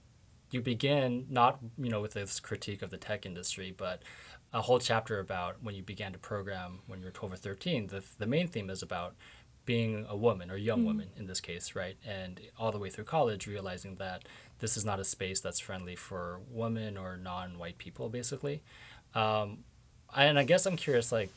you 0.51 0.61
begin 0.61 1.25
not, 1.29 1.59
you 1.77 1.89
know, 1.89 2.01
with 2.01 2.13
this 2.13 2.39
critique 2.39 2.81
of 2.81 2.91
the 2.91 2.97
tech 2.97 3.25
industry, 3.25 3.73
but 3.75 4.03
a 4.53 4.61
whole 4.61 4.79
chapter 4.79 5.19
about 5.19 5.63
when 5.63 5.73
you 5.73 5.81
began 5.81 6.13
to 6.13 6.19
program 6.19 6.79
when 6.85 6.99
you 6.99 7.05
were 7.05 7.11
12 7.11 7.33
or 7.33 7.37
13. 7.37 7.87
The, 7.87 8.03
the 8.19 8.27
main 8.27 8.47
theme 8.47 8.69
is 8.69 8.83
about 8.83 9.15
being 9.65 10.05
a 10.09 10.15
woman 10.15 10.51
or 10.51 10.57
young 10.57 10.81
mm. 10.81 10.85
woman 10.85 11.09
in 11.15 11.25
this 11.25 11.39
case, 11.39 11.75
right? 11.75 11.95
And 12.05 12.39
all 12.59 12.71
the 12.71 12.77
way 12.77 12.89
through 12.89 13.05
college, 13.05 13.47
realizing 13.47 13.95
that 13.95 14.25
this 14.59 14.77
is 14.77 14.85
not 14.85 14.99
a 14.99 15.03
space 15.03 15.41
that's 15.41 15.59
friendly 15.59 15.95
for 15.95 16.41
women 16.49 16.97
or 16.97 17.17
non 17.17 17.57
white 17.57 17.77
people, 17.77 18.09
basically. 18.09 18.61
Um, 19.15 19.59
and 20.15 20.37
I 20.37 20.43
guess 20.43 20.65
I'm 20.65 20.75
curious, 20.77 21.11
like, 21.11 21.29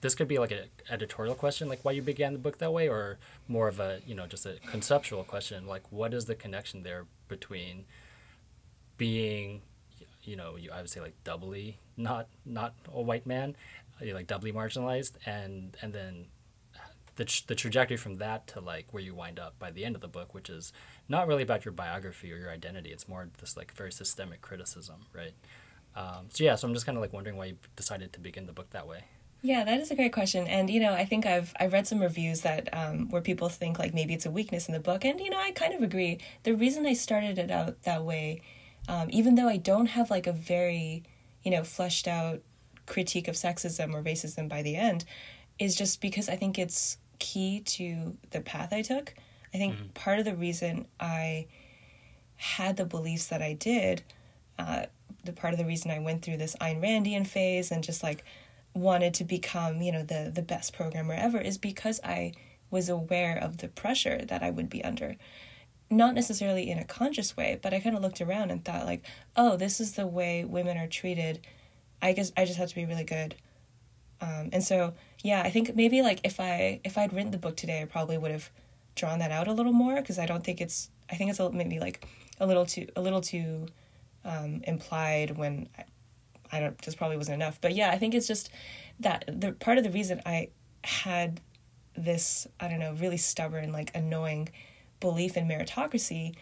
this 0.00 0.14
could 0.14 0.28
be 0.28 0.38
like 0.38 0.50
an 0.50 0.64
editorial 0.88 1.34
question, 1.34 1.68
like 1.68 1.84
why 1.84 1.92
you 1.92 2.00
began 2.02 2.32
the 2.32 2.38
book 2.38 2.58
that 2.58 2.72
way, 2.72 2.88
or 2.88 3.18
more 3.48 3.68
of 3.68 3.80
a, 3.80 4.00
you 4.06 4.14
know, 4.14 4.26
just 4.26 4.46
a 4.46 4.54
conceptual 4.70 5.24
question, 5.24 5.66
like 5.66 5.82
what 5.90 6.14
is 6.14 6.24
the 6.24 6.34
connection 6.34 6.82
there 6.82 7.04
between 7.28 7.84
being 8.96 9.60
you 10.22 10.36
know, 10.36 10.56
you 10.56 10.70
I 10.70 10.80
would 10.80 10.90
say 10.90 11.00
like 11.00 11.14
doubly 11.24 11.78
not 11.96 12.28
not 12.44 12.74
a 12.92 13.00
white 13.00 13.26
man, 13.26 13.56
like 14.00 14.26
doubly 14.26 14.52
marginalized, 14.52 15.12
and 15.26 15.76
and 15.82 15.92
then 15.92 16.26
the, 17.16 17.42
the 17.46 17.54
trajectory 17.54 17.96
from 17.96 18.16
that 18.16 18.46
to 18.48 18.60
like 18.60 18.92
where 18.92 19.02
you 19.02 19.14
wind 19.14 19.38
up 19.38 19.58
by 19.58 19.70
the 19.70 19.84
end 19.84 19.94
of 19.94 20.00
the 20.00 20.08
book, 20.08 20.34
which 20.34 20.48
is 20.48 20.72
not 21.08 21.26
really 21.26 21.42
about 21.42 21.64
your 21.64 21.72
biography 21.72 22.32
or 22.32 22.36
your 22.36 22.50
identity. 22.50 22.90
It's 22.90 23.08
more 23.08 23.28
this 23.40 23.56
like 23.56 23.72
very 23.72 23.92
systemic 23.92 24.40
criticism, 24.40 25.06
right? 25.12 25.34
Um, 25.96 26.28
so 26.30 26.44
yeah, 26.44 26.54
so 26.54 26.68
I'm 26.68 26.74
just 26.74 26.86
kind 26.86 26.96
of 26.96 27.02
like 27.02 27.12
wondering 27.12 27.36
why 27.36 27.46
you 27.46 27.56
decided 27.76 28.12
to 28.12 28.20
begin 28.20 28.46
the 28.46 28.52
book 28.52 28.70
that 28.70 28.86
way. 28.86 29.04
Yeah, 29.42 29.64
that 29.64 29.80
is 29.80 29.90
a 29.90 29.94
great 29.94 30.12
question, 30.12 30.46
and 30.46 30.68
you 30.68 30.80
know, 30.80 30.92
I 30.92 31.04
think 31.06 31.24
I've 31.24 31.54
I've 31.58 31.72
read 31.72 31.86
some 31.86 32.00
reviews 32.00 32.42
that 32.42 32.68
um, 32.72 33.08
where 33.08 33.22
people 33.22 33.48
think 33.48 33.78
like 33.78 33.94
maybe 33.94 34.12
it's 34.12 34.26
a 34.26 34.30
weakness 34.30 34.68
in 34.68 34.74
the 34.74 34.80
book, 34.80 35.04
and 35.04 35.18
you 35.18 35.30
know, 35.30 35.38
I 35.38 35.50
kind 35.52 35.72
of 35.72 35.82
agree. 35.82 36.18
The 36.42 36.54
reason 36.54 36.86
I 36.86 36.92
started 36.92 37.38
it 37.38 37.50
out 37.50 37.82
that 37.84 38.04
way, 38.04 38.42
um, 38.86 39.08
even 39.10 39.36
though 39.36 39.48
I 39.48 39.56
don't 39.56 39.86
have 39.86 40.10
like 40.10 40.26
a 40.26 40.32
very 40.32 41.04
you 41.42 41.50
know 41.50 41.64
fleshed 41.64 42.06
out 42.06 42.42
critique 42.84 43.28
of 43.28 43.34
sexism 43.34 43.94
or 43.94 44.02
racism 44.02 44.48
by 44.48 44.62
the 44.62 44.76
end, 44.76 45.06
is 45.58 45.74
just 45.74 46.02
because 46.02 46.28
I 46.28 46.36
think 46.36 46.58
it's 46.58 46.98
key 47.18 47.60
to 47.60 48.16
the 48.32 48.40
path 48.42 48.72
I 48.74 48.82
took. 48.82 49.14
I 49.54 49.58
think 49.58 49.74
mm-hmm. 49.74 49.88
part 49.94 50.18
of 50.18 50.26
the 50.26 50.34
reason 50.34 50.86
I 50.98 51.46
had 52.36 52.76
the 52.76 52.84
beliefs 52.84 53.26
that 53.28 53.42
I 53.42 53.54
did, 53.54 54.02
uh, 54.58 54.86
the 55.24 55.32
part 55.32 55.52
of 55.52 55.58
the 55.58 55.66
reason 55.66 55.90
I 55.90 55.98
went 55.98 56.22
through 56.22 56.38
this 56.38 56.56
Ayn 56.60 56.80
Randian 56.80 57.26
phase 57.26 57.70
and 57.70 57.84
just 57.84 58.02
like 58.02 58.24
wanted 58.74 59.14
to 59.14 59.24
become, 59.24 59.82
you 59.82 59.92
know, 59.92 60.02
the 60.02 60.30
the 60.34 60.42
best 60.42 60.72
programmer 60.72 61.14
ever 61.14 61.38
is 61.38 61.58
because 61.58 62.00
I 62.04 62.32
was 62.70 62.88
aware 62.88 63.36
of 63.36 63.58
the 63.58 63.68
pressure 63.68 64.24
that 64.26 64.42
I 64.42 64.50
would 64.50 64.70
be 64.70 64.84
under. 64.84 65.16
Not 65.90 66.14
necessarily 66.14 66.70
in 66.70 66.78
a 66.78 66.84
conscious 66.84 67.36
way, 67.36 67.58
but 67.60 67.74
I 67.74 67.80
kind 67.80 67.96
of 67.96 68.02
looked 68.02 68.20
around 68.20 68.50
and 68.50 68.64
thought 68.64 68.86
like, 68.86 69.04
"Oh, 69.36 69.56
this 69.56 69.80
is 69.80 69.92
the 69.92 70.06
way 70.06 70.44
women 70.44 70.76
are 70.78 70.86
treated. 70.86 71.46
I 72.00 72.12
guess 72.12 72.32
I 72.36 72.44
just 72.44 72.58
have 72.58 72.68
to 72.68 72.74
be 72.74 72.86
really 72.86 73.04
good." 73.04 73.34
Um, 74.20 74.50
and 74.52 74.62
so, 74.62 74.94
yeah, 75.22 75.42
I 75.42 75.50
think 75.50 75.74
maybe 75.74 76.02
like 76.02 76.20
if 76.24 76.38
I 76.40 76.80
if 76.84 76.96
I'd 76.98 77.12
written 77.12 77.32
the 77.32 77.38
book 77.38 77.56
today, 77.56 77.82
I 77.82 77.86
probably 77.86 78.18
would 78.18 78.30
have 78.30 78.50
drawn 78.94 79.18
that 79.20 79.30
out 79.32 79.48
a 79.48 79.52
little 79.52 79.72
more 79.72 79.96
because 79.96 80.18
I 80.18 80.26
don't 80.26 80.44
think 80.44 80.60
it's 80.60 80.90
I 81.10 81.16
think 81.16 81.30
it's 81.30 81.40
a, 81.40 81.50
maybe 81.50 81.80
like 81.80 82.06
a 82.38 82.46
little 82.46 82.66
too 82.66 82.86
a 82.96 83.00
little 83.00 83.20
too 83.20 83.66
um, 84.24 84.62
implied 84.64 85.36
when 85.36 85.68
I, 85.76 85.84
I 86.52 86.60
don't 86.60 86.80
just 86.82 86.96
probably 86.96 87.16
wasn't 87.16 87.36
enough. 87.36 87.60
But 87.60 87.74
yeah, 87.74 87.90
I 87.90 87.98
think 87.98 88.14
it's 88.14 88.26
just 88.26 88.50
that 89.00 89.24
the 89.28 89.52
part 89.52 89.78
of 89.78 89.84
the 89.84 89.90
reason 89.90 90.20
I 90.26 90.48
had 90.84 91.40
this 91.96 92.46
I 92.58 92.68
don't 92.68 92.80
know 92.80 92.94
really 92.94 93.16
stubborn 93.16 93.72
like 93.72 93.94
annoying 93.94 94.48
belief 95.00 95.36
in 95.36 95.46
meritocracy 95.46 96.34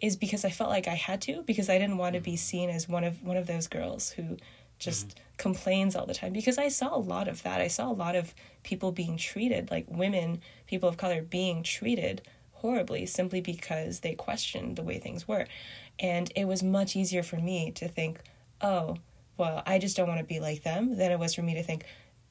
is 0.00 0.16
because 0.16 0.44
I 0.44 0.50
felt 0.50 0.70
like 0.70 0.88
I 0.88 0.94
had 0.94 1.22
to 1.22 1.42
because 1.42 1.68
I 1.68 1.78
didn't 1.78 1.98
want 1.98 2.14
to 2.14 2.20
be 2.20 2.32
mm-hmm. 2.32 2.36
seen 2.36 2.70
as 2.70 2.88
one 2.88 3.04
of 3.04 3.22
one 3.22 3.36
of 3.36 3.46
those 3.46 3.66
girls 3.66 4.10
who 4.10 4.36
just 4.78 5.08
mm-hmm. 5.08 5.18
complains 5.38 5.96
all 5.96 6.06
the 6.06 6.14
time 6.14 6.32
because 6.32 6.58
I 6.58 6.68
saw 6.68 6.94
a 6.94 6.98
lot 6.98 7.28
of 7.28 7.42
that. 7.42 7.60
I 7.60 7.68
saw 7.68 7.90
a 7.90 7.92
lot 7.92 8.14
of 8.14 8.34
people 8.62 8.92
being 8.92 9.16
treated 9.16 9.70
like 9.70 9.86
women, 9.88 10.40
people 10.66 10.88
of 10.88 10.96
color 10.96 11.22
being 11.22 11.62
treated 11.62 12.22
horribly 12.52 13.06
simply 13.06 13.40
because 13.40 14.00
they 14.00 14.14
questioned 14.14 14.76
the 14.76 14.82
way 14.82 14.98
things 14.98 15.26
were. 15.26 15.46
And 15.98 16.30
it 16.36 16.46
was 16.46 16.62
much 16.62 16.96
easier 16.96 17.22
for 17.22 17.36
me 17.36 17.70
to 17.72 17.88
think, 17.88 18.20
oh, 18.60 18.96
well, 19.36 19.62
I 19.66 19.78
just 19.78 19.96
don't 19.96 20.08
want 20.08 20.20
to 20.20 20.26
be 20.26 20.40
like 20.40 20.62
them 20.62 20.96
than 20.96 21.10
it 21.10 21.18
was 21.18 21.34
for 21.34 21.42
me 21.42 21.54
to 21.54 21.62
think, 21.62 21.84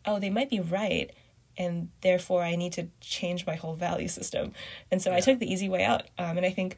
oh, 0.06 0.20
they 0.20 0.30
might 0.30 0.50
be 0.50 0.60
right. 0.60 1.12
And 1.58 1.90
therefore, 2.02 2.44
I 2.44 2.56
need 2.56 2.74
to 2.74 2.88
change 3.00 3.46
my 3.46 3.56
whole 3.56 3.76
value 3.76 4.08
system. 4.08 4.54
And 4.92 5.02
so 5.02 5.12
yeah. 5.12 5.18
I 5.18 5.20
took 5.22 5.40
the 5.40 5.52
easy 5.52 5.70
way 5.70 5.84
out. 5.84 6.04
Um, 6.18 6.38
and 6.38 6.46
I 6.46 6.52
think. 6.52 6.78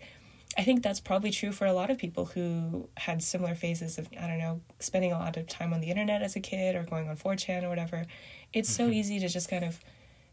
I 0.58 0.64
think 0.64 0.82
that's 0.82 1.02
probably 1.02 1.30
true 1.30 1.52
for 1.52 1.68
a 1.68 1.74
lot 1.74 1.92
of 1.92 2.00
people 2.00 2.26
who 2.26 2.90
had 2.98 3.22
similar 3.22 3.54
phases 3.54 4.00
of, 4.00 4.10
I 4.20 4.26
don't 4.26 4.40
know, 4.40 4.62
spending 4.80 5.12
a 5.12 5.20
lot 5.20 5.38
of 5.38 5.46
time 5.46 5.72
on 5.72 5.82
the 5.82 5.90
internet 5.92 6.24
as 6.24 6.36
a 6.36 6.40
kid 6.40 6.74
or 6.74 6.82
going 6.84 7.08
on 7.10 7.16
4chan 7.16 7.64
or 7.64 7.70
whatever. 7.70 8.06
It's 8.54 8.72
mm-hmm. 8.72 8.88
so 8.88 8.92
easy 8.92 9.20
to 9.20 9.28
just 9.28 9.50
kind 9.50 9.66
of 9.66 9.80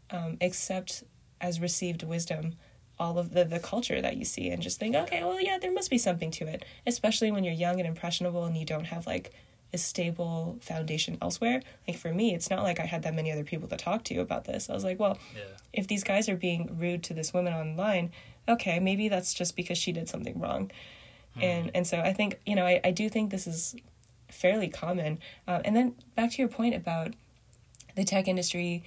um, 0.09 0.37
accept 0.41 1.03
as 1.41 1.59
received 1.59 2.01
wisdom 2.01 2.55
all 2.99 3.17
of 3.17 3.33
the, 3.33 3.43
the 3.43 3.59
culture 3.59 4.01
that 4.01 4.17
you 4.17 4.25
see 4.25 4.49
and 4.49 4.61
just 4.61 4.79
think, 4.79 4.95
okay, 4.95 5.23
well, 5.23 5.41
yeah, 5.41 5.57
there 5.57 5.71
must 5.71 5.89
be 5.89 5.97
something 5.97 6.31
to 6.31 6.47
it, 6.47 6.63
especially 6.87 7.31
when 7.31 7.43
you're 7.43 7.53
young 7.53 7.79
and 7.79 7.87
impressionable 7.87 8.45
and 8.45 8.57
you 8.57 8.65
don't 8.65 8.85
have 8.85 9.05
like 9.05 9.33
a 9.73 9.77
stable 9.77 10.57
foundation 10.61 11.17
elsewhere. 11.21 11.61
Like 11.87 11.97
for 11.97 12.13
me, 12.13 12.33
it's 12.33 12.49
not 12.49 12.63
like 12.63 12.79
I 12.79 12.85
had 12.85 13.03
that 13.03 13.13
many 13.13 13.31
other 13.31 13.43
people 13.43 13.67
to 13.67 13.77
talk 13.77 14.03
to 14.05 14.19
about 14.19 14.45
this. 14.45 14.69
I 14.69 14.73
was 14.73 14.83
like, 14.83 14.99
well, 14.99 15.17
yeah. 15.35 15.43
if 15.73 15.87
these 15.87 16.03
guys 16.03 16.29
are 16.29 16.37
being 16.37 16.77
rude 16.79 17.03
to 17.03 17.13
this 17.13 17.33
woman 17.33 17.53
online, 17.53 18.11
okay, 18.47 18.79
maybe 18.79 19.09
that's 19.09 19.33
just 19.33 19.55
because 19.55 19.77
she 19.77 19.91
did 19.91 20.07
something 20.07 20.39
wrong. 20.39 20.71
Hmm. 21.35 21.43
And 21.43 21.71
and 21.75 21.87
so 21.87 21.99
I 21.99 22.13
think, 22.13 22.39
you 22.45 22.55
know, 22.55 22.65
I, 22.65 22.79
I 22.83 22.91
do 22.91 23.09
think 23.09 23.31
this 23.31 23.47
is 23.47 23.75
fairly 24.29 24.69
common. 24.69 25.19
Uh, 25.47 25.61
and 25.65 25.75
then 25.75 25.95
back 26.15 26.31
to 26.31 26.37
your 26.37 26.47
point 26.47 26.75
about 26.75 27.13
the 27.95 28.03
tech 28.03 28.27
industry, 28.27 28.83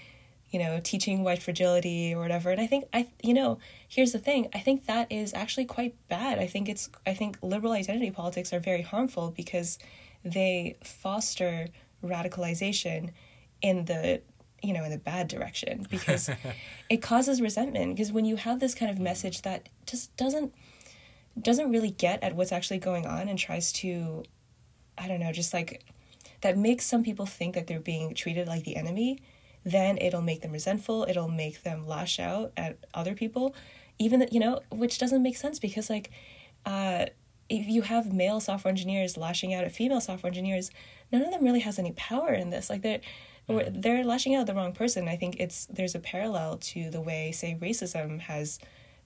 you 0.50 0.58
know, 0.58 0.80
teaching 0.82 1.22
white 1.24 1.42
fragility 1.42 2.14
or 2.14 2.20
whatever. 2.20 2.50
And 2.50 2.60
I 2.60 2.66
think 2.66 2.86
I 2.92 3.08
you 3.22 3.34
know, 3.34 3.58
here's 3.86 4.12
the 4.12 4.18
thing. 4.18 4.48
I 4.54 4.60
think 4.60 4.86
that 4.86 5.10
is 5.10 5.34
actually 5.34 5.66
quite 5.66 5.94
bad. 6.08 6.38
I 6.38 6.46
think 6.46 6.68
it's 6.68 6.88
I 7.06 7.14
think 7.14 7.38
liberal 7.42 7.72
identity 7.72 8.10
politics 8.10 8.52
are 8.52 8.60
very 8.60 8.82
harmful 8.82 9.32
because 9.36 9.78
they 10.24 10.76
foster 10.82 11.68
radicalization 12.02 13.10
in 13.60 13.84
the 13.86 14.22
you 14.62 14.72
know 14.72 14.84
in 14.84 14.90
the 14.90 14.98
bad 14.98 15.28
direction 15.28 15.86
because 15.90 16.30
it 16.88 16.98
causes 16.98 17.40
resentment 17.40 17.94
because 17.94 18.12
when 18.12 18.24
you 18.24 18.36
have 18.36 18.60
this 18.60 18.74
kind 18.74 18.90
of 18.90 18.98
message 18.98 19.42
that 19.42 19.68
just 19.86 20.14
doesn't 20.16 20.52
doesn't 21.40 21.70
really 21.70 21.90
get 21.90 22.22
at 22.22 22.34
what's 22.34 22.52
actually 22.52 22.78
going 22.78 23.06
on 23.06 23.28
and 23.28 23.38
tries 23.38 23.72
to 23.72 24.22
i 24.96 25.06
don't 25.06 25.20
know 25.20 25.32
just 25.32 25.54
like 25.54 25.84
that 26.40 26.56
makes 26.56 26.84
some 26.84 27.02
people 27.02 27.26
think 27.26 27.54
that 27.54 27.66
they're 27.66 27.80
being 27.80 28.14
treated 28.14 28.46
like 28.46 28.64
the 28.64 28.76
enemy 28.76 29.20
then 29.64 29.98
it'll 29.98 30.22
make 30.22 30.42
them 30.42 30.52
resentful 30.52 31.04
it'll 31.08 31.28
make 31.28 31.62
them 31.62 31.86
lash 31.86 32.18
out 32.18 32.52
at 32.56 32.78
other 32.94 33.14
people 33.14 33.54
even 33.98 34.20
that, 34.20 34.32
you 34.32 34.40
know 34.40 34.60
which 34.70 34.98
doesn't 34.98 35.22
make 35.22 35.36
sense 35.36 35.58
because 35.58 35.90
like 35.90 36.10
uh 36.66 37.06
if 37.48 37.66
you 37.66 37.82
have 37.82 38.12
male 38.12 38.40
software 38.40 38.70
engineers 38.70 39.16
lashing 39.16 39.54
out 39.54 39.64
at 39.64 39.72
female 39.72 40.00
software 40.00 40.28
engineers, 40.28 40.70
none 41.10 41.22
of 41.22 41.30
them 41.30 41.42
really 41.42 41.60
has 41.60 41.78
any 41.78 41.92
power 41.92 42.32
in 42.32 42.50
this. 42.50 42.68
Like 42.68 42.82
they're 42.82 43.00
mm. 43.48 43.82
they're 43.82 44.04
lashing 44.04 44.34
out 44.34 44.42
at 44.42 44.46
the 44.46 44.54
wrong 44.54 44.72
person. 44.72 45.08
I 45.08 45.16
think 45.16 45.36
it's 45.38 45.66
there's 45.66 45.94
a 45.94 46.00
parallel 46.00 46.58
to 46.58 46.90
the 46.90 47.00
way 47.00 47.32
say 47.32 47.56
racism 47.60 48.20
has 48.20 48.58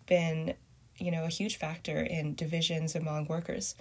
been, 0.07 0.55
you 0.99 1.11
know, 1.11 1.25
a 1.25 1.29
huge 1.29 1.57
factor 1.57 2.01
in 2.01 2.35
divisions 2.35 2.95
among 2.95 3.27
workers. 3.27 3.77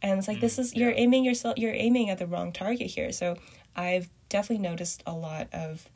And 0.00 0.18
it's 0.18 0.28
like 0.28 0.38
mm, 0.38 0.42
this 0.42 0.58
is 0.58 0.74
you're 0.74 0.92
aiming 0.94 1.24
yourself 1.24 1.58
you're 1.58 1.74
aiming 1.74 2.10
at 2.10 2.18
the 2.18 2.26
wrong 2.26 2.52
target 2.52 2.88
here. 2.88 3.10
So 3.10 3.36
I've 3.74 4.08
definitely 4.28 4.62
noticed 4.68 5.02
a 5.06 5.12
lot 5.12 5.48
of 5.52 5.88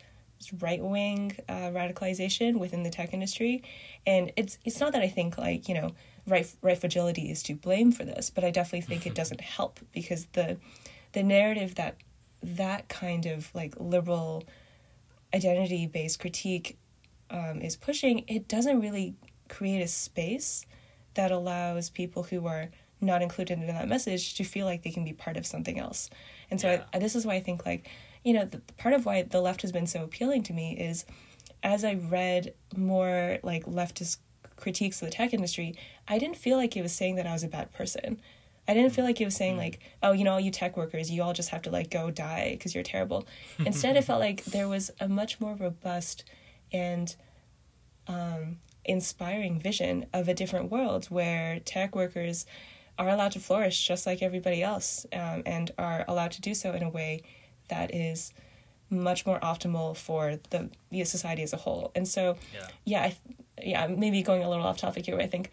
right 0.60 0.82
wing 0.82 1.36
uh, 1.48 1.70
radicalization 1.70 2.58
within 2.58 2.82
the 2.82 2.90
tech 2.90 3.12
industry, 3.12 3.62
and 4.06 4.32
it's 4.36 4.58
it's 4.64 4.80
not 4.80 4.92
that 4.92 5.02
I 5.02 5.08
think 5.08 5.36
like 5.36 5.68
you 5.68 5.74
know 5.74 5.90
right 6.26 6.50
right 6.62 6.78
fragility 6.78 7.30
is 7.30 7.42
to 7.44 7.54
blame 7.54 7.92
for 7.92 8.04
this, 8.04 8.30
but 8.30 8.44
I 8.44 8.50
definitely 8.50 8.86
think 8.86 9.06
it 9.06 9.14
doesn't 9.14 9.40
help 9.40 9.80
because 9.92 10.26
the 10.32 10.56
the 11.12 11.22
narrative 11.22 11.74
that 11.74 11.96
that 12.42 12.88
kind 12.88 13.26
of 13.26 13.54
like 13.54 13.74
liberal 13.78 14.44
identity 15.34 15.86
based 15.86 16.18
critique 16.18 16.78
um, 17.30 17.60
is 17.62 17.76
pushing 17.76 18.24
it 18.28 18.48
doesn't 18.48 18.80
really 18.80 19.14
create 19.48 19.80
a 19.80 19.88
space 19.88 20.66
that 21.14 21.30
allows 21.30 21.90
people 21.90 22.22
who 22.24 22.46
are 22.46 22.70
not 23.00 23.20
included 23.20 23.58
in 23.58 23.66
that 23.66 23.88
message 23.88 24.34
to 24.34 24.44
feel 24.44 24.64
like 24.64 24.82
they 24.82 24.90
can 24.90 25.04
be 25.04 25.12
part 25.12 25.36
of 25.36 25.44
something 25.44 25.78
else. 25.78 26.08
And 26.50 26.60
so 26.60 26.70
yeah. 26.70 26.84
I, 26.94 26.98
this 26.98 27.16
is 27.16 27.26
why 27.26 27.34
i 27.34 27.40
think 27.40 27.66
like 27.66 27.88
you 28.24 28.32
know 28.32 28.44
the, 28.44 28.58
part 28.78 28.94
of 28.94 29.06
why 29.06 29.22
the 29.22 29.40
left 29.40 29.62
has 29.62 29.72
been 29.72 29.86
so 29.86 30.04
appealing 30.04 30.42
to 30.42 30.52
me 30.52 30.76
is 30.76 31.04
as 31.62 31.84
i 31.84 31.94
read 31.94 32.54
more 32.76 33.38
like 33.42 33.64
leftist 33.64 34.18
critiques 34.62 35.02
of 35.02 35.08
the 35.08 35.14
tech 35.14 35.34
industry, 35.34 35.74
I 36.08 36.18
didn't 36.18 36.36
feel 36.36 36.56
like 36.56 36.76
it 36.76 36.82
was 36.82 36.92
saying 36.92 37.16
that 37.16 37.26
I 37.26 37.32
was 37.32 37.42
a 37.42 37.48
bad 37.48 37.72
person. 37.72 38.20
I 38.68 38.74
didn't 38.74 38.92
feel 38.92 39.04
like 39.04 39.20
it 39.20 39.24
was 39.24 39.34
saying 39.34 39.56
like, 39.56 39.80
oh, 40.02 40.12
you 40.12 40.22
know, 40.22 40.34
all 40.34 40.40
you 40.40 40.52
tech 40.52 40.76
workers, 40.76 41.10
you 41.10 41.22
all 41.22 41.32
just 41.32 41.48
have 41.48 41.62
to 41.62 41.70
like 41.70 41.90
go 41.90 42.10
die 42.10 42.52
because 42.52 42.74
you're 42.74 42.84
terrible. 42.84 43.26
Instead, 43.58 43.96
it 43.96 44.04
felt 44.04 44.20
like 44.20 44.44
there 44.44 44.68
was 44.68 44.90
a 45.00 45.08
much 45.08 45.40
more 45.40 45.54
robust 45.54 46.24
and 46.72 47.16
um, 48.06 48.58
inspiring 48.84 49.58
vision 49.58 50.06
of 50.12 50.28
a 50.28 50.34
different 50.34 50.70
world 50.70 51.06
where 51.06 51.58
tech 51.60 51.96
workers 51.96 52.46
are 52.98 53.08
allowed 53.08 53.32
to 53.32 53.40
flourish 53.40 53.84
just 53.86 54.06
like 54.06 54.22
everybody 54.22 54.62
else 54.62 55.06
um, 55.12 55.42
and 55.44 55.72
are 55.76 56.04
allowed 56.06 56.30
to 56.30 56.40
do 56.40 56.54
so 56.54 56.72
in 56.72 56.82
a 56.82 56.88
way 56.88 57.20
that 57.72 57.94
is 57.94 58.32
much 58.90 59.24
more 59.24 59.40
optimal 59.40 59.96
for 59.96 60.38
the, 60.50 60.68
the 60.90 61.04
society 61.04 61.42
as 61.42 61.52
a 61.52 61.56
whole. 61.56 61.90
And 61.94 62.06
so, 62.06 62.36
yeah, 62.52 62.68
yeah 62.84 63.02
I, 63.02 63.16
yeah, 63.62 63.86
maybe 63.86 64.22
going 64.22 64.44
a 64.44 64.48
little 64.50 64.64
off 64.64 64.76
topic 64.76 65.06
here. 65.06 65.16
but 65.16 65.24
I 65.24 65.28
think 65.28 65.50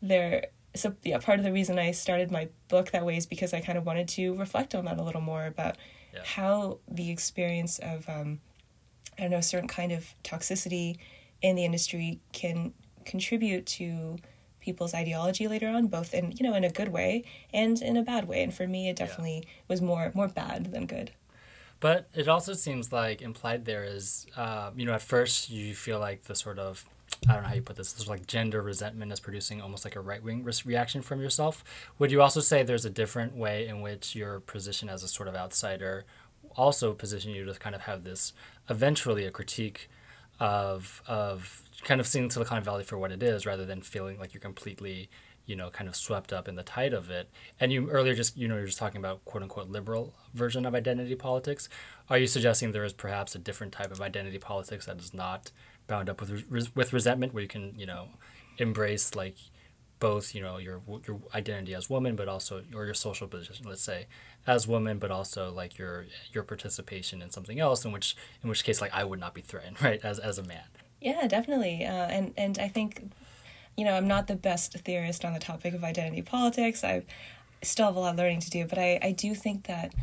there. 0.00 0.46
So 0.74 0.94
yeah, 1.02 1.18
part 1.18 1.38
of 1.38 1.44
the 1.44 1.52
reason 1.52 1.78
I 1.78 1.92
started 1.92 2.30
my 2.30 2.48
book 2.68 2.90
that 2.90 3.04
way 3.04 3.16
is 3.16 3.24
because 3.24 3.54
I 3.54 3.60
kind 3.60 3.78
of 3.78 3.86
wanted 3.86 4.08
to 4.08 4.34
reflect 4.34 4.74
on 4.74 4.84
that 4.84 4.98
a 4.98 5.02
little 5.02 5.22
more 5.22 5.46
about 5.46 5.76
yeah. 6.12 6.20
how 6.22 6.78
the 6.86 7.10
experience 7.10 7.78
of 7.78 8.06
um, 8.10 8.40
I 9.16 9.22
don't 9.22 9.30
know, 9.30 9.38
a 9.38 9.42
certain 9.42 9.68
kind 9.68 9.90
of 9.90 10.14
toxicity 10.22 10.98
in 11.40 11.56
the 11.56 11.64
industry 11.64 12.20
can 12.32 12.74
contribute 13.06 13.64
to 13.66 14.18
people's 14.60 14.92
ideology 14.92 15.48
later 15.48 15.68
on, 15.68 15.86
both 15.86 16.12
in 16.12 16.32
you 16.32 16.46
know 16.46 16.54
in 16.54 16.64
a 16.64 16.70
good 16.70 16.88
way 16.88 17.24
and 17.54 17.80
in 17.80 17.96
a 17.96 18.02
bad 18.02 18.28
way. 18.28 18.42
And 18.42 18.52
for 18.52 18.66
me, 18.66 18.90
it 18.90 18.96
definitely 18.96 19.44
yeah. 19.44 19.50
was 19.68 19.80
more 19.80 20.12
more 20.14 20.28
bad 20.28 20.72
than 20.72 20.84
good. 20.86 21.12
But 21.80 22.08
it 22.14 22.28
also 22.28 22.54
seems 22.54 22.92
like 22.92 23.20
implied 23.20 23.64
there 23.64 23.84
is, 23.84 24.26
uh, 24.36 24.70
you 24.74 24.86
know, 24.86 24.94
at 24.94 25.02
first 25.02 25.50
you 25.50 25.74
feel 25.74 25.98
like 25.98 26.24
the 26.24 26.34
sort 26.34 26.58
of 26.58 26.84
I 27.28 27.34
don't 27.34 27.42
know 27.42 27.48
how 27.48 27.54
you 27.54 27.62
put 27.62 27.76
this. 27.76 27.92
This 27.92 28.08
like 28.08 28.26
gender 28.26 28.60
resentment 28.62 29.12
is 29.12 29.20
producing 29.20 29.60
almost 29.60 29.84
like 29.84 29.96
a 29.96 30.00
right 30.00 30.22
wing 30.22 30.44
re- 30.44 30.52
reaction 30.64 31.02
from 31.02 31.20
yourself. 31.20 31.64
Would 31.98 32.10
you 32.10 32.20
also 32.20 32.40
say 32.40 32.62
there's 32.62 32.84
a 32.84 32.90
different 32.90 33.36
way 33.36 33.66
in 33.66 33.80
which 33.80 34.14
your 34.14 34.40
position 34.40 34.88
as 34.88 35.02
a 35.02 35.08
sort 35.08 35.28
of 35.28 35.34
outsider 35.34 36.04
also 36.56 36.94
position 36.94 37.32
you 37.32 37.44
to 37.44 37.54
kind 37.54 37.74
of 37.74 37.82
have 37.82 38.04
this 38.04 38.32
eventually 38.68 39.24
a 39.24 39.30
critique 39.30 39.88
of 40.40 41.02
of 41.06 41.62
kind 41.84 42.00
of 42.00 42.06
seeing 42.06 42.30
Silicon 42.30 42.62
Valley 42.62 42.84
for 42.84 42.98
what 42.98 43.12
it 43.12 43.22
is 43.22 43.46
rather 43.46 43.64
than 43.64 43.80
feeling 43.80 44.18
like 44.18 44.34
you're 44.34 44.40
completely 44.40 45.08
you 45.46 45.56
know 45.56 45.70
kind 45.70 45.88
of 45.88 45.96
swept 45.96 46.32
up 46.32 46.48
in 46.48 46.56
the 46.56 46.62
tide 46.62 46.92
of 46.92 47.10
it. 47.10 47.30
And 47.58 47.72
you 47.72 47.88
earlier 47.90 48.14
just 48.14 48.36
you 48.36 48.48
know 48.48 48.56
you're 48.56 48.66
just 48.66 48.78
talking 48.78 48.98
about 48.98 49.24
quote 49.24 49.42
unquote 49.42 49.68
liberal 49.68 50.14
version 50.34 50.66
of 50.66 50.74
identity 50.74 51.14
politics. 51.14 51.68
Are 52.10 52.18
you 52.18 52.26
suggesting 52.26 52.72
there 52.72 52.84
is 52.84 52.92
perhaps 52.92 53.34
a 53.34 53.38
different 53.38 53.72
type 53.72 53.90
of 53.90 54.00
identity 54.00 54.38
politics 54.38 54.86
that 54.86 55.00
is 55.00 55.14
not 55.14 55.50
bound 55.86 56.10
up 56.10 56.20
with 56.20 56.50
with 56.74 56.92
resentment 56.92 57.32
where 57.32 57.42
you 57.42 57.48
can 57.48 57.74
you 57.78 57.86
know 57.86 58.08
embrace 58.58 59.14
like 59.14 59.36
both 59.98 60.34
you 60.34 60.42
know 60.42 60.58
your 60.58 60.82
your 61.06 61.20
identity 61.34 61.74
as 61.74 61.88
woman 61.88 62.16
but 62.16 62.28
also 62.28 62.62
or 62.74 62.84
your 62.84 62.94
social 62.94 63.26
position 63.26 63.66
let's 63.66 63.82
say 63.82 64.06
as 64.46 64.68
woman 64.68 64.98
but 64.98 65.10
also 65.10 65.50
like 65.50 65.78
your 65.78 66.04
your 66.32 66.42
participation 66.42 67.22
in 67.22 67.30
something 67.30 67.58
else 67.58 67.84
in 67.84 67.92
which 67.92 68.16
in 68.42 68.48
which 68.48 68.62
case 68.64 68.80
like 68.80 68.92
I 68.92 69.04
would 69.04 69.20
not 69.20 69.34
be 69.34 69.40
threatened 69.40 69.80
right 69.82 70.00
as 70.04 70.18
as 70.18 70.38
a 70.38 70.42
man? 70.42 70.64
Yeah 71.00 71.26
definitely. 71.26 71.84
Uh, 71.84 72.06
and 72.06 72.34
and 72.36 72.58
I 72.58 72.68
think 72.68 73.10
you 73.76 73.84
know 73.84 73.94
I'm 73.94 74.08
not 74.08 74.26
the 74.26 74.36
best 74.36 74.72
theorist 74.72 75.24
on 75.24 75.32
the 75.32 75.38
topic 75.38 75.74
of 75.74 75.84
identity 75.84 76.22
politics 76.22 76.84
I 76.84 77.02
still 77.62 77.86
have 77.86 77.96
a 77.96 78.00
lot 78.00 78.12
of 78.12 78.18
learning 78.18 78.40
to 78.40 78.50
do 78.50 78.66
but 78.66 78.78
I 78.78 78.98
I 79.02 79.12
do 79.12 79.34
think 79.34 79.66
that 79.66 79.94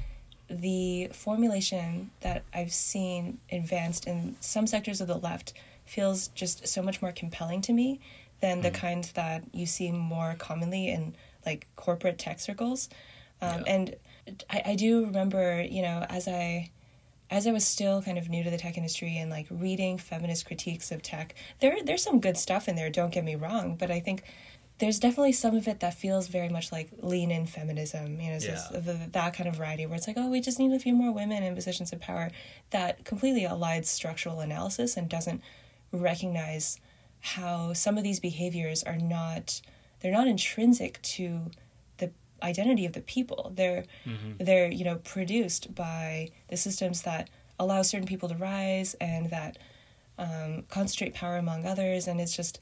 the 0.49 1.09
formulation 1.13 2.11
that 2.21 2.43
I've 2.53 2.73
seen 2.73 3.39
advanced 3.51 4.07
in 4.07 4.35
some 4.39 4.67
sectors 4.67 5.01
of 5.01 5.07
the 5.07 5.17
left 5.17 5.53
feels 5.85 6.27
just 6.29 6.67
so 6.67 6.81
much 6.81 7.01
more 7.01 7.11
compelling 7.11 7.61
to 7.63 7.73
me 7.73 7.99
than 8.41 8.59
mm. 8.59 8.63
the 8.63 8.71
kind 8.71 9.03
that 9.15 9.43
you 9.51 9.65
see 9.65 9.91
more 9.91 10.35
commonly 10.37 10.89
in 10.89 11.15
like 11.45 11.67
corporate 11.75 12.17
tech 12.17 12.39
circles. 12.39 12.89
Um, 13.41 13.63
yeah. 13.65 13.73
And 13.73 13.95
I, 14.49 14.61
I 14.67 14.75
do 14.75 15.05
remember, 15.05 15.61
you 15.61 15.81
know, 15.81 16.05
as 16.09 16.27
I 16.27 16.69
as 17.33 17.47
I 17.47 17.51
was 17.51 17.65
still 17.65 18.03
kind 18.03 18.19
of 18.19 18.29
new 18.29 18.43
to 18.43 18.51
the 18.51 18.59
tech 18.59 18.77
industry 18.77 19.17
and 19.17 19.31
like 19.31 19.47
reading 19.49 19.97
feminist 19.97 20.45
critiques 20.45 20.91
of 20.91 21.01
tech, 21.01 21.33
there 21.61 21.83
there's 21.83 22.03
some 22.03 22.19
good 22.19 22.37
stuff 22.37 22.69
in 22.69 22.75
there. 22.75 22.91
Don't 22.91 23.11
get 23.11 23.23
me 23.23 23.33
wrong, 23.35 23.75
but 23.75 23.89
I 23.89 23.99
think 23.99 24.23
there's 24.77 24.99
definitely 24.99 25.31
some 25.31 25.55
of 25.55 25.67
it 25.67 25.79
that 25.79 25.95
feels 25.95 26.27
very 26.27 26.49
much 26.49 26.71
like 26.71 26.89
lean 26.99 27.31
in 27.31 27.47
feminism, 27.47 28.19
you 28.21 28.31
know, 28.31 28.37
yeah. 28.39 28.67
the, 28.71 29.09
that 29.11 29.33
kind 29.33 29.49
of 29.49 29.55
variety 29.55 29.85
where 29.87 29.95
it's 29.95 30.07
like, 30.07 30.17
oh, 30.17 30.29
we 30.29 30.41
just 30.41 30.59
need 30.59 30.71
a 30.73 30.79
few 30.79 30.93
more 30.93 31.11
women 31.11 31.41
in 31.41 31.55
positions 31.55 31.91
of 31.91 31.99
power. 31.99 32.29
That 32.69 33.03
completely 33.03 33.41
elides 33.41 33.85
structural 33.85 34.39
analysis 34.39 34.95
and 34.95 35.09
doesn't 35.09 35.41
recognize 35.91 36.79
how 37.19 37.73
some 37.73 37.97
of 37.97 38.03
these 38.03 38.19
behaviors 38.19 38.83
are 38.83 38.97
not 38.97 39.59
they're 40.01 40.11
not 40.11 40.27
intrinsic 40.27 41.01
to 41.01 41.49
identity 42.43 42.85
of 42.85 42.93
the 42.93 43.01
people 43.01 43.51
they're 43.55 43.85
mm-hmm. 44.05 44.43
they're 44.43 44.71
you 44.71 44.83
know 44.83 44.95
produced 44.97 45.73
by 45.73 46.29
the 46.49 46.57
systems 46.57 47.03
that 47.03 47.29
allow 47.59 47.81
certain 47.81 48.07
people 48.07 48.29
to 48.29 48.35
rise 48.35 48.95
and 48.95 49.29
that 49.29 49.57
um, 50.17 50.63
concentrate 50.69 51.13
power 51.13 51.37
among 51.37 51.65
others 51.65 52.07
and 52.07 52.19
it's 52.19 52.35
just 52.35 52.59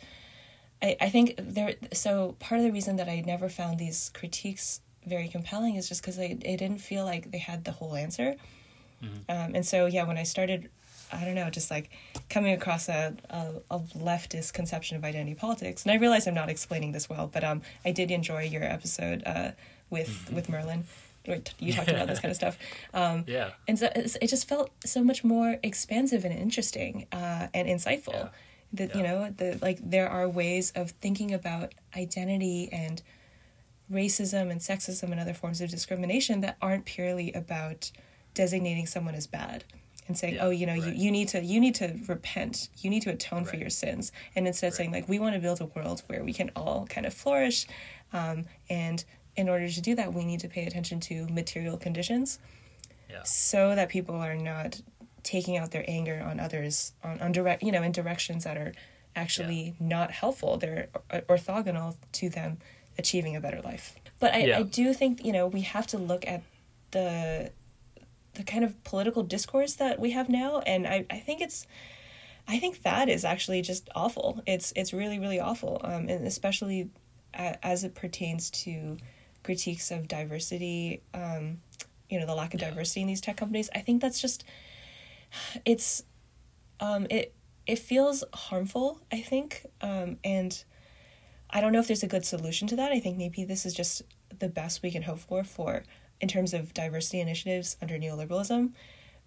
I, 0.82 0.96
I 1.02 1.10
think 1.10 1.36
there 1.38 1.76
so 1.91 2.36
part 2.39 2.60
of 2.60 2.65
the 2.65 2.72
reason 2.72 2.96
that 2.98 3.10
i 3.10 3.22
never 3.26 3.50
found 3.50 3.80
these 3.80 4.12
critiques 4.13 4.82
very 5.06 5.28
compelling 5.28 5.76
is 5.76 5.89
just 5.89 6.02
because 6.02 6.20
I, 6.20 6.38
it 6.41 6.58
didn't 6.58 6.78
feel 6.78 7.06
like 7.06 7.32
they 7.32 7.39
had 7.39 7.65
the 7.65 7.72
whole 7.72 7.96
answer 7.96 8.36
mm-hmm. 9.04 9.15
um, 9.30 9.56
and 9.56 9.65
so 9.65 9.86
yeah 9.88 10.04
when 10.04 10.17
i 10.17 10.24
started 10.24 10.70
I 11.12 11.26
don't 11.26 11.36
know, 11.36 11.50
just 11.50 11.69
like 11.69 11.89
coming 12.30 12.54
across 12.54 12.89
a, 12.89 13.15
a, 13.30 13.52
a, 13.69 13.80
leftist 13.80 14.54
conception 14.54 14.97
of 14.97 15.04
identity 15.04 15.36
politics. 15.36 15.84
And 15.84 15.91
I 15.91 15.95
realize 15.95 16.28
I'm 16.28 16.34
not 16.34 16.50
explaining 16.50 16.91
this 16.91 17.10
well, 17.10 17.28
but 17.28 17.43
um, 17.43 17.62
I 17.86 17.91
did 17.91 18.12
enjoy 18.12 18.43
your 18.43 18.63
episode 18.63 19.24
uh, 19.26 19.52
with 19.89 20.10
mm-hmm. 20.10 20.36
with 20.36 20.50
Merlin. 20.50 20.86
You 21.60 21.74
talked 21.74 21.89
about 21.89 22.08
this 22.08 22.19
kind 22.19 22.32
of 22.32 22.36
stuff. 22.36 22.58
Um, 22.93 23.24
yeah. 23.28 23.52
And 23.67 23.80
so 23.80 23.89
it 23.95 24.28
just 24.28 24.50
felt 24.50 24.69
so 24.84 25.04
much 25.04 25.24
more 25.24 25.58
expansive 25.63 26.26
and 26.26 26.34
interesting 26.34 27.08
uh, 27.12 27.47
and 27.54 27.67
insightful. 27.67 28.13
Yeah. 28.13 28.30
That 28.74 28.89
yeah. 28.89 28.97
you 28.97 29.04
know, 29.04 29.30
the 29.30 29.60
like 29.62 29.80
there 29.82 30.10
are 30.10 30.28
ways 30.28 30.71
of 30.76 30.91
thinking 30.91 31.34
about 31.34 31.74
identity 31.95 32.69
and 32.71 33.02
racism 33.91 34.50
and 34.50 34.60
sexism 34.62 35.12
and 35.12 35.19
other 35.19 35.34
forms 35.34 35.62
of 35.62 35.69
discrimination 35.69 36.41
that 36.41 36.58
aren't 36.62 36.86
purely 36.86 37.32
about 37.34 37.91
designating 38.34 38.88
someone 38.88 39.15
as 39.15 39.28
bad 39.28 39.63
and 40.12 40.17
saying, 40.17 40.36
yeah, 40.36 40.45
"Oh, 40.45 40.50
you 40.50 40.65
know, 40.65 40.74
right. 40.74 40.93
you, 40.95 41.06
you 41.06 41.12
need 41.12 41.30
to 41.30 41.41
you 41.41 41.60
need 41.60 41.76
to 41.76 41.97
repent. 42.08 42.69
You 42.80 42.89
need 42.89 43.02
to 43.04 43.12
atone 43.12 43.39
right. 43.39 43.47
for 43.47 43.56
your 43.56 43.69
sins." 43.69 44.12
And 44.36 44.45
instead 44.45 44.67
right. 44.67 44.74
saying 44.74 44.91
like, 44.91 45.08
"We 45.08 45.19
want 45.19 45.36
to 45.36 45.41
build 45.41 45.62
a 45.62 45.65
world 45.65 46.04
where 46.08 46.24
we 46.24 46.34
can 46.34 46.52
all 46.56 46.86
kind 46.88 47.06
of 47.06 47.13
flourish," 47.13 47.65
um, 48.12 48.45
and 48.69 49.04
in 49.38 49.47
order 49.47 49.69
to 49.69 49.82
do 49.82 49.95
that, 49.95 50.13
we 50.13 50.26
need 50.26 50.41
to 50.41 50.50
pay 50.50 50.65
attention 50.65 51.00
to 51.00 51.28
material 51.28 51.78
conditions, 51.78 52.39
yeah. 53.10 53.24
so 53.24 53.74
that 53.76 53.88
people 53.89 54.15
are 54.15 54.36
not 54.36 54.82
taking 55.24 55.56
out 55.56 55.71
their 55.71 55.86
anger 55.88 56.21
on 56.28 56.39
others 56.39 56.93
on, 57.04 57.19
on 57.21 57.32
direct 57.32 57.62
you 57.63 57.71
know 57.71 57.84
in 57.84 57.91
directions 57.91 58.43
that 58.43 58.58
are 58.58 58.74
actually 59.15 59.76
yeah. 59.80 59.88
not 59.88 60.12
helpful. 60.12 60.58
They're 60.58 60.89
orthogonal 61.30 61.95
to 62.13 62.30
them 62.30 62.58
achieving 62.97 63.36
a 63.36 63.39
better 63.39 63.62
life. 63.62 63.95
But 64.19 64.34
I, 64.34 64.58
I 64.58 64.63
do 64.63 64.93
think 64.93 65.24
you 65.24 65.32
know 65.32 65.47
we 65.47 65.62
have 65.62 65.88
to 65.88 65.97
look 65.97 66.28
at 66.28 66.43
the 66.91 67.52
the 68.34 68.44
kind 68.44 68.63
of 68.63 68.82
political 68.84 69.24
discourse 69.24 69.74
that 69.76 70.00
we 70.00 70.12
have 70.12 70.30
now 70.30 70.60
and 70.60 70.88
I, 70.88 71.06
I 71.10 71.17
think 71.17 71.41
it's 71.41 71.67
I 72.48 72.60
think 72.60 72.82
that 72.84 73.10
is 73.10 73.24
actually 73.24 73.62
just 73.62 73.89
awful. 73.96 74.41
It's 74.46 74.74
it's 74.76 74.94
really 74.94 75.20
really 75.20 75.39
awful, 75.39 75.80
um, 75.84 76.10
and 76.10 76.28
especially 76.28 76.89
as 77.34 77.84
it 77.84 77.96
pertains 77.96 78.50
to 78.52 78.98
critiques 79.44 79.91
of 79.91 80.08
diversity. 80.08 81.02
Um, 81.13 81.62
you 82.10 82.20
know, 82.20 82.26
the 82.26 82.36
lack 82.36 82.54
of 82.54 82.62
yeah. 82.62 82.70
diversity 82.70 83.02
in 83.02 83.08
these 83.08 83.22
tech 83.22 83.38
companies. 83.38 83.70
I 83.74 83.80
think 83.80 84.02
that's 84.02 84.22
just 84.22 84.44
it's 85.65 86.04
um, 86.80 87.08
it 87.10 87.34
it 87.65 87.80
feels 87.80 88.24
harmful. 88.34 89.00
I 89.12 89.22
think, 89.22 89.65
um, 89.82 90.17
and 90.24 90.63
I 91.50 91.62
don't 91.62 91.72
know 91.72 91.80
if 91.80 91.88
there's 91.88 92.04
a 92.04 92.08
good 92.08 92.26
solution 92.26 92.67
to 92.70 92.76
that. 92.76 92.91
I 92.91 93.00
think 93.00 93.17
maybe 93.17 93.46
this 93.46 93.65
is 93.65 93.74
just 93.74 94.02
the 94.39 94.50
best 94.50 94.82
we 94.82 94.91
can 94.91 95.04
hope 95.04 95.20
for 95.20 95.44
for 95.44 95.84
in 96.21 96.27
terms 96.27 96.53
of 96.53 96.73
diversity 96.73 97.19
initiatives 97.19 97.75
under 97.81 97.97
neoliberalism. 97.97 98.71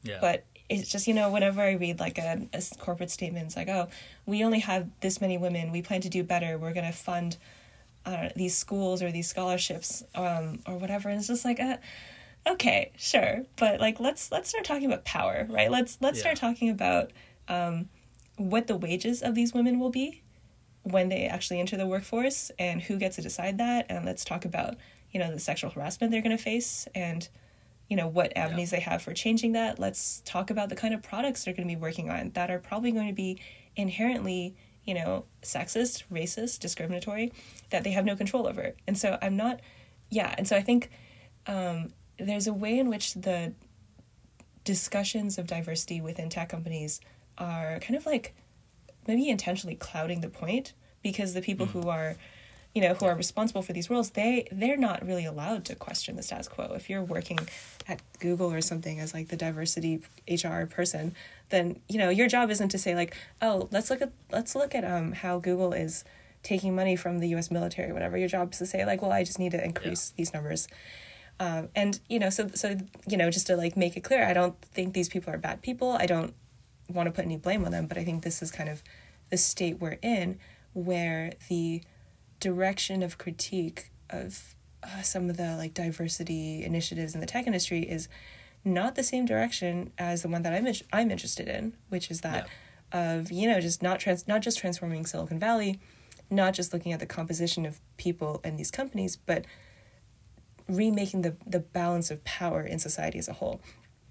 Yeah. 0.03 0.19
But 0.21 0.45
it's 0.69 0.91
just, 0.91 1.07
you 1.07 1.15
know, 1.15 1.31
whenever 1.31 1.61
I 1.61 1.73
read 1.73 2.01
like 2.01 2.19
a, 2.19 2.49
a 2.55 2.63
corporate 2.79 3.11
statement, 3.11 3.47
it's 3.47 3.57
like, 3.57 3.69
oh, 3.69 3.89
we 4.25 4.45
only 4.45 4.61
have 4.61 4.89
this 5.01 5.21
many 5.21 5.37
women. 5.37 5.73
We 5.73 5.83
plan 5.83 6.01
to 6.03 6.09
do 6.09 6.23
better. 6.23 6.57
We're 6.57 6.73
going 6.73 6.87
to 6.87 6.93
fund 6.93 7.37
uh, 8.07 8.29
these 8.35 8.57
schools 8.57 9.03
or 9.03 9.11
these 9.11 9.29
scholarships 9.29 10.05
um, 10.15 10.61
or 10.67 10.77
whatever. 10.79 11.09
And 11.09 11.19
it's 11.19 11.29
just 11.29 11.45
like, 11.45 11.61
uh, 11.61 11.77
okay, 12.47 12.93
sure. 12.97 13.45
But 13.57 13.81
like, 13.81 14.01
let's, 14.01 14.31
let's 14.33 14.49
start 14.49 14.65
talking 14.65 14.87
about 14.87 15.05
power, 15.05 15.47
right? 15.51 15.71
Let's, 15.71 15.99
let's 16.01 16.19
yeah. 16.19 16.23
start 16.23 16.37
talking 16.37 16.71
about 16.71 17.11
um, 17.49 17.89
what 18.37 18.67
the 18.67 18.77
wages 18.77 19.21
of 19.21 19.35
these 19.35 19.53
women 19.53 19.79
will 19.79 19.91
be 19.91 20.23
when 20.83 21.09
they 21.09 21.27
actually 21.27 21.61
enter 21.61 21.77
the 21.77 21.87
workforce 21.87 22.51
and 22.59 22.83
who 22.83 22.99
gets 22.99 23.17
to 23.17 23.23
decide 23.23 23.59
that. 23.59 23.87
And 23.89 24.05
let's 24.05 24.25
talk 24.25 24.45
about 24.45 24.77
you 25.15 25.21
know 25.21 25.33
the 25.33 25.41
sexual 25.41 25.71
harassment 25.71 26.11
they're 26.13 26.21
going 26.21 26.37
to 26.37 26.43
face 26.43 26.87
and 26.95 27.29
you 27.89 27.97
know 27.97 28.09
what 28.09 28.37
avenues 28.37 28.73
yeah. 28.73 28.79
they 28.79 28.83
have 28.83 29.01
for 29.01 29.15
changing 29.15 29.53
that 29.53 29.79
let's 29.79 30.21
talk 30.27 30.51
about 30.51 30.69
the 30.69 30.77
kind 30.77 30.93
of 30.93 31.03
products 31.03 31.45
they're 31.45 31.55
going 31.55 31.67
to 31.67 31.75
be 31.75 31.81
working 31.81 32.11
on 32.11 32.31
that 32.35 32.51
are 32.51 32.59
probably 32.59 32.91
going 32.91 33.09
to 33.09 33.15
be 33.15 33.41
inherently 33.77 34.55
you 34.85 34.93
know 34.93 35.25
sexist 35.43 36.03
racist 36.13 36.59
discriminatory 36.59 37.33
that 37.71 37.85
they 37.85 37.93
have 37.93 38.05
no 38.05 38.17
control 38.17 38.47
over 38.47 38.75
and 38.87 38.99
so 38.99 39.17
i'm 39.23 39.37
not 39.37 39.61
yeah 40.11 40.35
and 40.37 40.47
so 40.47 40.57
i 40.57 40.61
think 40.61 40.91
um, 41.47 41.93
there's 42.19 42.47
a 42.47 42.55
way 42.55 42.79
in 42.79 42.89
which 42.89 43.13
the 43.15 43.53
discussions 44.65 45.37
of 45.37 45.47
diversity 45.47 46.01
within 46.01 46.31
tech 46.31 46.49
companies 46.49 47.01
are 47.37 47.79
kind 47.81 47.97
of 47.97 48.07
like 48.07 48.35
maybe 49.07 49.29
intentionally 49.29 49.77
clouding 49.77 50.23
the 50.23 50.29
point 50.29 50.73
because 51.03 51.35
the 51.35 51.43
people 51.43 51.67
mm. 51.67 51.71
who 51.71 51.89
are 51.89 52.17
you 52.75 52.83
know 52.83 52.95
who 52.95 53.07
are 53.07 53.15
responsible 53.15 53.63
for 53.63 53.73
these 53.73 53.89
roles 53.89 54.11
they 54.11 54.49
they're 54.51 54.77
not 54.77 55.07
really 55.07 55.25
allowed 55.25 55.65
to 55.65 55.75
question 55.75 56.17
the 56.17 56.23
status 56.23 56.49
quo. 56.49 56.73
If 56.75 56.91
you're 56.91 57.03
working 57.03 57.39
at 57.89 58.01
google 58.19 58.53
or 58.53 58.61
something 58.61 58.99
as 59.01 59.15
like 59.15 59.29
the 59.29 59.37
diversity 59.37 60.03
hr 60.29 60.65
person 60.67 61.15
then 61.51 61.81
you 61.89 61.99
know 61.99 62.11
your 62.11 62.27
job 62.27 62.51
isn't 62.51 62.71
to 62.71 62.79
say 62.79 62.95
like 62.95 63.17
oh 63.41 63.69
let's 63.71 63.91
look 63.91 64.03
at 64.03 64.13
let's 64.33 64.55
look 64.55 64.75
at 64.75 64.85
um 64.85 65.13
how 65.13 65.39
google 65.39 65.73
is 65.73 66.05
taking 66.45 66.77
money 66.77 66.95
from 66.95 67.19
the 67.19 67.29
us 67.29 67.51
military 67.51 67.91
or 67.91 67.95
whatever. 67.95 68.17
Your 68.19 68.29
job 68.29 68.53
is 68.53 68.59
to 68.59 68.67
say 68.67 68.85
like 68.85 69.03
well 69.03 69.11
i 69.11 69.25
just 69.25 69.39
need 69.39 69.53
to 69.53 69.65
increase 69.65 70.13
yeah. 70.13 70.17
these 70.19 70.33
numbers. 70.33 70.69
Um, 71.41 71.69
and 71.75 71.99
you 72.09 72.21
know 72.21 72.31
so 72.31 72.49
so 72.55 72.77
you 73.09 73.17
know 73.17 73.29
just 73.29 73.49
to 73.49 73.57
like 73.57 73.77
make 73.77 73.97
it 73.97 74.03
clear 74.03 74.25
i 74.25 74.33
don't 74.33 74.57
think 74.63 74.95
these 74.95 75.09
people 75.09 75.33
are 75.35 75.39
bad 75.39 75.63
people. 75.63 75.93
I 75.93 76.07
don't 76.07 76.33
want 76.89 77.07
to 77.07 77.11
put 77.11 77.25
any 77.25 77.37
blame 77.37 77.65
on 77.65 77.73
them 77.73 77.87
but 77.87 77.97
i 77.99 78.05
think 78.05 78.23
this 78.23 78.41
is 78.43 78.53
kind 78.53 78.69
of 78.69 78.83
the 79.31 79.37
state 79.37 79.81
we're 79.81 79.99
in 80.03 80.39
where 80.75 81.33
the 81.49 81.83
direction 82.45 83.03
of 83.03 83.17
critique 83.17 83.91
of 84.11 84.55
uh, 84.83 85.01
some 85.01 85.31
of 85.31 85.39
the 85.39 85.57
like 85.57 85.73
diversity 85.73 86.63
initiatives 86.63 87.15
in 87.15 87.21
the 87.21 87.27
tech 87.27 87.47
industry 87.47 87.81
is 87.81 88.07
not 88.65 88.97
the 88.97 89.03
same 89.03 89.25
direction 89.25 89.93
as 89.99 90.23
the 90.23 90.29
one 90.29 90.43
that 90.43 90.53
I'm 90.53 90.67
I'm 90.93 91.11
interested 91.11 91.49
in, 91.49 91.75
which 91.89 92.11
is 92.11 92.21
that 92.21 92.47
yeah. 92.93 93.15
of 93.17 93.33
you 93.33 93.49
know 93.49 93.61
just 93.61 93.83
not 93.83 93.99
trans 93.99 94.29
not 94.29 94.43
just 94.43 94.59
transforming 94.59 95.07
Silicon 95.07 95.39
Valley, 95.39 95.81
not 96.31 96.53
just 96.53 96.75
looking 96.75 96.93
at 96.93 97.01
the 97.01 97.07
composition 97.07 97.65
of 97.65 97.81
people 97.97 98.43
in 98.45 98.57
these 98.57 98.71
companies, 98.71 99.17
but 99.17 99.47
remaking 100.69 101.23
the 101.23 101.35
the 101.47 101.61
balance 101.61 102.11
of 102.11 102.23
power 102.25 102.63
in 102.63 102.79
society 102.79 103.19
as 103.19 103.29
a 103.29 103.35
whole. 103.35 103.63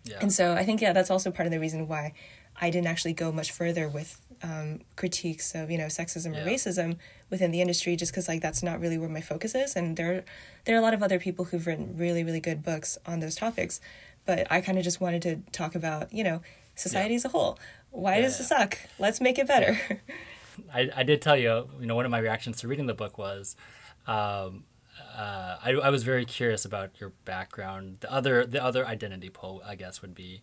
Yeah. 0.05 0.17
And 0.21 0.33
so 0.33 0.53
I 0.53 0.65
think 0.65 0.81
yeah, 0.81 0.91
that's 0.91 1.11
also 1.11 1.29
part 1.29 1.45
of 1.45 1.51
the 1.51 1.59
reason 1.59 1.87
why 1.87 2.13
I 2.59 2.71
didn't 2.71 2.87
actually 2.87 3.13
go 3.13 3.31
much 3.31 3.51
further 3.51 3.87
with 3.87 4.19
um, 4.43 4.81
critiques 4.95 5.55
of 5.55 5.71
you 5.71 5.77
know 5.77 5.85
sexism 5.85 6.33
yeah. 6.33 6.43
or 6.43 6.45
racism 6.45 6.97
within 7.29 7.51
the 7.51 7.61
industry, 7.61 7.95
just 7.95 8.11
because 8.11 8.27
like 8.27 8.41
that's 8.41 8.61
not 8.61 8.79
really 8.79 8.97
where 8.97 9.09
my 9.09 9.21
focus 9.21 9.55
is. 9.55 9.75
And 9.75 9.97
there 9.97 10.23
there 10.65 10.75
are 10.75 10.79
a 10.79 10.81
lot 10.81 10.93
of 10.93 11.01
other 11.01 11.19
people 11.19 11.45
who've 11.45 11.65
written 11.65 11.95
really 11.97 12.23
really 12.23 12.39
good 12.39 12.63
books 12.63 12.97
on 13.05 13.19
those 13.19 13.35
topics, 13.35 13.81
but 14.25 14.45
I 14.51 14.61
kind 14.61 14.77
of 14.77 14.83
just 14.83 15.01
wanted 15.01 15.21
to 15.23 15.37
talk 15.51 15.75
about 15.75 16.13
you 16.13 16.23
know 16.23 16.41
society 16.75 17.13
yeah. 17.13 17.17
as 17.17 17.25
a 17.25 17.29
whole. 17.29 17.57
Why 17.91 18.21
does 18.21 18.39
it 18.39 18.45
suck? 18.45 18.77
Let's 18.99 19.21
make 19.21 19.37
it 19.37 19.47
better. 19.47 19.79
I, 20.73 20.89
I 20.95 21.03
did 21.03 21.21
tell 21.21 21.37
you, 21.37 21.69
you 21.79 21.85
know, 21.85 21.95
one 21.95 22.05
of 22.05 22.11
my 22.11 22.19
reactions 22.19 22.59
to 22.61 22.67
reading 22.67 22.87
the 22.87 22.93
book 22.93 23.17
was, 23.17 23.55
um, 24.07 24.63
uh, 25.15 25.57
I, 25.63 25.71
I 25.71 25.89
was 25.89 26.03
very 26.03 26.25
curious 26.25 26.65
about 26.65 26.99
your 26.99 27.11
background. 27.25 27.97
The 28.01 28.11
other 28.11 28.45
the 28.45 28.63
other 28.63 28.85
identity 28.85 29.29
poll, 29.29 29.61
I 29.65 29.75
guess, 29.75 30.01
would 30.01 30.15
be, 30.15 30.41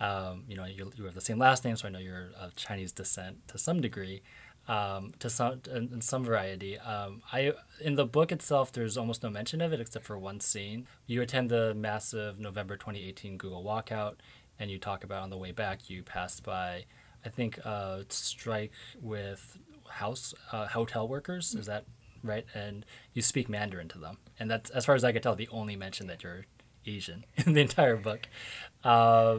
um, 0.00 0.44
you 0.48 0.56
know, 0.56 0.64
you 0.64 0.90
you 0.96 1.04
have 1.04 1.14
the 1.14 1.20
same 1.20 1.38
last 1.38 1.64
name, 1.64 1.76
so 1.76 1.88
I 1.88 1.90
know 1.90 1.98
you're 1.98 2.30
of 2.38 2.56
Chinese 2.56 2.92
descent 2.92 3.46
to 3.48 3.58
some 3.58 3.80
degree, 3.80 4.22
um, 4.66 5.12
to 5.20 5.30
some 5.30 5.60
in, 5.70 5.90
in 5.92 6.00
some 6.00 6.24
variety. 6.24 6.78
Um, 6.78 7.22
I 7.32 7.52
in 7.80 7.94
the 7.94 8.04
book 8.04 8.32
itself, 8.32 8.72
there's 8.72 8.96
almost 8.96 9.22
no 9.22 9.30
mention 9.30 9.60
of 9.60 9.72
it 9.72 9.80
except 9.80 10.04
for 10.04 10.18
one 10.18 10.40
scene. 10.40 10.86
You 11.06 11.22
attend 11.22 11.50
the 11.50 11.74
massive 11.74 12.38
November 12.38 12.76
2018 12.76 13.36
Google 13.36 13.62
walkout, 13.62 14.16
and 14.58 14.70
you 14.70 14.78
talk 14.78 15.04
about 15.04 15.22
on 15.22 15.30
the 15.30 15.38
way 15.38 15.52
back 15.52 15.88
you 15.88 16.02
passed 16.02 16.42
by, 16.42 16.86
I 17.24 17.28
think, 17.28 17.58
uh, 17.64 18.00
strike 18.08 18.72
with 19.00 19.58
house 19.88 20.34
uh, 20.50 20.66
hotel 20.66 21.06
workers. 21.06 21.54
Is 21.54 21.66
that 21.66 21.84
right? 22.22 22.46
And 22.54 22.84
you 23.12 23.22
speak 23.22 23.48
Mandarin 23.48 23.88
to 23.88 23.98
them, 23.98 24.18
and 24.40 24.50
that's 24.50 24.70
as 24.70 24.86
far 24.86 24.96
as 24.96 25.04
I 25.04 25.12
could 25.12 25.22
tell 25.22 25.36
the 25.36 25.48
only 25.52 25.76
mention 25.76 26.08
that 26.08 26.24
you're 26.24 26.46
Asian 26.86 27.24
in 27.46 27.52
the 27.52 27.60
entire 27.60 27.96
book. 27.96 28.28
Uh, 28.82 29.38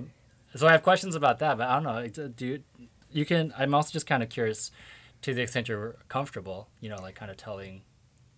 so 0.55 0.67
I 0.67 0.71
have 0.71 0.83
questions 0.83 1.15
about 1.15 1.39
that, 1.39 1.57
but 1.57 1.67
I 1.67 1.75
don't 1.75 1.83
know. 1.83 2.23
Uh, 2.23 2.27
do 2.35 2.45
you, 2.45 2.63
you 3.11 3.25
can? 3.25 3.53
I'm 3.57 3.73
also 3.73 3.91
just 3.91 4.07
kind 4.07 4.23
of 4.23 4.29
curious, 4.29 4.71
to 5.21 5.33
the 5.33 5.41
extent 5.41 5.67
you're 5.67 5.95
comfortable, 6.07 6.69
you 6.79 6.89
know, 6.89 7.01
like 7.01 7.15
kind 7.15 7.31
of 7.31 7.37
telling, 7.37 7.81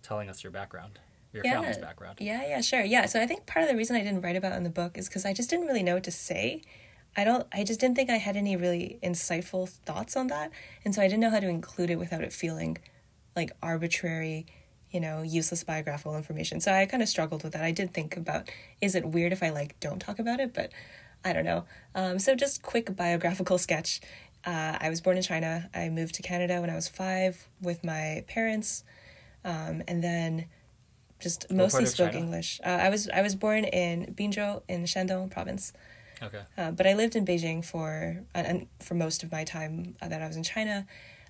telling 0.01 0.29
us 0.29 0.43
your 0.43 0.51
background 0.51 0.99
your 1.33 1.45
yeah. 1.45 1.53
family's 1.53 1.77
background. 1.77 2.17
Yeah, 2.19 2.41
yeah, 2.47 2.61
sure. 2.61 2.83
Yeah. 2.83 3.05
So 3.05 3.21
I 3.21 3.27
think 3.27 3.45
part 3.45 3.63
of 3.63 3.69
the 3.69 3.77
reason 3.77 3.95
I 3.95 4.03
didn't 4.03 4.21
write 4.21 4.35
about 4.35 4.53
in 4.53 4.63
the 4.63 4.69
book 4.69 4.97
is 4.97 5.07
because 5.07 5.25
I 5.25 5.33
just 5.33 5.49
didn't 5.49 5.67
really 5.67 5.83
know 5.83 5.95
what 5.95 6.03
to 6.05 6.11
say. 6.11 6.61
I 7.15 7.23
don't 7.23 7.47
I 7.53 7.63
just 7.63 7.79
didn't 7.79 7.95
think 7.95 8.09
I 8.09 8.17
had 8.17 8.35
any 8.35 8.55
really 8.55 8.99
insightful 9.03 9.69
thoughts 9.69 10.15
on 10.15 10.27
that. 10.27 10.51
And 10.83 10.93
so 10.93 11.01
I 11.01 11.07
didn't 11.07 11.21
know 11.21 11.29
how 11.29 11.39
to 11.39 11.47
include 11.47 11.89
it 11.89 11.97
without 11.97 12.21
it 12.21 12.33
feeling 12.33 12.77
like 13.35 13.51
arbitrary, 13.61 14.45
you 14.91 14.99
know, 14.99 15.21
useless 15.21 15.63
biographical 15.63 16.15
information. 16.15 16.59
So 16.59 16.71
I 16.71 16.85
kind 16.85 17.03
of 17.03 17.09
struggled 17.09 17.43
with 17.43 17.53
that. 17.53 17.63
I 17.63 17.71
did 17.71 17.93
think 17.93 18.17
about 18.17 18.49
is 18.81 18.95
it 18.95 19.05
weird 19.05 19.31
if 19.31 19.43
I 19.43 19.49
like 19.49 19.79
don't 19.79 19.99
talk 19.99 20.19
about 20.19 20.39
it, 20.39 20.53
but 20.53 20.71
I 21.23 21.33
don't 21.33 21.45
know. 21.45 21.65
Um, 21.95 22.19
so 22.19 22.35
just 22.35 22.61
quick 22.61 22.95
biographical 22.95 23.57
sketch. 23.57 24.01
Uh, 24.45 24.77
I 24.79 24.89
was 24.89 25.01
born 25.01 25.17
in 25.17 25.23
China. 25.23 25.69
I 25.73 25.89
moved 25.89 26.15
to 26.15 26.21
Canada 26.21 26.61
when 26.61 26.69
I 26.69 26.75
was 26.75 26.87
five 26.87 27.47
with 27.61 27.83
my 27.83 28.23
parents, 28.27 28.83
um, 29.43 29.83
and 29.87 30.03
then 30.03 30.45
just 31.19 31.51
mostly 31.51 31.85
spoke 31.85 32.11
China? 32.11 32.23
English. 32.25 32.61
Uh, 32.63 32.69
I 32.69 32.89
was 32.89 33.09
I 33.09 33.21
was 33.21 33.35
born 33.35 33.65
in 33.65 34.13
Binzhou 34.13 34.61
in 34.69 34.83
Shandong 34.83 35.29
province. 35.29 35.73
Okay. 36.21 36.41
Uh, 36.57 36.71
but 36.71 36.87
I 36.87 36.93
lived 36.93 37.15
in 37.15 37.25
Beijing 37.25 37.63
for 37.63 38.23
uh, 38.33 38.53
for 38.79 38.93
most 38.93 39.23
of 39.23 39.31
my 39.31 39.43
time 39.43 39.95
that 40.01 40.21
I 40.21 40.27
was 40.27 40.37
in 40.37 40.43
China, 40.43 40.87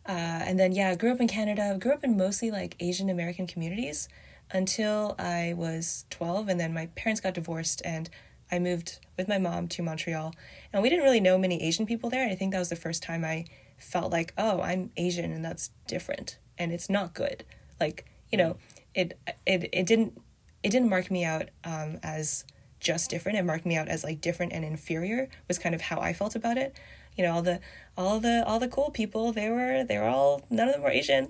uh, 0.08 0.12
and 0.12 0.58
then, 0.58 0.72
yeah, 0.72 0.96
grew 0.96 1.12
up 1.12 1.20
in 1.20 1.28
Canada, 1.28 1.78
grew 1.80 1.92
up 1.92 2.04
in 2.04 2.16
mostly 2.16 2.50
like 2.50 2.76
Asian 2.80 3.10
American 3.10 3.46
communities 3.46 4.08
until 4.52 5.16
I 5.20 5.54
was 5.58 6.06
12. 6.12 6.48
And 6.48 6.60
then 6.60 6.74
my 6.74 6.86
parents 6.96 7.20
got 7.20 7.34
divorced 7.34 7.82
and 7.84 8.10
I 8.52 8.60
moved 8.60 9.00
with 9.18 9.28
my 9.28 9.38
mom 9.38 9.68
to 9.70 9.82
Montreal. 9.82 10.34
And 10.72 10.82
we 10.82 10.90
didn't 10.90 11.04
really 11.04 11.20
know 11.20 11.38
many 11.38 11.62
Asian 11.62 11.86
people 11.86 12.10
there. 12.10 12.24
And 12.24 12.32
I 12.32 12.36
think 12.36 12.54
that 12.54 12.60
was 12.60 12.70
the 12.70 12.76
first 12.76 13.04
time 13.04 13.24
I 13.26 13.46
felt 13.78 14.12
like, 14.12 14.34
oh, 14.38 14.62
I'm 14.62 14.92
Asian 14.98 15.32
and 15.32 15.44
that's 15.44 15.72
different 15.88 16.38
and 16.58 16.72
it's 16.72 16.90
not 16.90 17.14
good. 17.14 17.44
Like, 17.80 18.06
you 18.32 18.38
know, 18.38 18.58
it, 18.96 19.20
it, 19.46 19.70
it 19.72 19.86
didn't, 19.86 20.20
it 20.64 20.70
didn't 20.70 20.90
mark 20.90 21.12
me 21.12 21.24
out 21.24 21.50
um, 21.64 22.00
as 22.02 22.46
just 22.80 23.10
different. 23.10 23.38
It 23.38 23.46
marked 23.46 23.66
me 23.66 23.76
out 23.76 23.88
as 23.88 24.04
like 24.04 24.22
different 24.22 24.54
and 24.54 24.66
inferior 24.66 25.30
was 25.48 25.60
kind 25.60 25.76
of 25.76 25.82
how 25.82 26.00
I 26.00 26.14
felt 26.14 26.36
about 26.36 26.58
it 26.58 26.76
you 27.18 27.24
know 27.24 27.34
all 27.34 27.42
the 27.42 27.60
all 27.98 28.20
the 28.20 28.46
all 28.46 28.60
the 28.60 28.68
cool 28.68 28.92
people 28.92 29.32
they 29.32 29.50
were 29.50 29.84
they 29.84 29.98
were 29.98 30.08
all 30.08 30.42
none 30.50 30.68
of 30.68 30.76
them 30.76 30.84
were 30.84 30.90
asian 30.90 31.26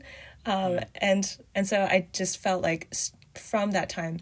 um, 0.45 0.73
mm. 0.73 0.83
and 0.95 1.37
and 1.55 1.67
so 1.67 1.83
i 1.83 2.07
just 2.13 2.37
felt 2.37 2.61
like 2.61 2.93
from 3.33 3.71
that 3.71 3.89
time 3.89 4.17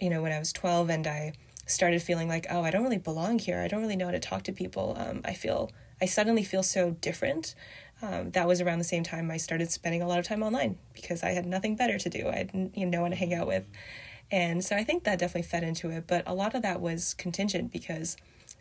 you 0.00 0.08
know 0.08 0.22
when 0.22 0.32
i 0.32 0.38
was 0.38 0.52
12 0.52 0.88
and 0.88 1.06
i 1.06 1.32
started 1.68 2.02
feeling 2.02 2.28
like 2.28 2.46
oh 2.50 2.62
i 2.62 2.70
don't 2.70 2.82
really 2.82 2.98
belong 2.98 3.38
here. 3.38 3.60
I 3.60 3.68
don't 3.68 3.80
really 3.80 3.96
know 3.96 4.06
how 4.06 4.12
to 4.12 4.18
talk 4.20 4.42
to 4.44 4.52
people. 4.52 4.96
Um, 4.98 5.20
i 5.24 5.34
feel 5.34 5.70
i 6.00 6.06
suddenly 6.06 6.44
feel 6.44 6.62
so 6.62 6.92
different. 6.92 7.54
Um, 8.00 8.30
that 8.30 8.46
was 8.46 8.60
around 8.60 8.78
the 8.78 8.84
same 8.84 9.02
time 9.02 9.30
i 9.30 9.36
started 9.36 9.70
spending 9.70 10.02
a 10.02 10.08
lot 10.08 10.18
of 10.18 10.26
time 10.26 10.42
online 10.42 10.78
because 10.94 11.22
i 11.22 11.30
had 11.30 11.46
nothing 11.46 11.76
better 11.76 11.98
to 11.98 12.08
do. 12.08 12.28
I 12.28 12.44
didn't 12.44 12.76
you 12.76 12.86
know 12.86 12.98
no 12.98 13.02
one 13.02 13.10
to 13.10 13.16
hang 13.16 13.34
out 13.34 13.46
with. 13.46 13.64
And 14.30 14.64
so 14.64 14.76
i 14.76 14.84
think 14.84 15.04
that 15.04 15.18
definitely 15.18 15.48
fed 15.48 15.64
into 15.64 15.90
it. 15.90 16.06
But 16.06 16.24
a 16.26 16.34
lot 16.34 16.54
of 16.54 16.62
that 16.62 16.80
was 16.80 17.14
contingent 17.14 17.72
because 17.72 18.16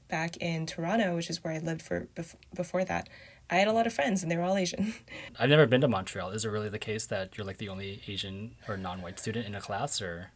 back 0.07 0.37
in 0.37 0.65
Toronto, 0.65 1.15
which 1.15 1.29
is 1.29 1.43
where 1.43 1.53
I 1.53 1.59
lived 1.59 1.81
for 1.81 2.07
bef- 2.15 2.35
before 2.53 2.85
that, 2.85 3.09
I 3.49 3.55
had 3.55 3.67
a 3.67 3.73
lot 3.73 3.87
of 3.87 3.93
friends 3.93 4.23
and 4.23 4.31
they 4.31 4.37
were 4.37 4.43
all 4.43 4.57
Asian. 4.57 4.93
I've 5.39 5.49
never 5.49 5.65
been 5.65 5.81
to 5.81 5.87
Montreal. 5.87 6.31
Is 6.31 6.45
it 6.45 6.49
really 6.49 6.69
the 6.69 6.79
case 6.79 7.05
that 7.07 7.37
you're 7.37 7.47
like 7.47 7.57
the 7.57 7.69
only 7.69 8.01
Asian 8.07 8.55
or 8.67 8.77
non-white 8.77 9.19
student 9.19 9.45
in 9.45 9.55
a 9.55 9.61
class 9.61 10.01
or 10.01 10.31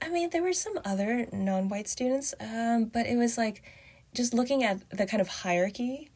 I 0.00 0.08
mean, 0.08 0.30
there 0.30 0.42
were 0.42 0.52
some 0.52 0.78
other 0.84 1.26
non-white 1.32 1.88
students, 1.88 2.34
um, 2.40 2.86
but 2.86 3.06
it 3.06 3.16
was 3.16 3.36
like 3.36 3.62
just 4.14 4.32
looking 4.32 4.64
at 4.64 4.88
the 4.90 5.06
kind 5.06 5.20
of 5.20 5.28
hierarchy 5.28 6.10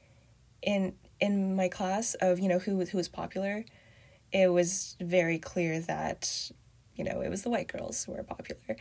in 0.63 0.95
in 1.21 1.57
my 1.57 1.69
class 1.69 2.15
of, 2.15 2.39
you 2.39 2.49
know, 2.49 2.59
who 2.59 2.85
who 2.85 2.97
was 2.97 3.09
popular. 3.09 3.65
It 4.33 4.53
was 4.53 4.97
very 5.01 5.39
clear 5.39 5.81
that 5.81 6.51
you 6.99 7.05
know, 7.05 7.21
it 7.21 7.31
was 7.31 7.43
the 7.43 7.51
white 7.51 7.69
girls 7.69 8.05
who 8.05 8.13
were 8.13 8.25
popular. 8.25 8.77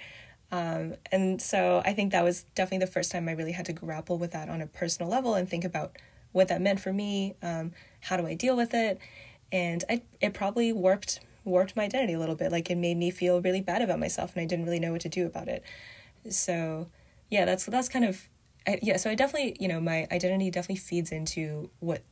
Um, 0.52 0.95
and 1.12 1.41
so 1.41 1.82
I 1.86 1.93
think 1.93 2.12
that 2.12 2.23
was 2.23 2.45
definitely 2.56 2.86
the 2.86 2.91
first 2.91 3.12
time 3.12 3.30
I 3.30 3.34
really 3.34 3.52
had 3.52 3.65
to 3.67 3.73
grapple 3.73 4.17
with 4.17 4.32
that 4.32 4.50
on 4.50 4.62
a 4.62 4.67
personal 4.67 5.10
level 5.10 5.36
and 5.36 5.47
think 5.47 5.63
about 5.63 5.95
what 6.32 6.47
that 6.47 6.62
meant 6.62 6.80
for 6.80 6.91
me. 6.91 7.36
Um, 7.41 7.73
how 8.02 8.17
do 8.17 8.26
I 8.26 8.34
deal 8.34 8.56
with 8.56 8.73
it? 8.73 9.00
And 9.52 9.84
I, 9.89 10.02
it 10.19 10.34
probably 10.34 10.73
warped 10.73 11.19
warped 11.47 11.75
my 11.75 11.86
identity 11.86 12.13
a 12.13 12.19
little 12.19 12.36
bit. 12.36 12.51
Like 12.51 12.69
it 12.69 12.75
made 12.75 12.97
me 12.97 13.10
feel 13.10 13.41
really 13.41 13.62
bad 13.62 13.81
about 13.81 13.99
myself, 13.99 14.33
and 14.36 14.41
I 14.41 14.45
didn't 14.45 14.65
really 14.65 14.79
know 14.79 14.91
what 14.91 15.01
to 15.01 15.10
do 15.10 15.25
about 15.25 15.47
it. 15.47 15.63
So, 16.29 16.88
yeah, 17.29 17.45
that's 17.45 17.65
that's 17.65 17.89
kind 17.89 18.05
of 18.05 18.27
I, 18.67 18.79
yeah. 18.81 18.97
So 18.97 19.10
I 19.10 19.15
definitely, 19.15 19.55
you 19.60 19.67
know, 19.67 19.79
my 19.79 20.07
identity 20.12 20.51
definitely 20.51 20.81
feeds 20.81 21.12
into 21.12 21.69
what 21.79 22.03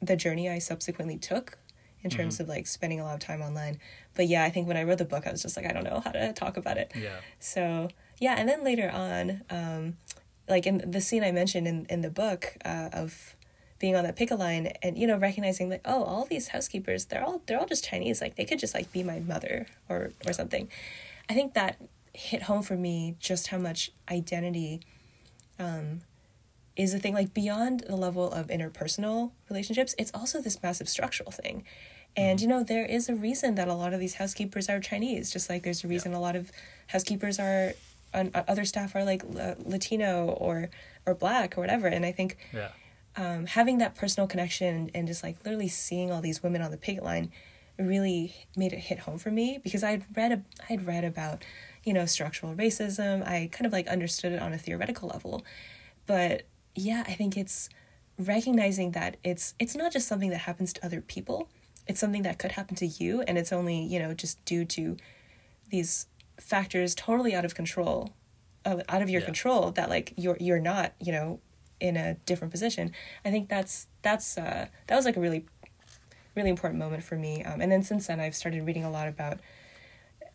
the 0.00 0.16
journey 0.16 0.48
I 0.48 0.58
subsequently 0.58 1.18
took 1.18 1.58
in 2.02 2.10
terms 2.10 2.34
mm-hmm. 2.34 2.44
of 2.44 2.48
like 2.48 2.66
spending 2.66 3.00
a 3.00 3.04
lot 3.04 3.14
of 3.14 3.20
time 3.20 3.42
online. 3.42 3.78
But 4.14 4.28
yeah, 4.28 4.44
I 4.44 4.50
think 4.50 4.68
when 4.68 4.76
I 4.76 4.84
wrote 4.84 4.98
the 4.98 5.04
book, 5.04 5.26
I 5.26 5.32
was 5.32 5.42
just 5.42 5.56
like, 5.56 5.66
I 5.66 5.72
don't 5.72 5.84
know 5.84 6.00
how 6.02 6.12
to 6.12 6.32
talk 6.32 6.56
about 6.56 6.78
it. 6.78 6.92
Yeah. 6.94 7.16
So 7.38 7.88
yeah, 8.18 8.36
and 8.38 8.48
then 8.48 8.64
later 8.64 8.90
on, 8.90 9.42
um, 9.50 9.96
like 10.48 10.66
in 10.66 10.90
the 10.90 11.00
scene 11.00 11.22
I 11.22 11.32
mentioned 11.32 11.68
in 11.68 11.86
in 11.90 12.00
the 12.00 12.10
book 12.10 12.56
uh, 12.64 12.88
of 12.92 13.36
being 13.78 13.94
on 13.94 14.04
that 14.04 14.16
picket 14.16 14.38
line 14.38 14.72
and 14.82 14.98
you 14.98 15.06
know 15.06 15.16
recognizing 15.16 15.68
that 15.68 15.80
oh 15.84 16.02
all 16.02 16.24
these 16.24 16.48
housekeepers 16.48 17.06
they're 17.06 17.24
all 17.24 17.42
they're 17.46 17.58
all 17.58 17.66
just 17.66 17.84
Chinese 17.84 18.20
like 18.20 18.36
they 18.36 18.44
could 18.44 18.58
just 18.58 18.74
like 18.74 18.90
be 18.92 19.02
my 19.02 19.20
mother 19.20 19.66
or 19.88 20.12
or 20.26 20.32
something. 20.32 20.68
I 21.28 21.34
think 21.34 21.54
that 21.54 21.80
hit 22.14 22.42
home 22.42 22.62
for 22.62 22.76
me 22.76 23.16
just 23.20 23.48
how 23.48 23.58
much 23.58 23.92
identity 24.10 24.80
um, 25.58 26.00
is 26.76 26.94
a 26.94 26.98
thing 26.98 27.14
like 27.14 27.34
beyond 27.34 27.84
the 27.86 27.96
level 27.96 28.30
of 28.32 28.46
interpersonal 28.48 29.32
relationships 29.50 29.94
it's 29.98 30.10
also 30.14 30.40
this 30.40 30.62
massive 30.62 30.88
structural 30.88 31.30
thing 31.30 31.64
and 32.16 32.38
mm-hmm. 32.38 32.48
you 32.50 32.56
know 32.56 32.64
there 32.64 32.84
is 32.84 33.08
a 33.08 33.14
reason 33.14 33.56
that 33.56 33.68
a 33.68 33.74
lot 33.74 33.92
of 33.92 34.00
these 34.00 34.14
housekeepers 34.14 34.68
are 34.68 34.80
chinese 34.80 35.30
just 35.30 35.50
like 35.50 35.62
there's 35.64 35.84
a 35.84 35.88
reason 35.88 36.12
yeah. 36.12 36.18
a 36.18 36.20
lot 36.20 36.36
of 36.36 36.50
housekeepers 36.88 37.38
are 37.38 37.72
on, 38.14 38.30
uh, 38.34 38.42
other 38.48 38.64
staff 38.64 38.94
are 38.94 39.04
like 39.04 39.22
latino 39.64 40.28
or 40.28 40.70
or 41.04 41.14
black 41.14 41.58
or 41.58 41.60
whatever 41.60 41.86
and 41.88 42.06
i 42.06 42.12
think 42.12 42.36
yeah. 42.52 42.68
Um, 43.18 43.46
having 43.46 43.78
that 43.78 43.94
personal 43.94 44.26
connection 44.26 44.90
and 44.94 45.06
just 45.06 45.22
like 45.22 45.36
literally 45.44 45.68
seeing 45.68 46.10
all 46.10 46.22
these 46.22 46.42
women 46.42 46.62
on 46.62 46.70
the 46.70 46.78
picket 46.78 47.02
line 47.02 47.30
really 47.78 48.34
made 48.56 48.72
it 48.72 48.78
hit 48.78 49.00
home 49.00 49.18
for 49.18 49.30
me 49.30 49.60
because 49.62 49.84
i'd 49.84 50.04
read 50.16 50.32
a, 50.32 50.42
i'd 50.68 50.84
read 50.84 51.04
about 51.04 51.44
you 51.84 51.92
know 51.92 52.06
structural 52.06 52.52
racism 52.54 53.24
i 53.24 53.48
kind 53.52 53.66
of 53.66 53.72
like 53.72 53.86
understood 53.86 54.32
it 54.32 54.42
on 54.42 54.52
a 54.52 54.58
theoretical 54.58 55.08
level 55.08 55.44
but 56.08 56.44
yeah, 56.74 57.04
I 57.06 57.12
think 57.12 57.36
it's 57.36 57.68
recognizing 58.18 58.92
that 58.92 59.16
it's 59.22 59.54
it's 59.60 59.76
not 59.76 59.92
just 59.92 60.08
something 60.08 60.30
that 60.30 60.38
happens 60.38 60.72
to 60.72 60.84
other 60.84 61.00
people. 61.00 61.48
it's 61.86 62.00
something 62.00 62.22
that 62.22 62.38
could 62.38 62.52
happen 62.52 62.74
to 62.74 62.86
you 62.86 63.22
and 63.22 63.38
it's 63.38 63.52
only 63.52 63.78
you 63.80 63.98
know 63.98 64.12
just 64.12 64.44
due 64.44 64.64
to 64.64 64.96
these 65.70 66.06
factors 66.36 66.94
totally 66.94 67.34
out 67.34 67.44
of 67.44 67.54
control 67.54 68.12
uh, 68.64 68.80
out 68.88 69.02
of 69.02 69.08
your 69.08 69.20
yeah. 69.20 69.26
control 69.26 69.70
that 69.70 69.88
like 69.88 70.12
you're 70.16 70.36
you're 70.40 70.58
not 70.58 70.92
you 71.00 71.12
know 71.12 71.38
in 71.80 71.96
a 71.96 72.14
different 72.26 72.50
position. 72.50 72.92
I 73.24 73.30
think 73.30 73.48
that's 73.48 73.86
that's 74.02 74.36
uh 74.38 74.66
that 74.86 74.96
was 74.96 75.04
like 75.04 75.16
a 75.16 75.20
really 75.20 75.46
really 76.34 76.50
important 76.50 76.78
moment 76.78 77.02
for 77.02 77.16
me. 77.16 77.42
Um, 77.42 77.60
and 77.60 77.70
then 77.70 77.82
since 77.82 78.06
then 78.06 78.20
i've 78.20 78.34
started 78.34 78.64
reading 78.66 78.84
a 78.84 78.90
lot 78.90 79.08
about 79.08 79.38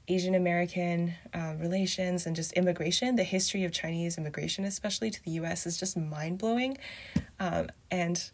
asian 0.10 0.36
american 0.36 1.14
uh, 1.34 1.54
relations 1.60 2.26
and 2.26 2.36
just 2.36 2.52
immigration. 2.54 3.16
The 3.16 3.24
history 3.24 3.64
of 3.64 3.72
chinese 3.72 4.18
immigration 4.18 4.66
especially 4.66 5.10
to 5.12 5.24
the 5.24 5.32
us 5.32 5.66
is 5.66 5.78
just 5.78 5.96
mind-blowing. 5.98 6.78
Um, 7.40 7.70
and 7.90 8.30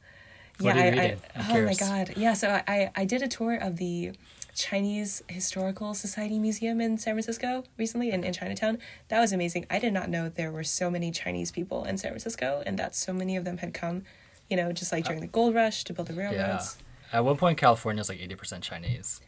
yeah, 0.60 0.74
I, 0.74 1.18
I, 1.36 1.54
oh 1.54 1.66
my 1.66 1.74
god, 1.74 2.14
yeah. 2.18 2.34
So 2.34 2.62
I, 2.68 2.92
I 2.96 3.06
did 3.06 3.22
a 3.22 3.28
tour 3.28 3.56
of 3.56 3.78
the 3.78 4.12
Chinese 4.54 5.22
Historical 5.28 5.94
Society 5.94 6.40
Museum 6.40 6.82
in 6.82 6.98
San 6.98 7.14
Francisco 7.14 7.64
recently 7.78 8.12
in, 8.12 8.24
in 8.24 8.34
Chinatown. 8.34 8.80
That 9.08 9.20
was 9.20 9.32
amazing. 9.32 9.66
I 9.70 9.80
did 9.80 9.94
not 9.94 10.10
know 10.10 10.30
there 10.30 10.52
were 10.52 10.64
so 10.64 10.90
many 10.90 11.12
Chinese 11.12 11.52
people 11.52 11.84
in 11.86 11.98
San 11.98 12.12
Francisco 12.12 12.64
and 12.66 12.78
that 12.80 12.96
so 12.96 13.14
many 13.14 13.36
of 13.36 13.46
them 13.46 13.58
had 13.58 13.74
come, 13.74 14.04
you 14.50 14.58
know, 14.58 14.72
just 14.72 14.92
like 14.92 15.06
during 15.06 15.22
the 15.22 15.28
gold 15.28 15.56
rush 15.56 15.84
to 15.86 15.94
build 15.94 16.08
the 16.08 16.14
railroads. 16.14 16.78
Yeah. 16.80 17.18
At 17.20 17.26
one 17.26 17.38
point, 17.38 17.58
California 17.58 18.02
was 18.02 18.10
like 18.10 18.20
80% 18.20 18.62
Chinese. 18.62 19.22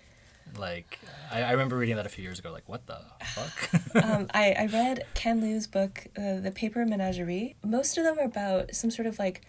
Like, 0.58 1.00
I, 1.32 1.44
I 1.44 1.52
remember 1.52 1.78
reading 1.78 1.96
that 1.96 2.06
a 2.06 2.10
few 2.10 2.24
years 2.24 2.40
ago. 2.40 2.52
Like, 2.52 2.68
what 2.68 2.86
the 2.88 3.00
fuck? 3.26 3.86
um, 4.04 4.28
I, 4.34 4.54
I 4.54 4.66
read 4.68 5.06
Ken 5.14 5.42
Liu's 5.42 5.68
book, 5.68 6.08
uh, 6.18 6.40
The 6.40 6.52
Paper 6.54 6.86
Menagerie. 6.86 7.56
Most 7.64 7.98
of 7.98 8.04
them 8.04 8.20
are 8.20 8.26
about 8.26 8.76
some 8.76 8.92
sort 8.92 9.08
of 9.08 9.18
like 9.18 9.42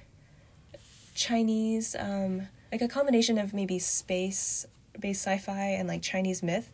Chinese, 1.15 1.97
um, 1.99 2.49
like 2.71 2.83
a 2.83 2.89
combination 2.89 3.39
of 3.39 3.53
maybe 3.53 3.79
space 3.79 4.67
based 4.99 5.23
sci 5.23 5.39
fi 5.39 5.69
and 5.69 5.89
like 5.89 6.03
Chinese 6.03 6.43
myth. 6.43 6.73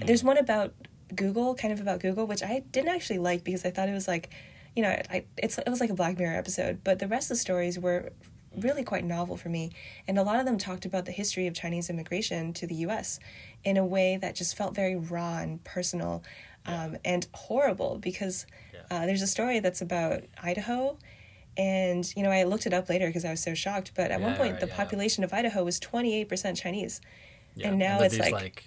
Mm. 0.00 0.06
There's 0.06 0.24
one 0.24 0.38
about 0.38 0.74
Google, 1.14 1.54
kind 1.54 1.72
of 1.72 1.80
about 1.80 2.00
Google, 2.00 2.26
which 2.26 2.42
I 2.42 2.62
didn't 2.70 2.94
actually 2.94 3.18
like 3.18 3.44
because 3.44 3.64
I 3.64 3.70
thought 3.70 3.88
it 3.88 3.92
was 3.92 4.08
like, 4.08 4.30
you 4.74 4.82
know, 4.82 4.90
I, 5.10 5.24
it's 5.36 5.58
it 5.58 5.68
was 5.68 5.80
like 5.80 5.90
a 5.90 5.94
Black 5.94 6.18
Mirror 6.18 6.36
episode. 6.36 6.80
But 6.84 6.98
the 6.98 7.08
rest 7.08 7.30
of 7.30 7.36
the 7.36 7.40
stories 7.40 7.78
were 7.78 8.10
really 8.56 8.84
quite 8.84 9.04
novel 9.04 9.36
for 9.36 9.48
me, 9.48 9.72
and 10.08 10.18
a 10.18 10.22
lot 10.22 10.38
of 10.38 10.46
them 10.46 10.58
talked 10.58 10.84
about 10.84 11.04
the 11.04 11.12
history 11.12 11.46
of 11.46 11.54
Chinese 11.54 11.90
immigration 11.90 12.52
to 12.54 12.66
the 12.66 12.74
U.S. 12.76 13.18
in 13.64 13.76
a 13.76 13.84
way 13.84 14.16
that 14.16 14.34
just 14.34 14.56
felt 14.56 14.74
very 14.74 14.96
raw 14.96 15.38
and 15.38 15.62
personal, 15.64 16.22
um, 16.66 16.96
and 17.04 17.26
horrible. 17.32 17.98
Because 17.98 18.46
yeah. 18.72 18.80
uh, 18.90 19.06
there's 19.06 19.22
a 19.22 19.26
story 19.26 19.60
that's 19.60 19.80
about 19.80 20.22
Idaho 20.42 20.98
and, 21.56 22.12
you 22.14 22.22
know, 22.22 22.30
I 22.30 22.42
looked 22.42 22.66
it 22.66 22.74
up 22.74 22.88
later 22.88 23.06
because 23.06 23.24
I 23.24 23.30
was 23.30 23.42
so 23.42 23.54
shocked. 23.54 23.92
But 23.94 24.10
at 24.10 24.20
yeah, 24.20 24.26
one 24.26 24.36
point, 24.36 24.60
the 24.60 24.66
yeah. 24.66 24.76
population 24.76 25.24
of 25.24 25.32
Idaho 25.32 25.64
was 25.64 25.80
28% 25.80 26.56
Chinese. 26.56 27.00
Yeah. 27.56 27.68
And 27.68 27.78
now 27.78 27.96
and 27.96 28.04
it's 28.06 28.18
like, 28.18 28.32
like 28.32 28.66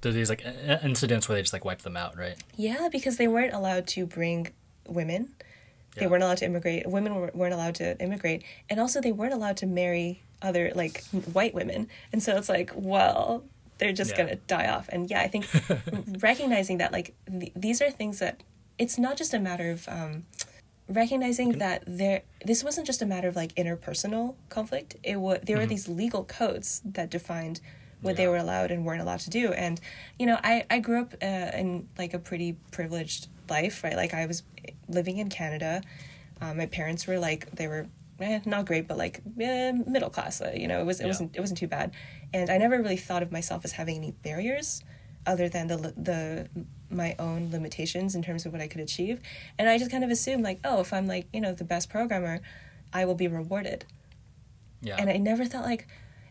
there's 0.00 0.14
these 0.14 0.30
like 0.30 0.44
incidents 0.82 1.28
where 1.28 1.36
they 1.36 1.42
just 1.42 1.52
like 1.52 1.64
wipe 1.64 1.82
them 1.82 1.96
out, 1.96 2.16
right? 2.16 2.36
Yeah, 2.56 2.88
because 2.90 3.16
they 3.18 3.28
weren't 3.28 3.52
allowed 3.52 3.86
to 3.88 4.06
bring 4.06 4.48
women. 4.86 5.28
They 5.96 6.06
weren't 6.06 6.22
allowed 6.22 6.38
to 6.38 6.46
immigrate. 6.46 6.86
Women 6.86 7.30
weren't 7.34 7.54
allowed 7.54 7.74
to 7.76 8.00
immigrate. 8.00 8.44
And 8.68 8.80
also, 8.80 9.00
they 9.00 9.12
weren't 9.12 9.34
allowed 9.34 9.56
to 9.58 9.66
marry 9.66 10.22
other, 10.40 10.72
like, 10.74 11.04
white 11.32 11.52
women. 11.52 11.88
And 12.12 12.22
so 12.22 12.36
it's 12.36 12.48
like, 12.48 12.70
well, 12.74 13.44
they're 13.78 13.92
just 13.92 14.16
going 14.16 14.28
to 14.28 14.36
die 14.36 14.68
off. 14.68 14.88
And 14.90 15.10
yeah, 15.10 15.20
I 15.20 15.28
think 15.28 15.48
recognizing 16.22 16.78
that, 16.78 16.92
like, 16.92 17.14
th- 17.28 17.52
these 17.56 17.82
are 17.82 17.90
things 17.90 18.18
that 18.20 18.42
it's 18.78 18.98
not 18.98 19.16
just 19.16 19.34
a 19.34 19.38
matter 19.38 19.70
of, 19.70 19.88
um, 19.88 20.24
recognizing 20.88 21.58
that 21.58 21.84
there 21.86 22.22
this 22.44 22.64
wasn't 22.64 22.84
just 22.84 23.00
a 23.00 23.06
matter 23.06 23.28
of 23.28 23.36
like 23.36 23.54
interpersonal 23.54 24.34
conflict 24.48 24.96
it 25.04 25.20
was 25.20 25.38
there 25.44 25.54
mm-hmm. 25.54 25.62
were 25.62 25.66
these 25.66 25.88
legal 25.88 26.24
codes 26.24 26.82
that 26.84 27.08
defined 27.08 27.60
what 28.02 28.12
yeah. 28.12 28.16
they 28.16 28.28
were 28.28 28.36
allowed 28.36 28.70
and 28.70 28.84
weren't 28.84 29.00
allowed 29.00 29.20
to 29.20 29.30
do 29.30 29.52
and 29.52 29.80
you 30.18 30.26
know 30.26 30.38
i 30.42 30.64
i 30.70 30.78
grew 30.78 31.00
up 31.00 31.14
uh, 31.22 31.50
in 31.54 31.88
like 31.98 32.14
a 32.14 32.18
pretty 32.18 32.56
privileged 32.70 33.28
life 33.48 33.82
right 33.84 33.96
like 33.96 34.14
i 34.14 34.26
was 34.26 34.42
living 34.88 35.18
in 35.18 35.28
canada 35.28 35.82
um, 36.40 36.56
my 36.56 36.66
parents 36.66 37.06
were 37.06 37.18
like 37.18 37.50
they 37.52 37.66
were 37.66 37.86
eh, 38.20 38.40
not 38.44 38.66
great 38.66 38.86
but 38.88 38.96
like 38.96 39.20
eh, 39.40 39.72
middle 39.86 40.10
class 40.10 40.40
uh, 40.40 40.52
you 40.54 40.68
know 40.68 40.80
it 40.80 40.86
was 40.86 41.00
it 41.00 41.04
yeah. 41.04 41.08
wasn't 41.08 41.36
it 41.36 41.40
wasn't 41.40 41.58
too 41.58 41.68
bad 41.68 41.92
and 42.32 42.50
i 42.50 42.56
never 42.56 42.78
really 42.78 42.96
thought 42.96 43.22
of 43.22 43.30
myself 43.32 43.64
as 43.64 43.72
having 43.72 43.96
any 43.96 44.12
barriers 44.22 44.82
other 45.26 45.48
than 45.48 45.66
the 45.66 45.76
the 45.96 46.48
my 46.90 47.14
own 47.18 47.50
limitations 47.50 48.14
in 48.14 48.22
terms 48.22 48.44
of 48.44 48.52
what 48.52 48.60
I 48.60 48.66
could 48.66 48.80
achieve. 48.80 49.20
And 49.58 49.68
I 49.68 49.78
just 49.78 49.90
kind 49.90 50.02
of 50.02 50.10
assumed 50.10 50.42
like, 50.42 50.58
oh, 50.64 50.80
if 50.80 50.92
I'm 50.92 51.06
like, 51.06 51.28
you 51.32 51.40
know, 51.40 51.52
the 51.52 51.64
best 51.64 51.88
programmer, 51.88 52.40
I 52.92 53.04
will 53.04 53.14
be 53.14 53.28
rewarded. 53.28 53.84
Yeah. 54.82 54.96
And 54.98 55.08
I 55.08 55.16
never 55.16 55.44
thought 55.44 55.64
like 55.64 55.86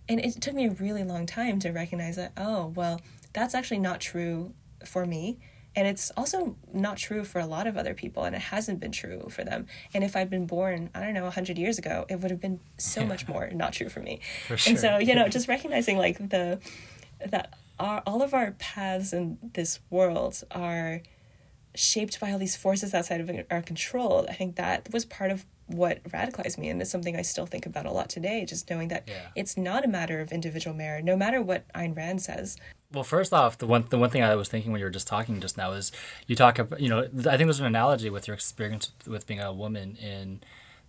and 0.09 0.19
it 0.19 0.41
took 0.41 0.55
me 0.55 0.65
a 0.65 0.71
really 0.71 1.03
long 1.03 1.27
time 1.27 1.59
to 1.59 1.69
recognize 1.69 2.15
that, 2.15 2.33
oh, 2.35 2.73
well, 2.75 2.99
that's 3.31 3.53
actually 3.53 3.77
not 3.77 4.01
true 4.01 4.53
for 4.83 5.05
me. 5.05 5.37
And 5.75 5.87
it's 5.87 6.11
also 6.17 6.57
not 6.73 6.97
true 6.97 7.23
for 7.23 7.39
a 7.39 7.45
lot 7.45 7.67
of 7.67 7.77
other 7.77 7.93
people, 7.93 8.23
and 8.23 8.35
it 8.35 8.41
hasn't 8.41 8.79
been 8.79 8.91
true 8.91 9.27
for 9.29 9.43
them. 9.43 9.67
And 9.93 10.03
if 10.03 10.15
I'd 10.15 10.29
been 10.29 10.47
born, 10.47 10.89
I 10.95 11.01
don't 11.01 11.13
know, 11.13 11.23
100 11.23 11.59
years 11.59 11.77
ago, 11.77 12.07
it 12.09 12.19
would 12.19 12.31
have 12.31 12.41
been 12.41 12.59
so 12.77 13.01
yeah. 13.01 13.07
much 13.07 13.27
more 13.27 13.49
not 13.51 13.73
true 13.73 13.87
for 13.87 13.99
me. 13.99 14.19
For 14.47 14.57
sure. 14.57 14.71
And 14.71 14.79
so, 14.79 14.97
you 14.97 15.13
know, 15.13 15.27
just 15.29 15.47
recognizing 15.47 15.97
like 15.97 16.17
the, 16.17 16.59
that 17.25 17.53
our, 17.77 18.01
all 18.07 18.23
of 18.23 18.33
our 18.33 18.51
paths 18.53 19.13
in 19.13 19.37
this 19.53 19.79
world 19.91 20.43
are 20.49 21.01
shaped 21.79 22.19
by 22.19 22.31
all 22.31 22.39
these 22.39 22.55
forces 22.55 22.93
outside 22.93 23.21
of 23.21 23.31
our 23.49 23.61
control. 23.61 24.25
I 24.29 24.33
think 24.33 24.55
that 24.57 24.91
was 24.91 25.05
part 25.05 25.31
of 25.31 25.45
what 25.67 26.03
radicalized 26.03 26.57
me 26.57 26.69
and 26.69 26.81
it's 26.81 26.89
something 26.91 27.15
I 27.15 27.21
still 27.21 27.45
think 27.45 27.65
about 27.65 27.85
a 27.85 27.91
lot 27.91 28.09
today, 28.09 28.43
just 28.45 28.69
knowing 28.69 28.87
that 28.89 29.03
yeah. 29.07 29.27
it's 29.35 29.55
not 29.55 29.85
a 29.85 29.87
matter 29.87 30.19
of 30.19 30.31
individual 30.31 30.75
merit, 30.75 31.05
no 31.05 31.15
matter 31.15 31.41
what 31.41 31.71
Ayn 31.73 31.95
Rand 31.95 32.21
says. 32.21 32.57
Well, 32.91 33.03
first 33.03 33.33
off, 33.33 33.57
the 33.59 33.67
one 33.67 33.85
the 33.89 33.99
one 33.99 34.09
thing 34.09 34.23
I 34.23 34.35
was 34.35 34.49
thinking 34.49 34.71
when 34.71 34.79
you 34.79 34.85
were 34.85 34.91
just 34.91 35.07
talking 35.07 35.39
just 35.39 35.57
now 35.57 35.71
is 35.71 35.91
you 36.25 36.35
talk 36.35 36.57
about 36.57 36.79
you 36.79 36.89
know 36.89 37.01
I 37.03 37.37
think 37.37 37.47
there's 37.47 37.59
an 37.59 37.67
analogy 37.67 38.09
with 38.09 38.27
your 38.27 38.33
experience 38.33 38.91
with 39.05 39.27
being 39.27 39.39
a 39.39 39.53
woman 39.53 39.95
in 39.95 40.41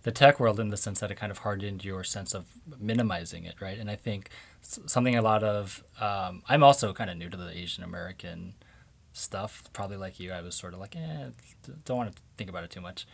the 0.03 0.11
tech 0.11 0.39
world 0.39 0.59
in 0.59 0.69
the 0.69 0.77
sense 0.77 0.99
that 0.99 1.11
it 1.11 1.15
kind 1.15 1.31
of 1.31 1.39
hardened 1.39 1.85
your 1.85 2.03
sense 2.03 2.33
of 2.33 2.47
minimizing 2.79 3.45
it, 3.45 3.61
right? 3.61 3.77
And 3.77 3.89
I 3.89 3.95
think 3.95 4.29
something 4.61 5.15
a 5.15 5.21
lot 5.21 5.43
of 5.43 5.83
um, 5.99 6.41
I'm 6.49 6.63
also 6.63 6.91
kind 6.91 7.09
of 7.09 7.17
new 7.17 7.29
to 7.29 7.37
the 7.37 7.55
Asian 7.55 7.83
American 7.83 8.55
stuff. 9.13 9.63
Probably 9.73 9.97
like 9.97 10.19
you, 10.19 10.31
I 10.31 10.41
was 10.41 10.55
sort 10.55 10.73
of 10.73 10.79
like, 10.79 10.95
eh, 10.95 11.29
don't 11.85 11.97
want 11.97 12.15
to 12.15 12.21
think 12.37 12.49
about 12.49 12.63
it 12.63 12.69
too 12.69 12.81
much. 12.81 13.07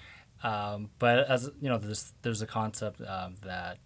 Um, 0.44 0.90
but 1.00 1.20
as 1.30 1.50
you 1.62 1.70
know, 1.70 1.78
there's 1.78 2.14
there's 2.22 2.42
a 2.42 2.48
concept 2.48 3.02
um, 3.02 3.36
that 3.44 3.80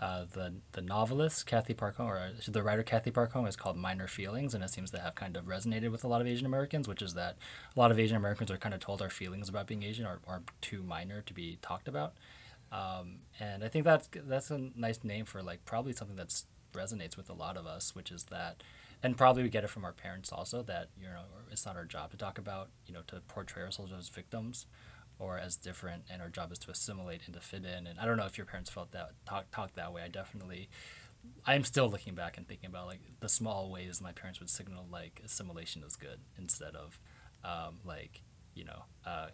uh, 0.00 0.24
the 0.32 0.54
the 0.72 0.80
novelist 0.80 1.46
Cathy 1.46 1.74
Park 1.74 2.00
or 2.00 2.30
the 2.48 2.62
writer 2.62 2.82
Cathy 2.82 3.10
Park 3.10 3.30
is 3.46 3.56
called 3.56 3.76
Minor 3.76 4.08
Feelings, 4.08 4.54
and 4.54 4.64
it 4.64 4.70
seems 4.70 4.90
to 4.90 4.98
have 4.98 5.14
kind 5.14 5.36
of 5.36 5.44
resonated 5.44 5.92
with 5.92 6.02
a 6.02 6.08
lot 6.08 6.20
of 6.20 6.26
Asian 6.26 6.46
Americans, 6.46 6.88
which 6.88 7.02
is 7.02 7.14
that 7.14 7.36
a 7.76 7.78
lot 7.78 7.90
of 7.90 7.98
Asian 7.98 8.16
Americans 8.16 8.50
are 8.50 8.56
kind 8.56 8.74
of 8.74 8.80
told 8.80 9.02
our 9.02 9.10
feelings 9.10 9.48
about 9.48 9.66
being 9.66 9.82
Asian 9.82 10.06
are, 10.06 10.20
are 10.26 10.42
too 10.60 10.82
minor 10.82 11.20
to 11.22 11.34
be 11.34 11.58
talked 11.62 11.88
about. 11.88 12.14
Um, 12.72 13.18
and 13.38 13.62
I 13.62 13.68
think 13.68 13.84
that's 13.84 14.08
that's 14.12 14.50
a 14.50 14.70
nice 14.74 15.04
name 15.04 15.26
for 15.26 15.42
like 15.42 15.64
probably 15.66 15.92
something 15.92 16.16
that 16.16 16.42
resonates 16.72 17.16
with 17.16 17.28
a 17.28 17.34
lot 17.34 17.56
of 17.56 17.66
us, 17.66 17.94
which 17.94 18.10
is 18.10 18.24
that, 18.24 18.62
and 19.02 19.16
probably 19.16 19.42
we 19.42 19.48
get 19.48 19.64
it 19.64 19.70
from 19.70 19.84
our 19.84 19.92
parents 19.92 20.32
also 20.32 20.62
that 20.62 20.88
you 20.98 21.06
know 21.06 21.22
it's 21.50 21.66
not 21.66 21.76
our 21.76 21.84
job 21.84 22.10
to 22.10 22.16
talk 22.16 22.38
about 22.38 22.68
you 22.86 22.94
know 22.94 23.02
to 23.06 23.20
portray 23.28 23.62
ourselves 23.62 23.92
as 23.92 24.08
victims 24.08 24.66
or 25.18 25.38
as 25.38 25.56
different, 25.56 26.02
and 26.10 26.20
our 26.20 26.28
job 26.28 26.50
is 26.50 26.58
to 26.58 26.70
assimilate 26.70 27.22
and 27.26 27.34
to 27.34 27.40
fit 27.40 27.64
in. 27.64 27.86
And 27.86 27.98
I 28.00 28.06
don't 28.06 28.16
know 28.16 28.26
if 28.26 28.36
your 28.36 28.46
parents 28.46 28.70
felt 28.70 28.90
that 28.92 29.10
talk 29.24 29.50
talk 29.50 29.74
that 29.74 29.92
way. 29.92 30.02
I 30.02 30.08
definitely. 30.08 30.68
I'm 31.46 31.62
still 31.62 31.88
looking 31.88 32.16
back 32.16 32.36
and 32.36 32.48
thinking 32.48 32.68
about 32.68 32.88
like 32.88 32.98
the 33.20 33.28
small 33.28 33.70
ways 33.70 34.00
my 34.00 34.10
parents 34.10 34.40
would 34.40 34.50
signal 34.50 34.86
like 34.90 35.22
assimilation 35.24 35.84
is 35.84 35.94
good 35.94 36.18
instead 36.36 36.74
of 36.74 36.98
um, 37.44 37.76
like 37.84 38.22
you 38.54 38.64
know 38.64 38.82
uh, 39.06 39.28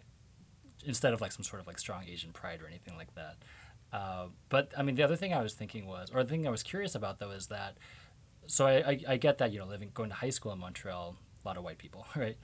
instead 0.85 1.13
of 1.13 1.21
like 1.21 1.31
some 1.31 1.43
sort 1.43 1.59
of 1.61 1.67
like 1.67 1.79
strong 1.79 2.03
Asian 2.07 2.31
pride 2.31 2.61
or 2.61 2.67
anything 2.67 2.95
like 2.95 3.15
that. 3.15 3.37
Uh, 3.91 4.27
but 4.49 4.71
I 4.77 4.83
mean, 4.83 4.93
the 4.93 5.01
other 5.01 5.15
thing 5.15 5.33
I 5.33 5.41
was 5.41 5.53
thinking 5.53 5.87
was, 5.87 6.11
or 6.13 6.23
the 6.23 6.29
thing 6.29 6.45
I 6.45 6.51
was 6.51 6.61
curious 6.61 6.93
about 6.93 7.19
though, 7.19 7.31
is 7.31 7.47
that. 7.47 7.77
So 8.49 8.65
I, 8.65 8.77
I, 8.77 8.99
I 9.09 9.17
get 9.17 9.37
that 9.37 9.53
you 9.53 9.59
know 9.59 9.65
living 9.65 9.91
going 9.93 10.09
to 10.09 10.15
high 10.15 10.31
school 10.31 10.51
in 10.51 10.59
Montreal, 10.59 11.15
a 11.43 11.47
lot 11.47 11.55
of 11.55 11.63
white 11.63 11.77
people, 11.77 12.07
right? 12.15 12.37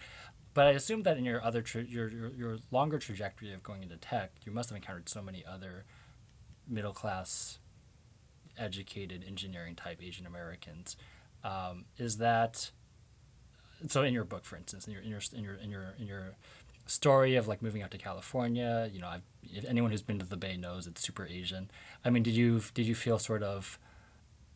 But 0.53 0.67
I 0.67 0.71
assume 0.71 1.03
that 1.03 1.17
in 1.17 1.25
your 1.25 1.43
other 1.43 1.63
tra- 1.63 1.83
your, 1.83 2.09
your 2.09 2.29
your 2.29 2.57
longer 2.71 2.99
trajectory 2.99 3.51
of 3.53 3.63
going 3.63 3.81
into 3.81 3.97
tech, 3.97 4.31
you 4.45 4.51
must 4.51 4.69
have 4.69 4.75
encountered 4.75 5.09
so 5.09 5.21
many 5.21 5.43
other 5.43 5.83
middle 6.67 6.93
class, 6.93 7.57
educated 8.55 9.25
engineering 9.27 9.75
type 9.75 9.99
Asian 10.01 10.27
Americans. 10.27 10.95
Um, 11.43 11.85
is 11.97 12.17
that 12.17 12.69
so? 13.87 14.03
In 14.03 14.13
your 14.13 14.25
book, 14.25 14.45
for 14.45 14.57
instance, 14.57 14.85
in 14.85 14.93
your 14.93 15.01
in 15.01 15.09
your 15.09 15.21
in 15.33 15.43
your 15.43 15.55
in 15.55 15.71
your 15.71 15.95
in 15.97 16.05
your 16.05 16.35
story 16.85 17.35
of 17.35 17.47
like 17.47 17.63
moving 17.63 17.81
out 17.81 17.89
to 17.89 17.97
California. 17.97 18.91
You 18.93 19.01
know, 19.01 19.07
I've, 19.07 19.23
if 19.43 19.65
anyone 19.65 19.89
who's 19.89 20.03
been 20.03 20.19
to 20.19 20.25
the 20.25 20.37
Bay 20.37 20.55
knows 20.55 20.85
it's 20.85 21.01
super 21.01 21.25
Asian. 21.25 21.71
I 22.05 22.11
mean, 22.11 22.21
did 22.21 22.35
you 22.35 22.61
did 22.75 22.85
you 22.85 22.93
feel 22.93 23.17
sort 23.17 23.41
of 23.41 23.79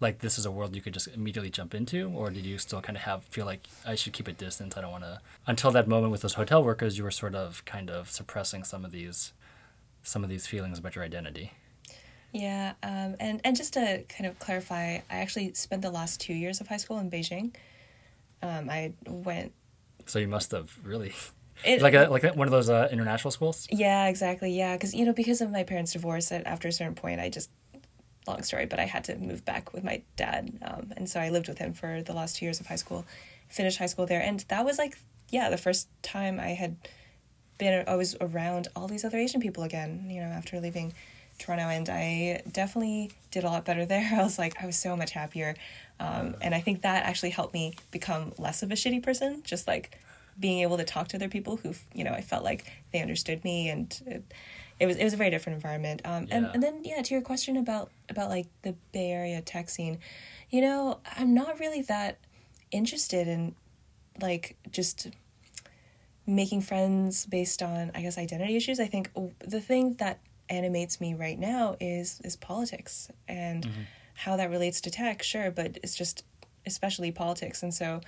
like 0.01 0.19
this 0.19 0.37
is 0.37 0.45
a 0.45 0.51
world 0.51 0.75
you 0.75 0.81
could 0.81 0.93
just 0.93 1.07
immediately 1.07 1.49
jump 1.49 1.75
into, 1.75 2.09
or 2.09 2.29
did 2.29 2.45
you 2.45 2.57
still 2.57 2.81
kind 2.81 2.95
of 2.95 3.03
have 3.03 3.23
feel 3.25 3.45
like 3.45 3.61
I 3.85 3.95
should 3.95 4.13
keep 4.13 4.27
a 4.27 4.31
distance? 4.31 4.77
I 4.77 4.81
don't 4.81 4.91
want 4.91 5.03
to. 5.03 5.19
Until 5.45 5.71
that 5.71 5.87
moment 5.87 6.11
with 6.11 6.21
those 6.21 6.35
hotel 6.35 6.63
workers, 6.63 6.97
you 6.97 7.03
were 7.03 7.11
sort 7.11 7.35
of 7.35 7.63
kind 7.65 7.89
of 7.89 8.09
suppressing 8.09 8.63
some 8.63 8.85
of 8.85 8.91
these 8.91 9.33
some 10.03 10.23
of 10.23 10.29
these 10.29 10.47
feelings 10.47 10.79
about 10.79 10.95
your 10.95 11.03
identity. 11.03 11.51
Yeah, 12.31 12.73
um, 12.83 13.15
and 13.19 13.41
and 13.43 13.55
just 13.55 13.73
to 13.73 14.03
kind 14.07 14.29
of 14.29 14.39
clarify, 14.39 14.99
I 15.09 15.15
actually 15.17 15.53
spent 15.53 15.81
the 15.81 15.91
last 15.91 16.21
two 16.21 16.33
years 16.33 16.61
of 16.61 16.67
high 16.67 16.77
school 16.77 16.99
in 16.99 17.09
Beijing. 17.09 17.55
Um, 18.41 18.69
I 18.69 18.93
went. 19.07 19.53
So 20.05 20.19
you 20.19 20.27
must 20.27 20.51
have 20.51 20.77
really. 20.83 21.13
It, 21.65 21.81
like 21.81 21.93
a 21.93 22.07
like 22.09 22.23
one 22.35 22.47
of 22.47 22.51
those 22.51 22.69
uh, 22.69 22.87
international 22.89 23.31
schools. 23.31 23.67
Yeah, 23.69 24.07
exactly. 24.07 24.57
Yeah, 24.57 24.75
because 24.77 24.93
you 24.93 25.05
know 25.05 25.11
because 25.11 25.41
of 25.41 25.51
my 25.51 25.63
parents' 25.63 25.91
divorce, 25.91 26.31
at 26.31 26.47
after 26.47 26.69
a 26.69 26.71
certain 26.71 26.95
point, 26.95 27.19
I 27.19 27.29
just 27.29 27.49
long 28.27 28.43
story, 28.43 28.65
but 28.65 28.79
I 28.79 28.85
had 28.85 29.03
to 29.05 29.15
move 29.15 29.45
back 29.45 29.73
with 29.73 29.83
my 29.83 30.01
dad, 30.15 30.51
um, 30.61 30.93
and 30.97 31.09
so 31.09 31.19
I 31.19 31.29
lived 31.29 31.47
with 31.47 31.57
him 31.57 31.73
for 31.73 32.01
the 32.01 32.13
last 32.13 32.37
two 32.37 32.45
years 32.45 32.59
of 32.59 32.67
high 32.67 32.75
school. 32.75 33.05
Finished 33.47 33.79
high 33.79 33.87
school 33.87 34.05
there, 34.05 34.21
and 34.21 34.41
that 34.49 34.65
was 34.65 34.77
like 34.77 34.97
yeah 35.31 35.49
the 35.49 35.57
first 35.57 35.87
time 36.01 36.39
I 36.39 36.49
had 36.49 36.75
been 37.57 37.83
I 37.87 37.95
was 37.95 38.15
around 38.21 38.67
all 38.75 38.87
these 38.87 39.03
other 39.05 39.17
Asian 39.17 39.41
people 39.41 39.63
again. 39.63 40.07
You 40.09 40.21
know 40.21 40.27
after 40.27 40.59
leaving 40.59 40.93
Toronto, 41.39 41.63
and 41.63 41.89
I 41.89 42.43
definitely 42.51 43.11
did 43.31 43.43
a 43.43 43.47
lot 43.47 43.65
better 43.65 43.85
there. 43.85 44.07
I 44.19 44.23
was 44.23 44.37
like, 44.37 44.61
I 44.61 44.65
was 44.65 44.77
so 44.77 44.95
much 44.95 45.11
happier. 45.11 45.55
Um, 45.99 46.35
and 46.41 46.53
I 46.53 46.61
think 46.61 46.83
that 46.83 47.05
actually 47.05 47.31
helped 47.31 47.53
me 47.53 47.73
become 47.91 48.33
less 48.37 48.61
of 48.61 48.71
a 48.71 48.75
shitty 48.75 49.01
person, 49.01 49.41
just 49.43 49.67
like 49.67 49.97
being 50.39 50.59
able 50.59 50.77
to 50.77 50.83
talk 50.83 51.09
to 51.09 51.17
other 51.17 51.27
people 51.27 51.57
who, 51.57 51.73
you 51.93 52.03
know, 52.03 52.11
I 52.11 52.21
felt 52.21 52.43
like 52.43 52.71
they 52.93 53.01
understood 53.01 53.43
me 53.43 53.69
and 53.69 54.23
it 54.79 54.85
was, 54.85 54.97
it 54.97 55.03
was 55.03 55.13
a 55.13 55.17
very 55.17 55.29
different 55.29 55.55
environment. 55.55 56.01
Um, 56.05 56.27
yeah. 56.27 56.37
and, 56.37 56.45
and 56.53 56.63
then, 56.63 56.81
yeah, 56.83 57.01
to 57.01 57.13
your 57.13 57.21
question 57.21 57.57
about, 57.57 57.91
about 58.09 58.29
like 58.29 58.47
the 58.61 58.75
Bay 58.91 59.11
Area 59.11 59.41
tech 59.41 59.69
scene, 59.69 59.99
you 60.49 60.61
know, 60.61 60.99
I'm 61.17 61.33
not 61.33 61.59
really 61.59 61.81
that 61.83 62.17
interested 62.71 63.27
in 63.27 63.55
like 64.21 64.55
just 64.71 65.09
making 66.25 66.61
friends 66.61 67.25
based 67.25 67.63
on 67.63 67.91
i 67.95 68.01
guess 68.01 68.17
identity 68.17 68.55
issues 68.55 68.79
i 68.79 68.85
think 68.85 69.09
the 69.39 69.59
thing 69.59 69.95
that 69.95 70.19
animates 70.49 71.01
me 71.01 71.13
right 71.13 71.39
now 71.39 71.75
is 71.79 72.21
is 72.23 72.35
politics 72.35 73.09
and 73.27 73.63
mm-hmm. 73.63 73.81
how 74.13 74.35
that 74.35 74.49
relates 74.49 74.81
to 74.81 74.91
tech 74.91 75.23
sure 75.23 75.49
but 75.49 75.77
it's 75.81 75.95
just 75.95 76.23
especially 76.65 77.11
politics 77.11 77.63
and 77.63 77.73
so 77.73 77.99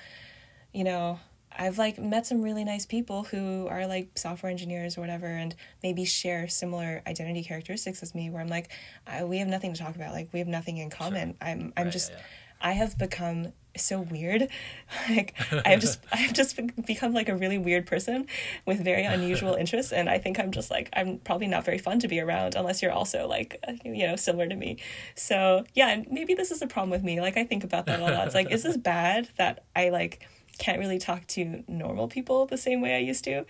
you 0.71 0.83
know 0.83 1.19
I've 1.57 1.77
like 1.77 1.99
met 1.99 2.25
some 2.25 2.41
really 2.41 2.63
nice 2.63 2.85
people 2.85 3.23
who 3.23 3.67
are 3.69 3.87
like 3.87 4.17
software 4.17 4.51
engineers 4.51 4.97
or 4.97 5.01
whatever 5.01 5.27
and 5.27 5.55
maybe 5.83 6.05
share 6.05 6.47
similar 6.47 7.01
identity 7.07 7.43
characteristics 7.43 8.01
as 8.01 8.15
me 8.15 8.29
where 8.29 8.41
I'm 8.41 8.47
like 8.47 8.69
I, 9.05 9.23
we 9.23 9.39
have 9.39 9.47
nothing 9.47 9.73
to 9.73 9.79
talk 9.79 9.95
about 9.95 10.13
like 10.13 10.29
we 10.31 10.39
have 10.39 10.47
nothing 10.47 10.77
in 10.77 10.89
common 10.89 11.29
sure. 11.29 11.47
I'm 11.49 11.73
I'm 11.77 11.85
right, 11.85 11.93
just 11.93 12.11
yeah, 12.11 12.17
yeah. 12.17 12.23
I 12.63 12.71
have 12.73 12.97
become 12.97 13.53
so 13.77 14.01
weird. 14.01 14.49
like 15.09 15.35
I've 15.65 15.79
just 15.79 15.99
I've 16.11 16.33
just 16.33 16.59
become 16.85 17.13
like 17.13 17.29
a 17.29 17.35
really 17.35 17.57
weird 17.57 17.85
person 17.85 18.27
with 18.65 18.83
very 18.83 19.03
unusual 19.03 19.53
interests, 19.59 19.91
and 19.91 20.09
I 20.09 20.17
think 20.17 20.39
I'm 20.39 20.51
just 20.51 20.71
like 20.71 20.89
I'm 20.93 21.19
probably 21.19 21.47
not 21.47 21.65
very 21.65 21.77
fun 21.77 21.99
to 21.99 22.07
be 22.07 22.19
around 22.19 22.55
unless 22.55 22.81
you're 22.81 22.91
also 22.91 23.27
like 23.27 23.57
uh, 23.67 23.73
you 23.83 24.07
know 24.07 24.15
similar 24.15 24.47
to 24.47 24.55
me. 24.55 24.77
So 25.15 25.65
yeah, 25.73 26.03
maybe 26.09 26.33
this 26.33 26.51
is 26.51 26.61
a 26.61 26.67
problem 26.67 26.89
with 26.91 27.03
me. 27.03 27.21
Like 27.21 27.37
I 27.37 27.43
think 27.43 27.63
about 27.63 27.85
that 27.87 27.99
a 27.99 28.03
lot. 28.03 28.25
It's 28.25 28.35
like 28.35 28.51
is 28.51 28.63
this 28.63 28.77
bad 28.77 29.29
that 29.37 29.63
I 29.75 29.89
like 29.89 30.27
can't 30.61 30.77
really 30.77 30.99
talk 30.99 31.25
to 31.25 31.63
normal 31.67 32.07
people 32.07 32.45
the 32.45 32.57
same 32.57 32.81
way 32.81 32.95
I 32.95 32.99
used 32.99 33.23
to, 33.23 33.45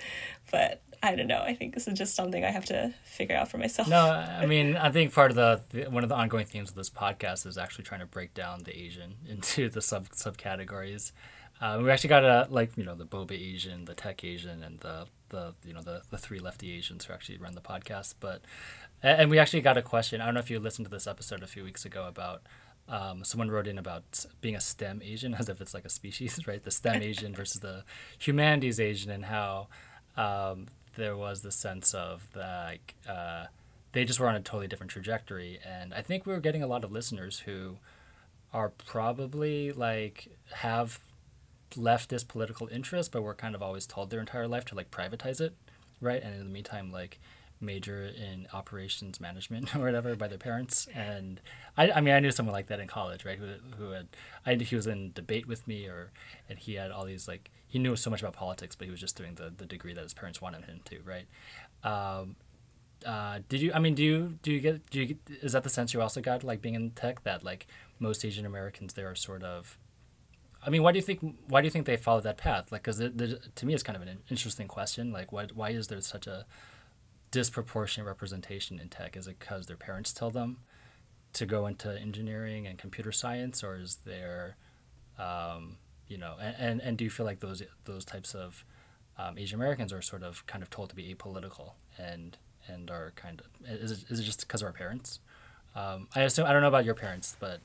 but 0.50 0.82
I 1.04 1.14
don't 1.14 1.28
know. 1.28 1.42
I 1.42 1.54
think 1.54 1.74
this 1.74 1.86
is 1.86 1.98
just 1.98 2.16
something 2.16 2.46
I 2.46 2.52
have 2.52 2.64
to 2.66 2.94
figure 3.04 3.36
out 3.36 3.52
for 3.52 3.58
myself. 3.58 3.90
No, 3.90 4.00
I 4.00 4.46
mean, 4.46 4.78
I 4.78 4.92
think 4.92 5.14
part 5.14 5.30
of 5.30 5.36
the 5.36 5.90
one 5.90 6.04
of 6.04 6.10
the 6.10 6.16
ongoing 6.16 6.46
themes 6.46 6.70
of 6.70 6.76
this 6.76 6.90
podcast 6.90 7.46
is 7.46 7.58
actually 7.58 7.84
trying 7.84 8.00
to 8.00 8.06
break 8.06 8.34
down 8.34 8.64
the 8.64 8.78
Asian 8.78 9.16
into 9.28 9.68
the 9.68 9.82
sub 9.82 10.10
subcategories. 10.12 11.12
Uh, 11.60 11.80
we 11.84 11.92
actually 11.92 12.08
got 12.08 12.24
a 12.24 12.48
like 12.50 12.78
you 12.78 12.86
know 12.86 12.96
the 12.96 13.06
boba 13.06 13.34
Asian, 13.34 13.86
the 13.86 13.94
tech 13.94 14.24
Asian, 14.24 14.64
and 14.64 14.80
the 14.80 15.06
the 15.30 15.54
you 15.66 15.74
know 15.74 15.82
the 15.82 16.04
the 16.12 16.18
three 16.18 16.40
lefty 16.40 16.72
Asians 16.72 17.06
who 17.06 17.14
actually 17.14 17.38
run 17.38 17.56
the 17.56 17.62
podcast. 17.62 18.16
But 18.22 18.42
and 19.04 19.30
we 19.30 19.38
actually 19.38 19.62
got 19.62 19.78
a 19.78 19.82
question. 19.82 20.22
I 20.22 20.26
don't 20.26 20.36
know 20.36 20.40
if 20.40 20.50
you 20.50 20.60
listened 20.60 20.86
to 20.86 20.92
this 20.92 21.08
episode 21.08 21.44
a 21.44 21.48
few 21.48 21.66
weeks 21.66 21.84
ago 21.84 22.08
about 22.08 22.42
um, 22.92 23.24
someone 23.24 23.50
wrote 23.50 23.68
in 23.68 23.78
about 23.78 24.26
being 24.42 24.56
a 24.56 24.62
STEM 24.62 25.02
Asian 25.04 25.34
as 25.40 25.50
if 25.50 25.62
it's 25.62 25.74
like 25.74 25.86
a 25.86 25.90
species, 25.90 26.40
right? 26.48 26.64
The 26.64 26.72
STEM 26.72 27.02
Asian 27.02 27.34
versus 27.34 27.62
the 27.62 27.84
humanities 28.20 28.80
Asian, 28.80 29.10
and 29.10 29.26
how 29.26 29.68
um, 30.18 30.68
there 30.96 31.16
was 31.16 31.42
the 31.42 31.52
sense 31.52 31.94
of 31.94 32.28
like 32.36 32.94
uh, 33.10 33.46
they 33.94 34.06
just 34.06 34.20
were 34.20 34.28
on 34.28 34.36
a 34.36 34.42
totally 34.42 34.68
different 34.68 34.92
trajectory, 34.92 35.60
and 35.66 35.94
I 35.94 36.02
think 36.02 36.26
we 36.26 36.34
were 36.34 36.40
getting 36.40 36.62
a 36.62 36.68
lot 36.68 36.84
of 36.84 36.92
listeners 36.92 37.40
who 37.40 37.78
are 38.54 38.70
probably 38.70 39.72
like 39.72 40.28
have 40.56 41.00
leftist 41.72 42.28
political 42.28 42.68
interest, 42.68 43.14
but 43.14 43.22
were 43.24 43.34
kind 43.34 43.56
of 43.56 43.64
always 43.64 43.86
told 43.86 44.10
their 44.10 44.20
entire 44.20 44.48
life 44.48 44.66
to 44.66 44.76
like 44.76 44.92
privatize 44.92 45.40
it, 45.40 45.54
right? 46.02 46.22
And 46.22 46.34
in 46.36 46.40
the 46.44 46.54
meantime, 46.54 46.92
like 46.92 47.20
major 47.62 48.04
in 48.06 48.48
operations 48.54 49.20
management 49.20 49.76
or 49.76 49.80
whatever 49.80 50.16
by 50.16 50.28
their 50.28 50.38
parents. 50.38 50.88
And 50.94 51.42
I, 51.78 51.92
I 51.92 52.02
mean, 52.02 52.14
I 52.14 52.20
knew 52.20 52.32
someone 52.32 52.54
like 52.54 52.68
that 52.68 52.80
in 52.80 52.88
college, 52.88 53.26
right? 53.26 53.38
Who, 53.38 53.48
who 53.78 53.92
had, 53.92 54.08
I 54.46 54.56
he 54.56 54.76
was 54.76 54.88
in 54.88 55.12
debate 55.14 55.48
with 55.48 55.68
me 55.68 55.88
or, 55.88 56.12
and 56.50 56.60
he 56.60 56.76
had 56.76 56.92
all 56.92 57.06
these 57.06 57.28
like, 57.28 57.52
he 57.68 57.80
knew 57.80 57.96
so 57.96 58.10
much 58.10 58.22
about 58.22 58.34
politics, 58.34 58.76
but 58.76 58.86
he 58.86 58.92
was 58.92 59.00
just 59.00 59.16
doing 59.16 59.36
the, 59.36 59.52
the 59.56 59.66
degree 59.66 59.94
that 59.94 60.04
his 60.04 60.14
parents 60.14 60.42
wanted 60.42 60.66
him 60.66 60.82
to, 60.86 61.00
right? 61.06 61.26
Um, 61.84 62.36
uh, 63.06 63.40
did 63.50 63.62
you, 63.62 63.72
I 63.74 63.80
mean, 63.80 63.96
do 63.96 64.04
you, 64.04 64.38
do 64.44 64.52
you 64.52 64.60
get, 64.60 64.90
do 64.90 65.00
you 65.00 65.06
get, 65.06 65.18
is 65.42 65.54
that 65.54 65.64
the 65.64 65.70
sense 65.70 65.94
you 65.94 66.02
also 66.02 66.22
got 66.22 66.44
like 66.44 66.62
being 66.62 66.76
in 66.76 66.92
tech 66.92 67.24
that 67.24 67.44
like 67.44 67.68
most 68.00 68.24
Asian 68.26 68.46
Americans 68.46 68.94
there 68.94 69.10
are 69.10 69.16
sort 69.16 69.44
of, 69.44 69.78
I 70.64 70.70
mean, 70.70 70.84
why 70.84 70.92
do 70.92 71.00
you 71.00 71.04
think 71.04 71.38
why 71.48 71.62
do 71.62 71.66
you 71.66 71.72
think 71.72 71.86
they 71.86 71.98
followed 71.98 72.24
that 72.24 72.38
path? 72.38 72.72
Like, 72.72 72.84
because 72.84 73.00
to 73.00 73.66
me, 73.66 73.74
it's 73.74 73.84
kind 73.84 73.96
of 73.96 74.02
an 74.04 74.20
interesting 74.30 74.68
question. 74.68 75.12
Like, 75.12 75.32
why 75.32 75.48
why 75.54 75.72
is 75.72 75.88
there 75.88 76.00
such 76.02 76.28
a 76.28 76.46
disproportionate 77.32 78.08
representation 78.08 78.80
in 78.80 78.90
tech? 78.90 79.18
Is 79.18 79.28
it 79.28 79.40
because 79.40 79.68
their 79.68 79.78
parents 79.78 80.14
tell 80.14 80.30
them 80.30 80.58
to 81.34 81.46
go 81.46 81.66
into 81.66 81.98
engineering 81.98 82.68
and 82.68 82.78
computer 82.78 83.12
science, 83.12 83.64
or 83.64 83.78
is 83.78 84.00
there, 84.06 84.58
um, 85.18 85.78
you 86.08 86.18
know, 86.18 86.36
and, 86.42 86.56
and, 86.60 86.82
and 86.82 86.98
do 86.98 87.04
you 87.04 87.10
feel 87.10 87.26
like 87.26 87.40
those 87.40 87.64
those 87.86 88.06
types 88.06 88.36
of 88.36 88.66
um, 89.18 89.38
Asian 89.38 89.60
Americans 89.60 89.94
are 89.94 90.02
sort 90.02 90.24
of 90.24 90.46
kind 90.48 90.62
of 90.62 90.70
told 90.70 90.90
to 90.90 90.96
be 90.96 91.14
apolitical 91.14 91.74
and 91.98 92.38
and 92.68 92.92
are 92.92 93.14
kind 93.16 93.42
of 93.42 93.82
is 93.82 93.92
it, 93.92 94.06
is 94.10 94.20
it 94.20 94.24
just 94.24 94.42
because 94.42 94.62
of 94.62 94.68
our 94.68 94.74
parents? 94.74 95.20
Um, 95.76 96.08
I 96.16 96.22
assume 96.22 96.46
I 96.46 96.54
don't 96.54 96.62
know 96.62 96.68
about 96.68 96.86
your 96.86 96.96
parents, 96.96 97.38
but 97.40 97.62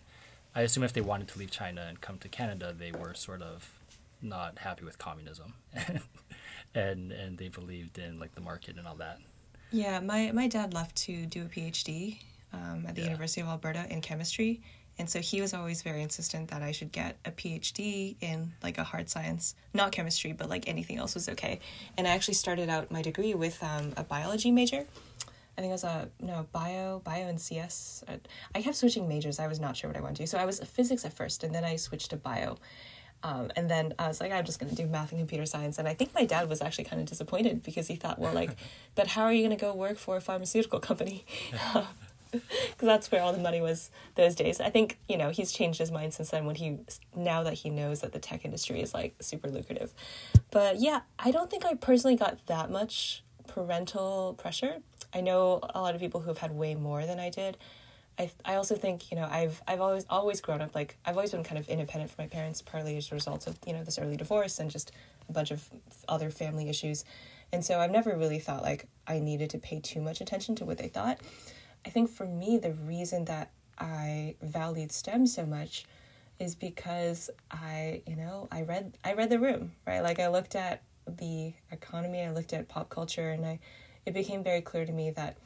I 0.54 0.62
assume 0.62 0.84
if 0.84 0.92
they 0.92 1.00
wanted 1.00 1.28
to 1.28 1.38
leave 1.38 1.50
China 1.50 1.86
and 1.88 2.00
come 2.00 2.18
to 2.18 2.28
Canada, 2.28 2.74
they 2.76 2.92
were 2.92 3.14
sort 3.14 3.42
of 3.42 3.74
not 4.22 4.58
happy 4.58 4.84
with 4.84 4.98
communism, 4.98 5.54
and 6.74 7.12
and 7.12 7.38
they 7.38 7.48
believed 7.48 7.98
in 7.98 8.18
like 8.18 8.34
the 8.34 8.40
market 8.40 8.76
and 8.76 8.86
all 8.86 8.94
that. 8.96 9.18
Yeah, 9.70 10.00
my, 10.00 10.30
my 10.32 10.48
dad 10.48 10.72
left 10.72 10.96
to 11.04 11.26
do 11.26 11.42
a 11.42 11.48
PhD 11.48 12.18
um, 12.52 12.84
at 12.86 12.94
the 12.94 13.02
yeah. 13.02 13.08
University 13.08 13.40
of 13.40 13.48
Alberta 13.48 13.86
in 13.90 14.00
chemistry. 14.00 14.60
And 14.98 15.10
so 15.10 15.20
he 15.20 15.42
was 15.42 15.52
always 15.52 15.82
very 15.82 16.00
insistent 16.02 16.48
that 16.48 16.62
I 16.62 16.72
should 16.72 16.90
get 16.90 17.18
a 17.24 17.30
PhD 17.30 18.16
in 18.20 18.54
like 18.62 18.78
a 18.78 18.84
hard 18.84 19.10
science, 19.10 19.54
not 19.74 19.92
chemistry, 19.92 20.32
but 20.32 20.48
like 20.48 20.68
anything 20.68 20.96
else 20.96 21.14
was 21.14 21.28
okay. 21.28 21.60
And 21.98 22.06
I 22.06 22.10
actually 22.10 22.34
started 22.34 22.70
out 22.70 22.90
my 22.90 23.02
degree 23.02 23.34
with 23.34 23.62
um, 23.62 23.92
a 23.96 24.04
biology 24.04 24.50
major. 24.50 24.86
I 25.56 25.60
think 25.60 25.70
it 25.70 25.72
was 25.72 25.84
a 25.84 26.08
no 26.20 26.46
bio, 26.52 27.00
bio 27.00 27.26
and 27.26 27.40
CS. 27.40 28.04
I 28.54 28.62
kept 28.62 28.76
switching 28.76 29.08
majors. 29.08 29.38
I 29.38 29.46
was 29.46 29.58
not 29.58 29.76
sure 29.76 29.88
what 29.88 29.96
I 29.96 30.00
wanted 30.00 30.16
to 30.16 30.22
do. 30.22 30.26
So 30.26 30.38
I 30.38 30.44
was 30.44 30.60
physics 30.60 31.04
at 31.04 31.14
first, 31.14 31.44
and 31.44 31.54
then 31.54 31.64
I 31.64 31.76
switched 31.76 32.10
to 32.10 32.16
bio. 32.16 32.58
Um, 33.26 33.50
and 33.56 33.68
then 33.68 33.92
I 33.98 34.06
was 34.06 34.20
like, 34.20 34.30
I'm 34.30 34.44
just 34.44 34.60
going 34.60 34.70
to 34.70 34.76
do 34.76 34.86
math 34.86 35.10
and 35.10 35.20
computer 35.20 35.46
science. 35.46 35.78
And 35.78 35.88
I 35.88 35.94
think 35.94 36.14
my 36.14 36.24
dad 36.24 36.48
was 36.48 36.62
actually 36.62 36.84
kind 36.84 37.02
of 37.02 37.08
disappointed 37.08 37.60
because 37.64 37.88
he 37.88 37.96
thought, 37.96 38.20
well, 38.20 38.32
like, 38.32 38.56
but 38.94 39.08
how 39.08 39.24
are 39.24 39.32
you 39.32 39.44
going 39.44 39.56
to 39.56 39.60
go 39.60 39.74
work 39.74 39.98
for 39.98 40.16
a 40.16 40.20
pharmaceutical 40.20 40.78
company? 40.78 41.26
Because 42.32 42.86
that's 42.86 43.10
where 43.10 43.22
all 43.22 43.32
the 43.32 43.38
money 43.38 43.62
was 43.62 43.88
those 44.16 44.34
days. 44.34 44.60
I 44.60 44.68
think, 44.68 44.98
you 45.08 45.16
know, 45.16 45.30
he's 45.30 45.52
changed 45.52 45.78
his 45.78 45.90
mind 45.90 46.12
since 46.12 46.30
then 46.30 46.44
when 46.44 46.56
he, 46.56 46.80
now 47.14 47.42
that 47.44 47.54
he 47.54 47.70
knows 47.70 48.00
that 48.00 48.12
the 48.12 48.18
tech 48.18 48.44
industry 48.44 48.82
is 48.82 48.92
like 48.92 49.14
super 49.20 49.48
lucrative. 49.48 49.94
But 50.50 50.78
yeah, 50.78 51.02
I 51.18 51.30
don't 51.30 51.48
think 51.48 51.64
I 51.64 51.74
personally 51.74 52.16
got 52.16 52.44
that 52.46 52.68
much 52.68 53.22
parental 53.46 54.34
pressure. 54.36 54.82
I 55.14 55.22
know 55.22 55.60
a 55.72 55.80
lot 55.80 55.94
of 55.94 56.00
people 56.00 56.20
who 56.20 56.28
have 56.28 56.38
had 56.38 56.50
way 56.50 56.74
more 56.74 57.06
than 57.06 57.18
I 57.18 57.30
did. 57.30 57.56
I, 58.18 58.30
I 58.44 58.54
also 58.54 58.76
think 58.76 59.10
you 59.10 59.16
know 59.16 59.28
I've 59.30 59.62
I've 59.66 59.80
always 59.80 60.06
always 60.08 60.40
grown 60.40 60.62
up 60.62 60.74
like 60.74 60.96
I've 61.04 61.16
always 61.16 61.32
been 61.32 61.44
kind 61.44 61.58
of 61.58 61.68
independent 61.68 62.10
from 62.10 62.24
my 62.24 62.28
parents 62.28 62.62
partly 62.62 62.96
as 62.96 63.10
a 63.12 63.14
result 63.14 63.46
of 63.46 63.58
you 63.66 63.72
know 63.72 63.84
this 63.84 63.98
early 63.98 64.16
divorce 64.16 64.58
and 64.58 64.70
just 64.70 64.92
a 65.28 65.32
bunch 65.32 65.50
of 65.50 65.68
other 66.08 66.30
family 66.30 66.68
issues. 66.68 67.04
And 67.52 67.64
so 67.64 67.78
I've 67.78 67.90
never 67.90 68.16
really 68.16 68.38
thought 68.38 68.62
like 68.62 68.86
I 69.06 69.18
needed 69.18 69.50
to 69.50 69.58
pay 69.58 69.80
too 69.80 70.00
much 70.00 70.20
attention 70.20 70.54
to 70.56 70.64
what 70.64 70.78
they 70.78 70.88
thought. 70.88 71.18
I 71.84 71.90
think 71.90 72.10
for 72.10 72.26
me 72.26 72.58
the 72.58 72.72
reason 72.72 73.26
that 73.26 73.50
I 73.78 74.36
valued 74.40 74.92
STEM 74.92 75.26
so 75.26 75.44
much 75.44 75.84
is 76.38 76.54
because 76.54 77.30
I 77.50 78.02
you 78.06 78.16
know 78.16 78.48
I 78.50 78.62
read 78.62 78.96
I 79.04 79.12
read 79.12 79.28
the 79.28 79.38
room 79.38 79.72
right? 79.86 80.00
Like 80.00 80.20
I 80.20 80.28
looked 80.28 80.56
at 80.56 80.82
the 81.06 81.52
economy 81.70 82.22
I 82.22 82.32
looked 82.32 82.52
at 82.52 82.68
pop 82.68 82.88
culture 82.88 83.30
and 83.30 83.44
I 83.44 83.58
it 84.06 84.14
became 84.14 84.42
very 84.42 84.62
clear 84.62 84.86
to 84.86 84.92
me 84.92 85.10
that 85.10 85.36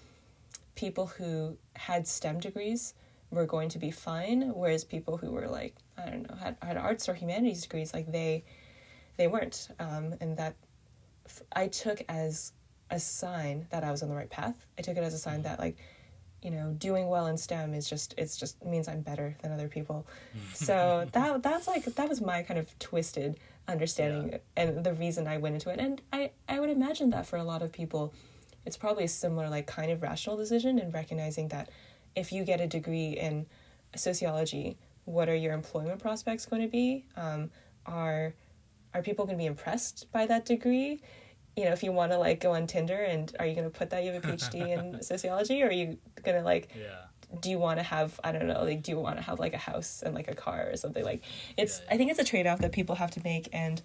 people 0.75 1.07
who 1.07 1.57
had 1.77 2.07
STEM 2.07 2.41
degrees 2.41 2.95
were 3.31 3.47
going 3.47 3.69
to 3.71 3.79
be 3.79 3.91
fine, 3.91 4.53
whereas 4.55 4.85
people 4.85 5.17
who 5.17 5.31
were 5.31 5.49
like 5.49 5.77
I 5.97 6.11
don't 6.11 6.29
know 6.29 6.37
had 6.37 6.57
had 6.63 6.77
arts 6.77 7.09
or 7.09 7.15
humanities 7.15 7.63
degrees 7.63 7.95
like 7.95 8.11
they 8.11 8.45
they 9.17 9.27
weren't, 9.27 9.69
um, 9.79 10.15
and 10.21 10.37
that 10.39 10.57
I 11.53 11.69
took 11.69 12.03
as 12.09 12.53
a 12.91 12.99
sign 12.99 13.67
that 13.71 13.85
I 13.85 13.91
was 13.91 14.03
on 14.03 14.09
the 14.09 14.15
right 14.15 14.31
path. 14.31 14.67
I 14.79 14.83
took 14.83 14.97
it 14.97 15.05
as 15.05 15.15
a 15.15 15.19
sign 15.19 15.43
that 15.43 15.59
like 15.59 15.77
you 16.43 16.51
know 16.51 16.75
doing 16.79 17.09
well 17.09 17.27
in 17.27 17.37
STEM 17.37 17.75
is 17.75 17.89
just 17.89 18.15
it's 18.17 18.37
just 18.37 18.65
means 18.65 18.89
I'm 18.89 19.03
better 19.03 19.37
than 19.43 19.53
other 19.53 19.69
people. 19.69 20.07
so 20.55 21.07
that 21.13 21.43
that's 21.43 21.69
like 21.69 21.85
that 21.85 22.09
was 22.09 22.21
my 22.21 22.43
kind 22.43 22.59
of 22.59 22.77
twisted 22.79 23.39
understanding 23.69 24.33
yeah. 24.33 24.39
and 24.57 24.85
the 24.85 24.95
reason 24.95 25.27
I 25.27 25.39
went 25.39 25.55
into 25.55 25.71
it. 25.71 25.79
And 25.79 26.01
I 26.13 26.31
I 26.49 26.61
would 26.61 26.71
imagine 26.71 27.11
that 27.11 27.27
for 27.27 27.37
a 27.37 27.45
lot 27.45 27.63
of 27.63 27.73
people, 27.73 28.13
it's 28.65 28.77
probably 28.77 29.05
a 29.05 29.09
similar 29.09 29.49
like 29.49 29.67
kind 29.67 29.91
of 29.91 30.03
rational 30.03 30.37
decision 30.37 30.79
in 30.79 30.91
recognizing 30.91 31.49
that 31.49 31.71
if 32.15 32.33
you 32.33 32.45
get 32.45 32.61
a 32.61 32.67
degree 32.67 33.11
in 33.11 33.47
sociology, 33.97 34.77
what 35.05 35.29
are 35.29 35.35
your 35.35 35.53
employment 35.53 36.01
prospects 36.01 36.47
going 36.47 36.63
to 36.63 36.69
be? 36.69 37.07
Um, 37.17 37.51
are 37.87 38.35
are 38.93 39.03
people 39.03 39.25
going 39.25 39.39
to 39.39 39.43
be 39.43 39.47
impressed 39.47 40.11
by 40.13 40.27
that 40.27 40.45
degree? 40.45 41.01
You 41.57 41.65
know, 41.65 41.73
if 41.73 41.83
you 41.83 41.93
want 41.93 42.13
to 42.13 42.19
like 42.19 42.41
go 42.41 42.53
on 42.53 42.67
Tinder 42.67 43.03
and 43.03 43.35
are 43.39 43.47
you 43.47 43.55
going 43.55 43.71
to 43.71 43.77
put 43.77 43.91
that 43.91 44.05
you 44.05 44.13
have 44.13 44.25
a 44.25 44.29
PhD 44.29 44.69
in 44.79 45.03
sociology 45.03 45.63
or 45.63 45.69
are 45.69 45.73
you 45.73 45.99
going 46.23 46.37
to 46.37 46.45
like 46.45 46.71
yeah 46.77 47.07
do 47.41 47.51
you 47.51 47.59
want 47.59 47.79
to 47.79 47.83
have 47.83 48.19
i 48.25 48.33
don't 48.33 48.47
know 48.47 48.63
like 48.65 48.83
do 48.83 48.91
you 48.91 48.99
want 48.99 49.17
to 49.17 49.23
have 49.23 49.39
like 49.39 49.55
a 49.55 49.59
house 49.59 50.03
and 50.05 50.15
like 50.15 50.29
a 50.29 50.35
car 50.35 50.69
or 50.71 50.77
something 50.77 51.05
like 51.05 51.23
it's 51.57 51.79
yeah, 51.79 51.85
yeah. 51.85 51.95
i 51.95 51.97
think 51.97 52.11
it's 52.11 52.19
a 52.19 52.25
trade-off 52.25 52.59
that 52.61 52.73
people 52.73 52.95
have 52.97 53.11
to 53.11 53.21
make 53.23 53.49
and 53.53 53.83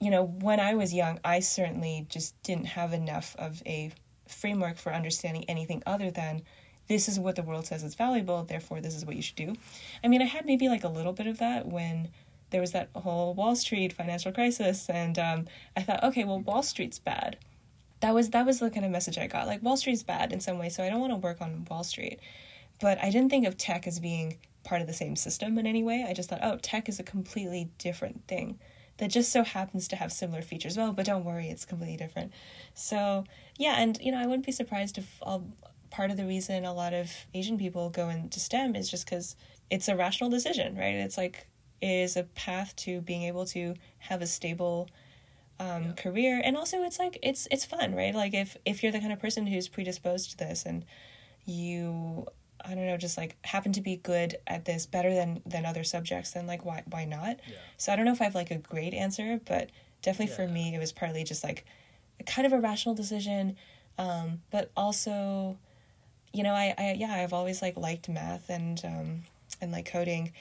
you 0.00 0.10
know 0.10 0.24
when 0.24 0.60
i 0.60 0.74
was 0.74 0.92
young 0.92 1.18
i 1.24 1.40
certainly 1.40 2.06
just 2.08 2.40
didn't 2.42 2.66
have 2.66 2.92
enough 2.92 3.34
of 3.38 3.62
a 3.66 3.92
framework 4.28 4.76
for 4.76 4.92
understanding 4.92 5.44
anything 5.48 5.82
other 5.86 6.10
than 6.10 6.42
this 6.86 7.08
is 7.08 7.18
what 7.18 7.36
the 7.36 7.42
world 7.42 7.66
says 7.66 7.82
is 7.82 7.94
valuable 7.94 8.44
therefore 8.44 8.80
this 8.80 8.94
is 8.94 9.04
what 9.04 9.16
you 9.16 9.22
should 9.22 9.36
do 9.36 9.54
i 10.02 10.08
mean 10.08 10.22
i 10.22 10.26
had 10.26 10.46
maybe 10.46 10.68
like 10.68 10.84
a 10.84 10.88
little 10.88 11.12
bit 11.12 11.26
of 11.26 11.38
that 11.38 11.66
when 11.66 12.08
there 12.54 12.60
was 12.60 12.70
that 12.70 12.88
whole 12.94 13.34
Wall 13.34 13.56
Street 13.56 13.92
financial 13.92 14.30
crisis, 14.30 14.88
and 14.88 15.18
um, 15.18 15.46
I 15.76 15.82
thought, 15.82 16.04
okay, 16.04 16.22
well, 16.22 16.38
Wall 16.38 16.62
Street's 16.62 17.00
bad. 17.00 17.36
That 17.98 18.14
was 18.14 18.30
that 18.30 18.46
was 18.46 18.60
the 18.60 18.70
kind 18.70 18.86
of 18.86 18.92
message 18.92 19.18
I 19.18 19.26
got. 19.26 19.48
Like 19.48 19.60
Wall 19.60 19.76
Street's 19.76 20.04
bad 20.04 20.32
in 20.32 20.38
some 20.38 20.56
way, 20.56 20.68
so 20.68 20.84
I 20.84 20.88
don't 20.88 21.00
want 21.00 21.12
to 21.12 21.16
work 21.16 21.40
on 21.40 21.66
Wall 21.68 21.82
Street. 21.82 22.20
But 22.80 23.02
I 23.02 23.10
didn't 23.10 23.30
think 23.30 23.44
of 23.44 23.56
tech 23.56 23.88
as 23.88 23.98
being 23.98 24.38
part 24.62 24.80
of 24.80 24.86
the 24.86 24.92
same 24.92 25.16
system 25.16 25.58
in 25.58 25.66
any 25.66 25.82
way. 25.82 26.06
I 26.08 26.12
just 26.12 26.30
thought, 26.30 26.44
oh, 26.44 26.58
tech 26.62 26.88
is 26.88 27.00
a 27.00 27.02
completely 27.02 27.70
different 27.78 28.28
thing 28.28 28.60
that 28.98 29.10
just 29.10 29.32
so 29.32 29.42
happens 29.42 29.88
to 29.88 29.96
have 29.96 30.12
similar 30.12 30.42
features. 30.42 30.76
Well, 30.76 30.92
but 30.92 31.06
don't 31.06 31.24
worry, 31.24 31.48
it's 31.48 31.64
completely 31.64 31.96
different. 31.96 32.32
So 32.74 33.24
yeah, 33.58 33.76
and 33.78 33.98
you 34.00 34.12
know, 34.12 34.18
I 34.18 34.26
wouldn't 34.26 34.46
be 34.46 34.52
surprised 34.52 34.98
if 34.98 35.18
I'll, 35.22 35.46
part 35.90 36.10
of 36.10 36.16
the 36.16 36.26
reason 36.26 36.64
a 36.64 36.74
lot 36.74 36.92
of 36.92 37.10
Asian 37.34 37.58
people 37.58 37.90
go 37.90 38.08
into 38.08 38.40
STEM 38.40 38.76
is 38.76 38.90
just 38.90 39.04
because 39.04 39.36
it's 39.70 39.88
a 39.88 39.96
rational 39.96 40.30
decision, 40.30 40.76
right? 40.76 40.94
It's 40.94 41.16
like 41.16 41.48
is 41.80 42.16
a 42.16 42.22
path 42.22 42.74
to 42.76 43.00
being 43.02 43.24
able 43.24 43.44
to 43.44 43.74
have 43.98 44.22
a 44.22 44.26
stable 44.26 44.88
um, 45.60 45.84
yeah. 45.84 45.92
career 45.92 46.40
and 46.42 46.56
also 46.56 46.82
it's 46.82 46.98
like 46.98 47.18
it's 47.22 47.46
it's 47.50 47.64
fun 47.64 47.94
right 47.94 48.14
like 48.14 48.34
if 48.34 48.56
if 48.64 48.82
you're 48.82 48.90
the 48.90 48.98
kind 48.98 49.12
of 49.12 49.20
person 49.20 49.46
who's 49.46 49.68
predisposed 49.68 50.32
to 50.32 50.36
this 50.36 50.64
and 50.64 50.84
you 51.44 52.26
i 52.64 52.74
don't 52.74 52.86
know 52.86 52.96
just 52.96 53.16
like 53.16 53.36
happen 53.44 53.72
to 53.72 53.80
be 53.80 53.96
good 53.96 54.36
at 54.46 54.64
this 54.64 54.86
better 54.86 55.14
than 55.14 55.40
than 55.46 55.64
other 55.64 55.84
subjects 55.84 56.32
then 56.32 56.46
like 56.46 56.64
why 56.64 56.82
why 56.86 57.04
not 57.04 57.38
yeah. 57.48 57.56
so 57.76 57.92
i 57.92 57.96
don't 57.96 58.04
know 58.04 58.12
if 58.12 58.20
i 58.20 58.24
have 58.24 58.34
like 58.34 58.50
a 58.50 58.58
great 58.58 58.94
answer 58.94 59.40
but 59.46 59.70
definitely 60.02 60.30
yeah. 60.30 60.36
for 60.36 60.52
me 60.52 60.74
it 60.74 60.78
was 60.78 60.92
partly 60.92 61.24
just 61.24 61.44
like 61.44 61.64
a 62.20 62.24
kind 62.24 62.46
of 62.46 62.52
a 62.52 62.60
rational 62.60 62.94
decision 62.94 63.56
um, 63.96 64.40
but 64.50 64.72
also 64.76 65.56
you 66.32 66.42
know 66.42 66.52
I, 66.52 66.74
I 66.76 66.96
yeah 66.98 67.14
i've 67.14 67.32
always 67.32 67.62
like 67.62 67.76
liked 67.76 68.08
math 68.08 68.50
and 68.50 68.80
um, 68.84 69.22
and 69.60 69.70
like 69.70 69.90
coding 69.90 70.32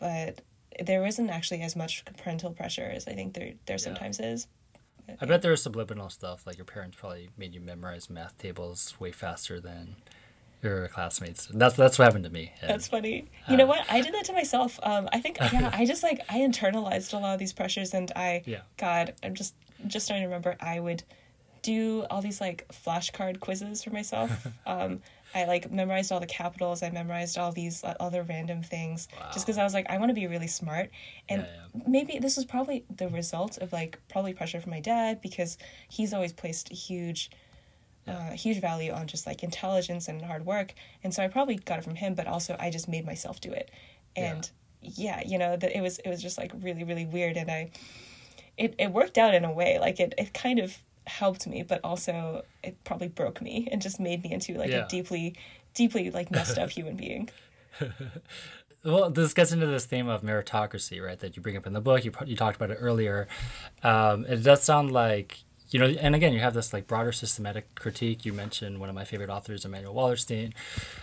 but 0.00 0.40
there 0.84 1.04
isn't 1.06 1.30
actually 1.30 1.62
as 1.62 1.74
much 1.74 2.04
parental 2.16 2.52
pressure 2.52 2.90
as 2.94 3.06
I 3.06 3.14
think 3.14 3.34
there 3.34 3.52
there 3.66 3.78
sometimes 3.78 4.20
is. 4.20 4.46
I 5.20 5.24
bet 5.24 5.40
there 5.40 5.50
was 5.50 5.62
subliminal 5.62 6.10
stuff 6.10 6.46
like 6.46 6.58
your 6.58 6.66
parents 6.66 6.98
probably 7.00 7.30
made 7.36 7.54
you 7.54 7.60
memorize 7.60 8.10
math 8.10 8.36
tables 8.36 8.94
way 9.00 9.10
faster 9.10 9.58
than 9.58 9.96
your 10.62 10.88
classmates. 10.88 11.46
That's 11.46 11.76
that's 11.76 11.98
what 11.98 12.06
happened 12.06 12.24
to 12.24 12.30
me. 12.30 12.52
And, 12.60 12.70
that's 12.70 12.88
funny. 12.88 13.28
You 13.48 13.54
uh, 13.54 13.56
know 13.56 13.66
what? 13.66 13.84
I 13.90 14.00
did 14.00 14.14
that 14.14 14.24
to 14.26 14.32
myself. 14.32 14.78
Um, 14.82 15.08
I 15.12 15.20
think 15.20 15.38
yeah, 15.40 15.70
I 15.74 15.84
just 15.84 16.02
like 16.02 16.20
I 16.28 16.38
internalized 16.38 17.12
a 17.14 17.18
lot 17.18 17.34
of 17.34 17.38
these 17.38 17.52
pressures, 17.52 17.94
and 17.94 18.10
I 18.16 18.42
yeah. 18.46 18.60
God, 18.76 19.14
I'm 19.22 19.34
just 19.34 19.54
just 19.86 20.06
starting 20.06 20.22
to 20.22 20.26
remember 20.26 20.56
I 20.60 20.80
would 20.80 21.04
do 21.62 22.04
all 22.10 22.22
these 22.22 22.40
like 22.40 22.66
flashcard 22.68 23.40
quizzes 23.40 23.84
for 23.84 23.90
myself. 23.90 24.46
Um, 24.66 25.00
I 25.34 25.44
like 25.44 25.70
memorized 25.70 26.12
all 26.12 26.20
the 26.20 26.26
capitals. 26.26 26.82
I 26.82 26.90
memorized 26.90 27.38
all 27.38 27.52
these 27.52 27.84
uh, 27.84 27.94
other 28.00 28.22
random 28.22 28.62
things 28.62 29.08
wow. 29.18 29.30
just 29.32 29.46
because 29.46 29.58
I 29.58 29.64
was 29.64 29.74
like, 29.74 29.86
I 29.88 29.98
want 29.98 30.10
to 30.10 30.14
be 30.14 30.26
really 30.26 30.46
smart. 30.46 30.90
And 31.28 31.42
yeah, 31.42 31.48
yeah. 31.74 31.82
maybe 31.86 32.18
this 32.18 32.36
was 32.36 32.44
probably 32.44 32.84
the 32.94 33.08
result 33.08 33.58
of 33.58 33.72
like 33.72 33.98
probably 34.08 34.34
pressure 34.34 34.60
from 34.60 34.70
my 34.70 34.80
dad 34.80 35.20
because 35.20 35.58
he's 35.88 36.12
always 36.12 36.32
placed 36.32 36.70
a 36.70 36.74
huge. 36.74 37.30
Uh, 38.08 38.32
huge 38.32 38.60
value 38.60 38.92
on 38.92 39.06
just 39.06 39.26
like 39.26 39.42
intelligence 39.42 40.08
and 40.08 40.22
hard 40.22 40.46
work. 40.46 40.74
And 41.04 41.12
so 41.12 41.22
I 41.22 41.28
probably 41.28 41.56
got 41.56 41.78
it 41.78 41.84
from 41.84 41.96
him, 41.96 42.14
but 42.14 42.26
also 42.26 42.56
I 42.58 42.70
just 42.70 42.88
made 42.88 43.04
myself 43.04 43.40
do 43.40 43.52
it. 43.52 43.70
And 44.16 44.50
yeah, 44.80 45.22
you 45.26 45.38
know, 45.38 45.56
that 45.56 45.76
it 45.76 45.80
was 45.80 45.98
it 45.98 46.08
was 46.08 46.22
just 46.22 46.38
like 46.38 46.52
really 46.60 46.84
really 46.84 47.06
weird, 47.06 47.36
and 47.36 47.50
I, 47.50 47.70
it 48.56 48.74
it 48.78 48.92
worked 48.92 49.18
out 49.18 49.34
in 49.34 49.44
a 49.44 49.52
way. 49.52 49.78
Like 49.78 50.00
it 50.00 50.14
it 50.18 50.32
kind 50.32 50.58
of 50.58 50.78
helped 51.06 51.46
me, 51.46 51.62
but 51.62 51.80
also 51.84 52.44
it 52.62 52.82
probably 52.84 53.08
broke 53.08 53.40
me 53.40 53.68
and 53.70 53.82
just 53.82 53.98
made 53.98 54.22
me 54.22 54.32
into 54.32 54.54
like 54.54 54.70
yeah. 54.70 54.84
a 54.84 54.88
deeply, 54.88 55.34
deeply 55.74 56.10
like 56.10 56.30
messed 56.30 56.58
up 56.58 56.70
human 56.70 56.96
being. 56.96 57.28
well, 58.84 59.10
this 59.10 59.34
gets 59.34 59.52
into 59.52 59.66
this 59.66 59.86
theme 59.86 60.08
of 60.08 60.22
meritocracy, 60.22 61.04
right? 61.04 61.18
That 61.18 61.36
you 61.36 61.42
bring 61.42 61.56
up 61.56 61.66
in 61.66 61.72
the 61.72 61.80
book. 61.80 62.04
You 62.04 62.12
you 62.24 62.36
talked 62.36 62.56
about 62.56 62.70
it 62.70 62.78
earlier. 62.80 63.26
Um, 63.82 64.24
it 64.26 64.42
does 64.42 64.62
sound 64.62 64.92
like 64.92 65.38
you 65.70 65.78
know, 65.78 65.86
and 65.86 66.14
again, 66.14 66.32
you 66.32 66.40
have 66.40 66.54
this 66.54 66.72
like 66.72 66.86
broader 66.86 67.12
systematic 67.12 67.74
critique. 67.74 68.24
You 68.24 68.32
mentioned 68.32 68.80
one 68.80 68.88
of 68.88 68.94
my 68.94 69.04
favorite 69.04 69.28
authors, 69.28 69.64
Immanuel 69.64 69.94
Wallerstein. 69.94 70.54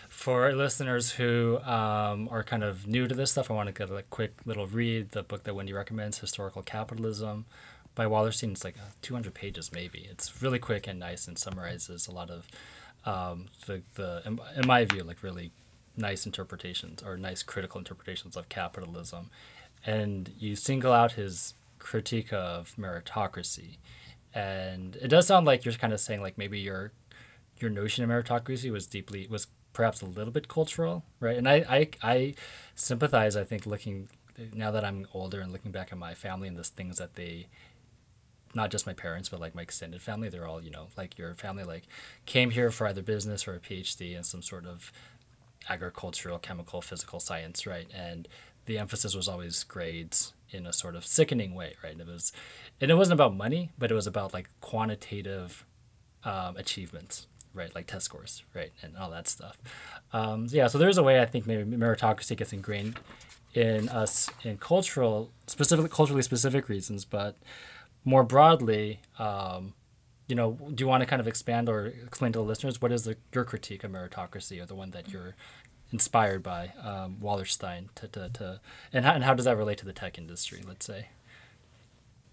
For 0.10 0.54
listeners 0.54 1.12
who 1.12 1.60
um, 1.60 2.28
are 2.32 2.44
kind 2.44 2.64
of 2.64 2.88
new 2.88 3.08
to 3.08 3.14
this 3.14 3.32
stuff, 3.32 3.52
I 3.52 3.54
want 3.54 3.68
to 3.68 3.74
get 3.74 3.92
a 3.96 4.04
quick 4.04 4.34
little 4.46 4.66
read 4.66 5.12
the 5.12 5.22
book 5.22 5.44
that 5.44 5.54
Wendy 5.54 5.74
recommends, 5.74 6.20
Historical 6.20 6.64
Capitalism 6.64 7.46
by 7.94 8.06
Wallerstein. 8.06 8.52
It's 8.54 8.64
like 8.64 8.78
uh, 8.78 8.92
200 9.04 9.34
pages, 9.34 9.72
maybe. 9.72 10.08
It's 10.10 10.42
really 10.42 10.60
quick 10.60 10.88
and 10.88 11.00
nice 11.00 11.28
and 11.28 11.38
summarizes 11.38 12.08
a 12.08 12.12
lot 12.12 12.32
of 12.32 12.48
um, 13.06 13.46
the, 13.68 13.84
the 13.94 14.24
in 14.26 14.66
my 14.66 14.84
view, 14.86 15.04
like 15.04 15.22
really 15.22 15.52
nice 15.96 16.26
interpretations 16.26 17.04
or 17.04 17.18
nice 17.18 17.44
critical 17.44 17.78
interpretations 17.78 18.36
of 18.36 18.50
capitalism. 18.50 19.30
And 19.86 20.32
you 20.40 20.56
single 20.56 20.92
out 20.92 21.14
his 21.14 21.54
critique 21.78 22.34
of 22.34 22.74
meritocracy. 22.78 23.78
And 24.36 24.98
it 24.98 25.08
does 25.08 25.28
sound 25.28 25.46
like 25.46 25.64
you're 25.66 25.74
kind 25.74 25.94
of 25.94 26.00
saying 26.00 26.22
like 26.22 26.38
maybe 26.38 26.60
your 26.60 26.92
your 27.58 27.72
notion 27.72 28.04
of 28.04 28.10
meritocracy 28.10 28.70
was 28.70 28.86
deeply 28.86 29.28
was 29.28 29.48
perhaps 29.72 30.02
a 30.02 30.06
little 30.06 30.32
bit 30.32 30.48
cultural, 30.48 31.06
right? 31.20 31.38
And 31.38 31.48
I 31.48 31.66
I, 31.70 31.90
I 32.04 32.36
sympathize. 32.76 33.36
I 33.38 33.46
think 33.46 33.66
looking 33.66 34.10
now 34.54 34.72
that 34.72 34.84
I'm 34.84 35.08
older 35.14 35.40
and 35.40 35.52
looking 35.52 35.72
back 35.72 35.92
at 35.92 35.98
my 35.98 36.14
family 36.14 36.50
and 36.50 36.58
the 36.58 36.64
things 36.64 36.98
that 36.98 37.16
they 37.16 37.48
not 38.54 38.72
just 38.72 38.86
my 38.86 38.94
parents, 38.94 39.30
but 39.30 39.40
like 39.40 39.56
my 39.56 39.62
extended 39.62 40.02
family. 40.02 40.30
They're 40.30 40.48
all, 40.48 40.62
you 40.64 40.72
know, 40.72 40.88
like 40.98 41.18
your 41.18 41.36
family, 41.36 41.64
like 41.64 41.84
came 42.26 42.52
here 42.52 42.72
for 42.72 42.88
either 42.88 43.02
business 43.02 43.48
or 43.48 43.56
a 43.56 43.60
PhD 43.60 44.16
in 44.16 44.24
some 44.24 44.42
sort 44.42 44.66
of 44.66 44.92
agricultural, 45.70 46.40
chemical, 46.40 46.82
physical 46.82 47.20
science, 47.20 47.68
right? 47.68 47.88
And 47.94 48.28
the 48.66 48.78
emphasis 48.78 49.16
was 49.16 49.28
always 49.28 49.64
grades 49.64 50.34
in 50.50 50.66
a 50.66 50.74
sort 50.74 50.96
of 50.96 51.06
sickening 51.06 51.54
way, 51.54 51.76
right? 51.84 52.00
It 52.00 52.08
was, 52.08 52.32
and 52.80 52.92
it 52.92 52.96
wasn't 52.96 53.14
about 53.14 53.36
money, 53.36 53.72
but 53.78 53.92
it 53.92 53.94
was 53.96 54.08
about 54.08 54.34
like 54.34 54.50
quantitative 54.62 55.66
um, 56.24 56.58
achievements, 56.58 57.28
right? 57.54 57.74
Like 57.74 57.88
test 57.88 58.06
scores, 58.06 58.44
right? 58.54 58.72
And 58.82 58.96
all 58.98 59.10
that 59.12 59.28
stuff. 59.28 59.58
Um, 60.14 60.48
so 60.48 60.58
yeah, 60.58 60.68
so 60.68 60.78
there's 60.78 60.98
a 60.98 61.04
way 61.04 61.22
I 61.22 61.26
think 61.26 61.48
maybe 61.48 61.64
meritocracy 61.64 62.38
gets 62.38 62.54
ingrained 62.54 63.00
in 63.54 63.90
us 63.90 64.30
in 64.44 64.58
cultural, 64.58 65.32
specifically 65.48 65.90
culturally 65.90 66.22
specific 66.22 66.68
reasons, 66.70 67.06
but 67.06 67.38
more 68.04 68.24
broadly, 68.24 69.00
um, 69.18 69.74
you 70.28 70.36
know, 70.36 70.58
do 70.74 70.84
you 70.84 70.88
want 70.88 71.02
to 71.02 71.08
kind 71.08 71.20
of 71.20 71.28
expand 71.28 71.70
or 71.70 71.86
explain 71.86 72.32
to 72.34 72.40
the 72.40 72.44
listeners 72.44 72.82
what 72.82 72.92
is 72.92 73.04
the, 73.04 73.16
your 73.34 73.44
critique 73.44 73.84
of 73.84 73.92
meritocracy 73.92 74.62
or 74.62 74.66
the 74.66 74.76
one 74.76 74.92
that 74.92 75.10
you're 75.10 75.36
inspired 75.92 76.44
by 76.44 76.74
um, 76.82 77.18
Wallerstein 77.22 77.88
to, 77.96 78.08
to, 78.10 78.30
to 78.30 78.60
and, 78.92 79.06
how, 79.06 79.14
and 79.14 79.24
how 79.24 79.34
does 79.34 79.46
that 79.46 79.58
relate 79.58 79.78
to 79.80 79.86
the 79.86 79.94
tech 79.94 80.18
industry, 80.18 80.64
let's 80.68 80.86
say? 80.86 81.10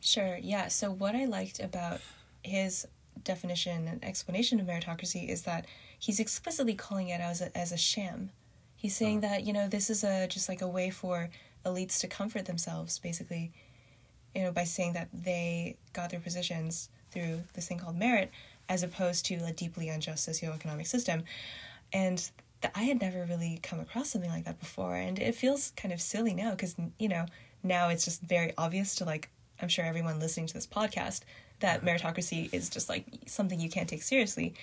Sure, 0.01 0.39
yeah. 0.41 0.69
So, 0.69 0.91
what 0.91 1.15
I 1.15 1.27
liked 1.27 1.61
about 1.61 2.01
his 2.43 2.87
definition 3.23 3.87
and 3.87 4.05
explanation 4.05 4.59
of 4.59 4.67
meritocracy 4.67 5.29
is 5.29 5.43
that 5.43 5.67
he's 5.99 6.19
explicitly 6.19 6.75
calling 6.75 7.09
it 7.09 7.21
as 7.21 7.41
a, 7.41 7.57
as 7.57 7.71
a 7.71 7.77
sham. 7.77 8.31
He's 8.75 8.97
saying 8.97 9.25
uh-huh. 9.25 9.35
that, 9.35 9.45
you 9.45 9.53
know, 9.53 9.69
this 9.69 9.91
is 9.91 10.03
a 10.03 10.27
just 10.27 10.49
like 10.49 10.61
a 10.61 10.67
way 10.69 10.91
for 10.91 11.31
elites 11.65 12.01
to 12.01 12.09
comfort 12.09 12.47
themselves, 12.47 12.99
basically 12.99 13.53
you 14.35 14.43
know, 14.43 14.53
by 14.53 14.65
saying 14.65 14.95
that 14.95 15.09
they 15.13 15.77
got 15.93 16.11
their 16.11 16.21
positions 16.21 16.89
through 17.11 17.43
this 17.55 17.69
thing 17.69 17.79
called 17.79 17.99
merit, 17.99 18.31
as 18.69 18.83
opposed 18.83 19.27
to 19.27 19.35
a 19.45 19.53
deeply 19.53 19.89
unjust 19.89 20.29
socioeconomic 20.29 20.87
system. 20.87 21.25
And 21.93 22.31
th- 22.63 22.73
I 22.75 22.85
had 22.85 23.01
never 23.01 23.25
really 23.25 23.61
come 23.63 23.81
across 23.81 24.11
something 24.11 24.31
like 24.31 24.45
that 24.45 24.59
before, 24.59 24.97
and 24.97 25.19
it 25.19 25.35
feels 25.35 25.73
kind 25.77 25.93
of 25.93 26.01
silly 26.01 26.35
now 26.35 26.53
because 26.53 26.75
you 26.99 27.09
know 27.09 27.27
now 27.63 27.89
it's 27.89 28.05
just 28.05 28.23
very 28.23 28.53
obvious 28.57 28.95
to 28.97 29.05
like 29.05 29.29
I'm 29.61 29.69
sure 29.69 29.85
everyone 29.85 30.19
listening 30.19 30.47
to 30.49 30.55
this 30.55 30.67
podcast 30.67 31.21
that 31.61 31.85
meritocracy 31.85 32.53
is 32.53 32.69
just 32.69 32.89
like 32.89 33.07
something 33.27 33.61
you 33.61 33.71
can't 33.71 33.89
take 33.89 34.03
seriously. 34.03 34.55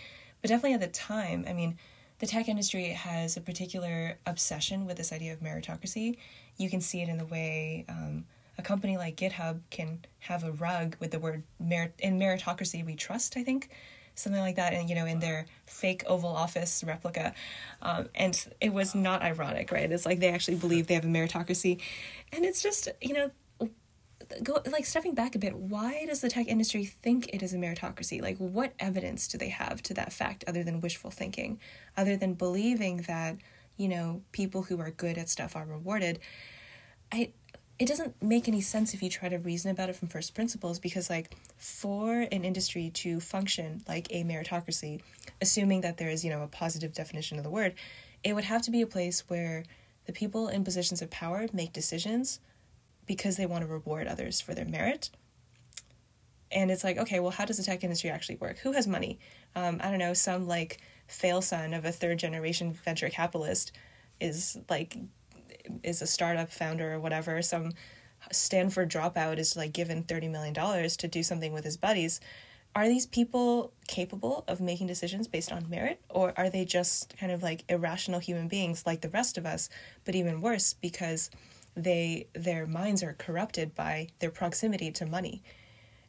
But 0.42 0.50
definitely 0.50 0.74
at 0.74 0.82
the 0.82 0.88
time, 0.88 1.46
I 1.48 1.54
mean, 1.54 1.78
the 2.20 2.28
tech 2.28 2.50
industry 2.50 2.90
has 2.90 3.38
a 3.38 3.42
particular 3.42 4.18
obsession 4.26 4.86
with 4.86 4.98
this 4.98 5.14
idea 5.14 5.34
of 5.34 5.40
meritocracy. 5.40 6.18
You 6.58 6.70
can 6.70 6.82
see 6.82 7.02
it 7.02 7.10
in 7.10 7.18
the 7.18 7.26
way 7.26 7.86
um, 7.88 8.26
a 8.58 8.62
company 8.62 8.98
like 8.98 9.16
GitHub 9.16 9.62
can 9.70 10.00
have 10.20 10.44
a 10.44 10.52
rug 10.52 10.98
with 11.00 11.12
the 11.12 11.20
word 11.20 11.44
merit 11.60 11.94
in 12.00 12.20
meritocracy 12.20 12.86
we 12.86 12.96
trust. 12.96 13.38
I 13.38 13.44
think 13.44 13.70
something 14.20 14.42
like 14.42 14.58
that, 14.58 14.74
and 14.74 14.90
you 14.90 14.96
know, 14.96 15.06
in 15.06 15.20
their 15.20 15.46
fake 15.66 16.04
Oval 16.08 16.30
Office 16.30 16.84
replica, 16.86 17.34
um, 17.82 18.10
and 18.16 18.48
it 18.60 18.74
was 18.74 18.94
not 18.94 19.22
ironic, 19.22 19.72
right? 19.72 19.92
It's 19.92 20.06
like 20.06 20.20
they 20.20 20.30
actually 20.30 20.58
believe 20.58 20.88
they 20.88 20.94
have 20.94 21.06
a 21.06 21.08
meritocracy, 21.08 21.80
and 22.32 22.46
it's 22.46 22.62
just 22.62 22.90
you 23.02 23.14
know 23.14 23.32
go 24.44 24.62
like 24.72 24.86
stepping 24.86 25.16
back 25.16 25.34
a 25.34 25.40
bit 25.40 25.56
why 25.56 26.06
does 26.06 26.22
the 26.22 26.30
tech 26.30 26.48
industry 26.48 26.86
think 26.86 27.28
it 27.34 27.42
is 27.42 27.54
a 27.54 27.58
meritocracy? 27.58 28.22
Like 28.22 28.38
what 28.38 28.74
evidence 28.80 29.28
do 29.28 29.38
they 29.38 29.50
have 29.50 29.82
to 29.84 29.94
that 29.96 30.14
fact 30.14 30.44
other 30.48 30.64
than 30.64 30.82
wishful 30.82 31.12
thinking? 31.12 31.60
Other 31.98 32.16
than 32.16 32.34
believing 32.34 32.98
that 33.08 33.38
you 33.78 33.88
know 33.88 34.22
people 34.32 34.64
who 34.64 34.80
are 34.80 34.92
good 34.92 35.18
at 35.18 35.30
stuff 35.30 35.56
are 35.56 35.66
rewarded? 35.66 36.20
I 37.12 37.32
it 37.80 37.88
doesn't 37.88 38.22
make 38.22 38.48
any 38.48 38.62
sense 38.62 38.94
if 38.94 39.02
you 39.02 39.10
try 39.10 39.30
to 39.30 39.38
reason 39.38 39.72
about 39.72 39.90
it 39.90 39.96
from 39.96 40.10
first 40.10 40.36
principles 40.36 40.80
because 40.80 41.10
like 41.10 41.34
for 41.58 42.28
an 42.32 42.44
industry 42.44 42.92
to 42.94 43.20
function 43.20 43.82
like 43.88 44.08
a 44.12 44.24
meritocracy 44.24 45.02
assuming 45.42 45.82
that 45.82 45.98
there 45.98 46.10
is 46.10 46.24
you 46.24 46.30
know 46.30 46.44
a 46.44 46.48
positive 46.48 46.94
definition 46.94 47.38
of 47.38 47.44
the 47.44 47.50
word 47.50 47.74
it 48.24 48.34
would 48.34 48.44
have 48.44 48.62
to 48.64 48.72
be 48.72 48.82
a 48.82 48.88
place 48.88 49.24
where 49.30 49.64
the 50.06 50.14
people 50.14 50.48
in 50.48 50.64
positions 50.64 51.02
of 51.02 51.10
power 51.10 51.46
make 51.54 51.72
decisions 51.72 52.40
because 53.06 53.38
they 53.38 53.46
want 53.46 53.64
to 53.64 53.68
reward 53.68 54.08
others 54.08 54.42
for 54.42 54.54
their 54.54 54.66
merit. 54.66 55.10
And 56.52 56.72
it's 56.72 56.84
like, 56.84 56.98
okay, 56.98 57.20
well, 57.20 57.32
how 57.32 57.46
does 57.46 57.58
the 57.58 57.64
tech 57.64 57.84
industry 57.84 58.10
actually 58.10 58.38
work? 58.38 58.58
Who 58.60 58.72
has 58.72 58.88
money? 58.88 59.20
Um, 59.56 59.80
I 59.84 59.90
don't 59.90 60.00
know, 60.00 60.14
some 60.14 60.48
like 60.48 60.80
fail 61.08 61.42
son 61.42 61.74
of 61.74 61.86
a 61.86 61.92
third 61.92 62.20
generation 62.20 62.74
venture 62.74 63.10
capitalist 63.10 63.72
is 64.20 64.58
like 64.70 64.98
is 65.84 66.02
a 66.02 66.08
startup 66.08 66.52
founder 66.52 66.94
or 66.94 67.00
whatever. 67.00 67.42
Some 67.42 67.74
Stanford 68.32 68.90
dropout 68.90 69.38
is 69.38 69.56
like 69.56 69.74
given 69.74 70.04
thirty 70.04 70.28
million 70.28 70.54
dollars 70.54 70.98
to 70.98 71.08
do 71.08 71.24
something 71.24 71.54
with 71.54 71.64
his 71.64 71.78
buddies. 71.78 72.20
Are 72.76 72.88
these 72.88 73.08
people 73.08 73.74
capable 73.88 74.44
of 74.48 74.62
making 74.62 74.88
decisions 74.88 75.28
based 75.28 75.52
on 75.52 75.70
merit, 75.70 76.02
or 76.10 76.34
are 76.38 76.50
they 76.50 76.66
just 76.66 77.18
kind 77.18 77.32
of 77.32 77.42
like 77.42 77.64
irrational 77.68 78.20
human 78.20 78.48
beings 78.48 78.86
like 78.86 79.02
the 79.02 79.10
rest 79.10 79.38
of 79.38 79.46
us, 79.46 79.70
but 80.06 80.16
even 80.16 80.42
worse 80.42 80.74
because 80.74 81.32
they 81.76 82.28
their 82.34 82.68
minds 82.68 83.04
are 83.04 83.14
corrupted 83.14 83.74
by 83.76 84.08
their 84.20 84.32
proximity 84.32 84.92
to 84.92 85.06
money 85.06 85.42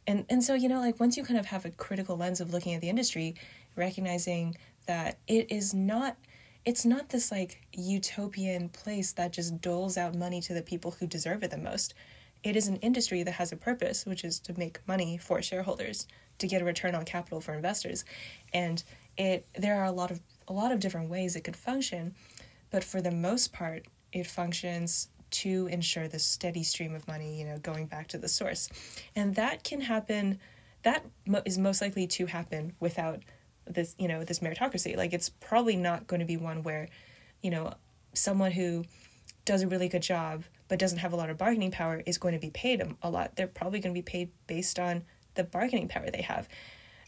and 0.07 0.25
and 0.29 0.43
so 0.43 0.55
you 0.55 0.69
know 0.69 0.81
like 0.81 0.99
once 0.99 1.17
you 1.17 1.25
kind 1.25 1.39
of 1.39 1.47
have 1.47 1.65
a 1.65 1.71
critical 1.71 2.17
lens 2.17 2.41
of 2.41 2.53
looking 2.53 2.75
at 2.75 2.81
the 2.81 2.89
industry 2.89 3.35
recognizing 3.77 4.57
that 4.87 5.19
it 5.27 5.51
is 5.51 5.73
not 5.75 6.17
it's 6.65 6.85
not 6.85 7.09
this 7.09 7.31
like 7.31 7.67
utopian 7.73 8.69
place 8.69 9.13
that 9.13 9.33
just 9.33 9.61
doles 9.61 9.97
out 9.97 10.15
money 10.15 10.41
to 10.41 10.55
the 10.55 10.63
people 10.63 10.91
who 10.91 11.07
deserve 11.07 11.43
it 11.43 11.51
the 11.51 11.59
most 11.59 11.95
it 12.43 12.57
is 12.57 12.69
an 12.69 12.77
industry 12.77 13.23
that 13.23 13.33
has 13.33 13.53
a 13.53 13.57
purpose 13.57 14.07
which 14.07 14.25
is 14.25 14.41
to 14.41 14.59
make 14.59 14.81
money 14.87 15.19
for 15.19 15.43
shareholders 15.43 16.07
to 16.39 16.47
get 16.47 16.63
a 16.63 16.65
return 16.65 16.95
on 16.95 17.05
capital 17.05 17.41
for 17.41 17.55
investors 17.55 18.05
and 18.53 18.85
it 19.17 19.47
there 19.59 19.81
are 19.81 19.87
a 19.87 19.93
lot 19.93 20.11
of 20.11 20.21
a 20.49 20.53
lot 20.53 20.73
of 20.73 20.81
different 20.81 21.11
ways 21.11 21.37
it 21.37 21.45
could 21.45 21.57
function 21.57 22.15
but 22.71 22.85
for 22.85 23.01
the 23.01 23.11
most 23.11 23.53
part 23.53 23.87
it 24.13 24.27
functions 24.27 25.09
to 25.31 25.69
ensure 25.71 26.09
the 26.09 26.19
steady 26.19 26.63
stream 26.63 26.95
of 26.95 27.07
money, 27.07 27.39
you 27.39 27.45
know, 27.45 27.59
going 27.59 27.87
back 27.87 28.09
to 28.09 28.19
the 28.19 28.29
source. 28.29 28.69
And 29.17 29.35
that 29.37 29.65
can 29.65 29.81
happen, 29.81 30.39
that 30.83 31.05
is 31.45 31.59
most 31.59 31.81
likely 31.81 32.07
to 32.09 32.27
happen 32.27 32.75
without 32.81 33.21
this, 33.67 33.95
you 33.99 34.09
know, 34.09 34.25
this 34.25 34.41
meritocracy. 34.41 34.97
Like 34.97 35.13
it's 35.13 35.29
probably 35.29 35.77
not 35.77 36.07
going 36.07 36.21
to 36.21 36.27
be 36.27 36.37
one 36.37 36.63
where, 36.63 36.89
you 37.43 37.51
know, 37.51 37.75
someone 38.13 38.53
who 38.53 38.85
does 39.45 39.63
a 39.63 39.69
really 39.69 39.89
good 39.89 40.03
job 40.03 40.45
but 40.69 40.79
doesn't 40.79 40.99
have 40.99 41.13
a 41.13 41.17
lot 41.17 41.31
of 41.31 41.39
bargaining 41.39 41.71
power 41.71 42.03
is 42.07 42.19
going 42.19 42.35
to 42.35 42.41
be 42.41 42.51
paid 42.51 42.83
a 43.03 43.11
lot. 43.11 43.37
They're 43.37 43.47
probably 43.47 43.81
going 43.81 43.95
to 43.95 43.99
be 43.99 44.03
paid 44.03 44.31
based 44.47 44.79
on 44.79 45.03
the 45.35 45.45
bargaining 45.45 45.89
power 45.89 46.11
they 46.11 46.23
have. 46.23 46.49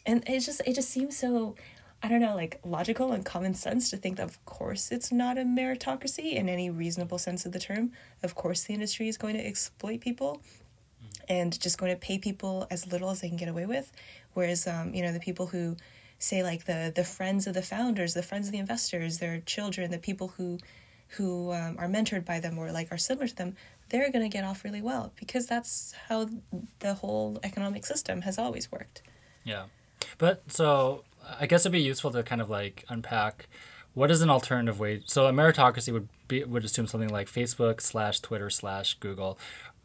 And 0.05 0.29
it 0.29 0.41
just 0.41 0.61
it 0.67 0.75
just 0.75 0.91
seems 0.91 1.17
so 1.17 1.55
I 2.03 2.09
don't 2.09 2.21
know, 2.21 2.35
like 2.35 2.59
logical 2.65 3.13
and 3.13 3.25
common 3.25 3.55
sense 3.55 3.91
to 3.91 3.97
think 3.97 4.17
that 4.17 4.25
of 4.25 4.45
course 4.45 4.91
it's 4.91 5.13
not 5.13 5.39
a 5.39 5.43
meritocracy 5.43 6.35
in 6.35 6.49
any 6.49 6.69
reasonable 6.69 7.19
sense 7.19 7.47
of 7.47 7.53
the 7.53 7.61
term. 7.61 7.93
Of 8.23 8.35
course, 8.35 8.65
the 8.65 8.75
industry 8.75 9.09
is 9.09 9.17
going 9.17 9.37
to 9.37 9.47
exploit 9.47 10.01
people 10.01 10.43
and 11.29 11.59
just 11.61 11.79
going 11.79 11.93
to 11.93 11.99
pay 11.99 12.19
people 12.19 12.67
as 12.71 12.91
little 12.91 13.11
as 13.11 13.21
they 13.21 13.29
can 13.29 13.37
get 13.37 13.49
away 13.49 13.67
with. 13.67 13.93
Whereas, 14.35 14.67
um, 14.67 14.95
you 14.95 15.03
know, 15.03 15.13
the 15.13 15.21
people 15.21 15.47
who 15.47 15.77
say 16.23 16.43
like 16.43 16.65
the 16.65 16.93
the 16.95 17.05
friends 17.05 17.47
of 17.47 17.55
the 17.55 17.63
founders, 17.63 18.15
the 18.15 18.23
friends 18.23 18.47
of 18.47 18.53
the 18.53 18.59
investors, 18.59 19.19
their 19.19 19.41
children, 19.41 19.91
the 19.91 19.99
people 19.99 20.29
who 20.29 20.59
who 21.09 21.53
um, 21.53 21.77
are 21.79 21.89
mentored 21.89 22.25
by 22.25 22.41
them 22.41 22.59
or 22.59 22.73
like 22.73 22.91
are 22.91 22.99
similar 22.99 23.29
to 23.29 23.37
them, 23.37 23.57
they're 23.91 24.11
going 24.11 24.25
to 24.25 24.35
get 24.35 24.45
off 24.45 24.65
really 24.65 24.81
well 24.81 25.13
because 25.17 25.47
that's 25.47 25.95
how 26.09 26.29
the 26.79 26.95
whole 26.95 27.39
economic 27.43 27.85
system 27.85 28.23
has 28.23 28.39
always 28.39 28.73
worked. 28.73 29.03
Yeah. 29.45 29.65
But 30.17 30.51
so 30.51 31.05
I 31.39 31.47
guess 31.47 31.63
it'd 31.63 31.73
be 31.73 31.83
useful 31.83 32.11
to 32.13 32.23
kind 32.23 32.41
of 32.41 32.49
like 32.49 32.85
unpack 32.89 33.49
what 33.95 34.11
is 34.11 34.23
an 34.23 34.31
alternative 34.31 34.81
way. 34.81 35.03
So 35.05 35.27
a 35.27 35.33
meritocracy 35.33 35.93
would 35.93 36.09
be 36.29 36.45
would 36.45 36.65
assume 36.65 36.87
something 36.87 37.11
like 37.11 37.29
Facebook 37.29 37.81
slash 37.81 38.21
Twitter 38.21 38.49
slash 38.49 38.95
Google 38.95 39.39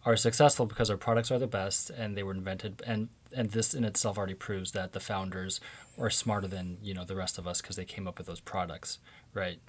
are 0.06 0.16
successful 0.16 0.66
because 0.66 0.88
their 0.88 0.98
products 0.98 1.32
are 1.32 1.40
the 1.40 1.48
best 1.48 1.90
and 1.90 2.16
they 2.16 2.24
were 2.24 2.32
invented 2.34 2.82
and 2.88 3.10
and 3.38 3.52
this 3.52 3.74
in 3.74 3.84
itself 3.84 4.18
already 4.18 4.34
proves 4.34 4.72
that 4.72 4.94
the 4.94 5.00
founders 5.00 5.62
are 6.00 6.10
smarter 6.10 6.48
than 6.48 6.78
you 6.82 6.94
know 6.94 7.06
the 7.06 7.16
rest 7.16 7.38
of 7.38 7.48
us 7.48 7.62
because 7.62 7.76
they 7.76 7.86
came 7.86 8.08
up 8.08 8.18
with 8.18 8.28
those 8.28 8.40
products 8.40 9.00
right 9.34 9.60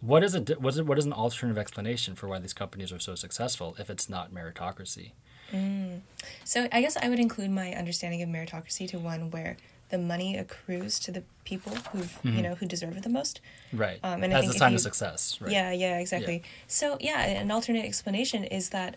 what 0.00 0.24
is 0.24 0.34
it 0.34 0.60
what 0.60 0.74
is, 0.74 0.82
what 0.82 0.98
is 0.98 1.04
an 1.04 1.12
alternative 1.12 1.58
explanation 1.58 2.14
for 2.14 2.26
why 2.26 2.38
these 2.38 2.52
companies 2.52 2.90
are 2.92 2.98
so 2.98 3.14
successful 3.14 3.76
if 3.78 3.90
it's 3.90 4.08
not 4.08 4.32
meritocracy 4.32 5.12
mm. 5.52 6.00
so 6.44 6.66
i 6.72 6.80
guess 6.80 6.96
i 6.96 7.08
would 7.08 7.20
include 7.20 7.50
my 7.50 7.72
understanding 7.74 8.22
of 8.22 8.28
meritocracy 8.28 8.88
to 8.88 8.98
one 8.98 9.30
where 9.30 9.56
the 9.90 9.98
money 9.98 10.36
accrues 10.36 10.98
to 11.00 11.10
the 11.10 11.22
people 11.44 11.74
who 11.92 11.98
mm-hmm. 11.98 12.36
you 12.36 12.42
know 12.42 12.54
who 12.54 12.66
deserve 12.66 12.96
it 12.96 13.02
the 13.02 13.08
most. 13.08 13.40
Right. 13.72 13.98
Um, 14.02 14.22
and 14.22 14.32
as 14.32 14.48
a 14.48 14.52
sign 14.52 14.70
you, 14.72 14.76
of 14.76 14.80
success. 14.82 15.38
Right. 15.40 15.52
Yeah. 15.52 15.72
Yeah. 15.72 15.98
Exactly. 15.98 16.36
Yeah. 16.36 16.48
So 16.68 16.96
yeah, 17.00 17.22
an 17.22 17.50
alternate 17.50 17.84
explanation 17.84 18.44
is 18.44 18.70
that 18.70 18.96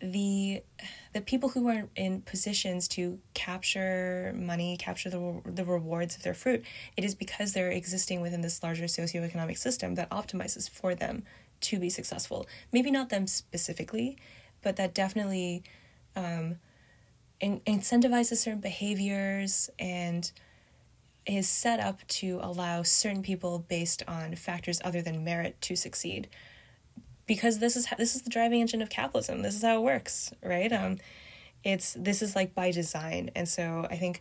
the 0.00 0.62
the 1.12 1.20
people 1.20 1.48
who 1.48 1.68
are 1.68 1.88
in 1.96 2.22
positions 2.22 2.88
to 2.88 3.18
capture 3.34 4.32
money, 4.36 4.76
capture 4.76 5.10
the 5.10 5.40
the 5.44 5.64
rewards 5.64 6.16
of 6.16 6.22
their 6.22 6.34
fruit, 6.34 6.64
it 6.96 7.04
is 7.04 7.14
because 7.14 7.52
they're 7.52 7.70
existing 7.70 8.20
within 8.20 8.40
this 8.40 8.62
larger 8.62 8.84
socioeconomic 8.84 9.58
system 9.58 9.94
that 9.96 10.10
optimizes 10.10 10.68
for 10.68 10.94
them 10.94 11.24
to 11.60 11.78
be 11.78 11.90
successful. 11.90 12.46
Maybe 12.72 12.90
not 12.90 13.08
them 13.08 13.26
specifically, 13.26 14.18
but 14.62 14.76
that 14.76 14.94
definitely. 14.94 15.62
Um, 16.16 16.56
in- 17.40 17.60
incentivizes 17.60 18.38
certain 18.38 18.60
behaviors 18.60 19.70
and 19.78 20.30
is 21.26 21.48
set 21.48 21.78
up 21.78 22.06
to 22.08 22.40
allow 22.42 22.82
certain 22.82 23.22
people 23.22 23.58
based 23.68 24.02
on 24.08 24.34
factors 24.34 24.80
other 24.84 25.02
than 25.02 25.24
merit 25.24 25.60
to 25.60 25.76
succeed 25.76 26.28
because 27.28 27.60
this 27.60 27.76
is 27.76 27.86
this 27.96 28.16
is 28.16 28.22
the 28.22 28.30
driving 28.30 28.60
engine 28.60 28.82
of 28.82 28.90
capitalism 28.90 29.42
this 29.42 29.54
is 29.54 29.62
how 29.62 29.76
it 29.76 29.82
works 29.82 30.32
right 30.42 30.72
um 30.72 30.98
it's 31.62 31.94
this 31.94 32.20
is 32.22 32.34
like 32.34 32.52
by 32.54 32.72
design 32.72 33.30
and 33.36 33.48
so 33.48 33.86
i 33.90 33.96
think 33.96 34.20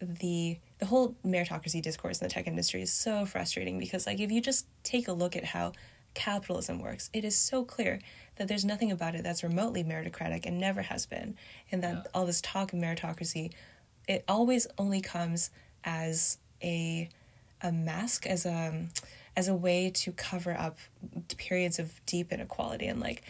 the 0.00 0.58
the 0.78 0.86
whole 0.86 1.14
meritocracy 1.24 1.82
discourse 1.82 2.20
in 2.20 2.26
the 2.26 2.32
tech 2.32 2.46
industry 2.46 2.80
is 2.80 2.92
so 2.92 3.26
frustrating 3.26 3.78
because 3.78 4.06
like 4.06 4.20
if 4.20 4.32
you 4.32 4.40
just 4.40 4.66
take 4.82 5.08
a 5.08 5.12
look 5.12 5.36
at 5.36 5.44
how 5.44 5.72
capitalism 6.14 6.80
works 6.80 7.10
it 7.12 7.24
is 7.24 7.36
so 7.36 7.62
clear 7.62 7.98
that 8.36 8.48
there's 8.48 8.64
nothing 8.64 8.92
about 8.92 9.14
it 9.14 9.22
that's 9.22 9.42
remotely 9.42 9.82
meritocratic 9.82 10.46
and 10.46 10.58
never 10.58 10.82
has 10.82 11.06
been. 11.06 11.36
And 11.72 11.82
that 11.82 11.94
yeah. 11.94 12.02
all 12.14 12.26
this 12.26 12.40
talk 12.40 12.72
of 12.72 12.78
meritocracy, 12.78 13.52
it 14.06 14.24
always 14.28 14.66
only 14.78 15.00
comes 15.00 15.50
as 15.84 16.38
a 16.62 17.08
a 17.62 17.72
mask, 17.72 18.26
as 18.26 18.44
a 18.44 18.86
as 19.36 19.48
a 19.48 19.54
way 19.54 19.90
to 19.90 20.12
cover 20.12 20.52
up 20.52 20.78
periods 21.36 21.78
of 21.78 22.00
deep 22.06 22.32
inequality 22.32 22.86
and 22.86 23.00
like 23.00 23.22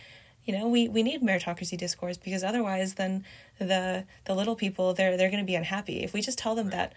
you 0.45 0.57
know 0.57 0.69
we, 0.69 0.89
we 0.89 1.03
need 1.03 1.23
meritocracy 1.23 1.77
discourse 1.77 2.17
because 2.17 2.45
otherwise 2.45 2.95
then 2.95 3.25
the 3.59 4.05
the 4.25 4.35
little 4.35 4.57
people 4.57 4.95
they're 4.95 5.17
they're 5.17 5.31
going 5.31 5.43
to 5.43 5.47
be 5.47 5.57
unhappy 5.57 6.03
if 6.03 6.13
we 6.13 6.21
just 6.21 6.39
tell 6.39 6.55
them 6.55 6.67
right. 6.67 6.77
that 6.77 6.93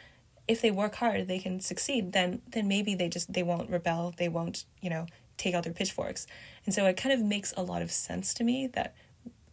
if 0.48 0.62
they 0.62 0.72
work 0.72 0.96
hard 0.96 1.28
they 1.28 1.40
can 1.40 1.60
succeed 1.60 2.14
then 2.14 2.42
then 2.52 2.68
maybe 2.68 2.94
they 2.94 3.10
just 3.10 3.34
they 3.34 3.44
won't 3.44 3.70
rebel 3.70 4.14
they 4.18 4.30
won't 4.30 4.66
you 4.82 4.90
know 4.90 5.08
take 5.40 5.56
out 5.56 5.64
their 5.64 5.74
pitchforks. 5.74 6.28
And 6.66 6.76
so 6.76 6.86
it 6.86 6.98
kind 6.98 7.14
of 7.14 7.26
makes 7.26 7.52
a 7.58 7.64
lot 7.64 7.82
of 7.82 7.92
sense 7.92 8.34
to 8.36 8.44
me 8.44 8.68
that 8.68 8.94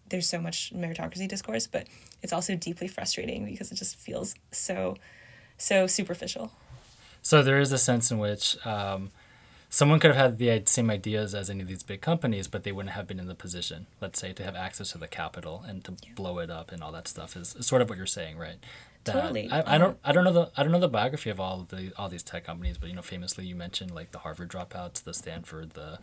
there's 0.09 0.29
so 0.29 0.39
much 0.39 0.73
meritocracy 0.75 1.27
discourse, 1.27 1.67
but 1.67 1.87
it's 2.23 2.33
also 2.33 2.55
deeply 2.55 2.89
frustrating 2.89 3.47
because 3.47 3.73
it 3.73 3.77
just 3.77 3.97
feels 3.97 4.35
so, 4.51 4.97
so 5.57 5.87
superficial. 5.87 6.53
So 7.23 7.43
there 7.43 7.59
is 7.59 7.73
a 7.73 7.79
sense 7.79 8.11
in 8.11 8.19
which, 8.19 8.57
um, 8.67 9.11
someone 9.77 10.01
could 10.01 10.15
have 10.15 10.17
had 10.17 10.39
the 10.39 10.63
same 10.65 10.89
ideas 10.89 11.35
as 11.35 11.51
any 11.51 11.61
of 11.61 11.69
these 11.69 11.83
big 11.83 12.01
companies, 12.01 12.49
but 12.49 12.65
they 12.65 12.73
wouldn't 12.73 12.95
have 12.95 13.07
been 13.07 13.21
in 13.21 13.27
the 13.27 13.35
position, 13.35 13.87
let's 14.01 14.19
say, 14.19 14.33
to 14.33 14.43
have 14.43 14.57
access 14.57 14.93
to 14.93 14.99
the 14.99 15.07
capital 15.07 15.63
and 15.69 15.85
to 15.85 15.93
yeah. 15.93 16.15
blow 16.15 16.39
it 16.39 16.49
up 16.49 16.73
and 16.73 16.83
all 16.83 16.91
that 16.93 17.07
stuff. 17.07 17.37
Is, 17.37 17.55
is 17.55 17.67
sort 17.67 17.83
of 17.83 17.91
what 17.91 17.99
you're 17.99 18.07
saying, 18.07 18.39
right? 18.39 18.57
That 19.05 19.13
totally. 19.13 19.51
I, 19.51 19.75
I 19.75 19.79
don't 19.79 19.99
I 20.03 20.13
don't 20.13 20.25
know 20.25 20.33
the 20.33 20.51
I 20.57 20.63
don't 20.63 20.73
know 20.73 20.81
the 20.81 20.89
biography 20.89 21.29
of 21.29 21.39
all 21.39 21.67
the 21.69 21.93
all 21.99 22.09
these 22.09 22.23
tech 22.23 22.45
companies, 22.45 22.79
but 22.79 22.89
you 22.89 22.97
know, 22.97 23.03
famously 23.03 23.45
you 23.45 23.55
mentioned 23.55 23.91
like 23.95 24.13
the 24.13 24.21
Harvard 24.21 24.49
dropouts, 24.49 25.05
the 25.05 25.13
Stanford, 25.13 25.73
the 25.73 25.99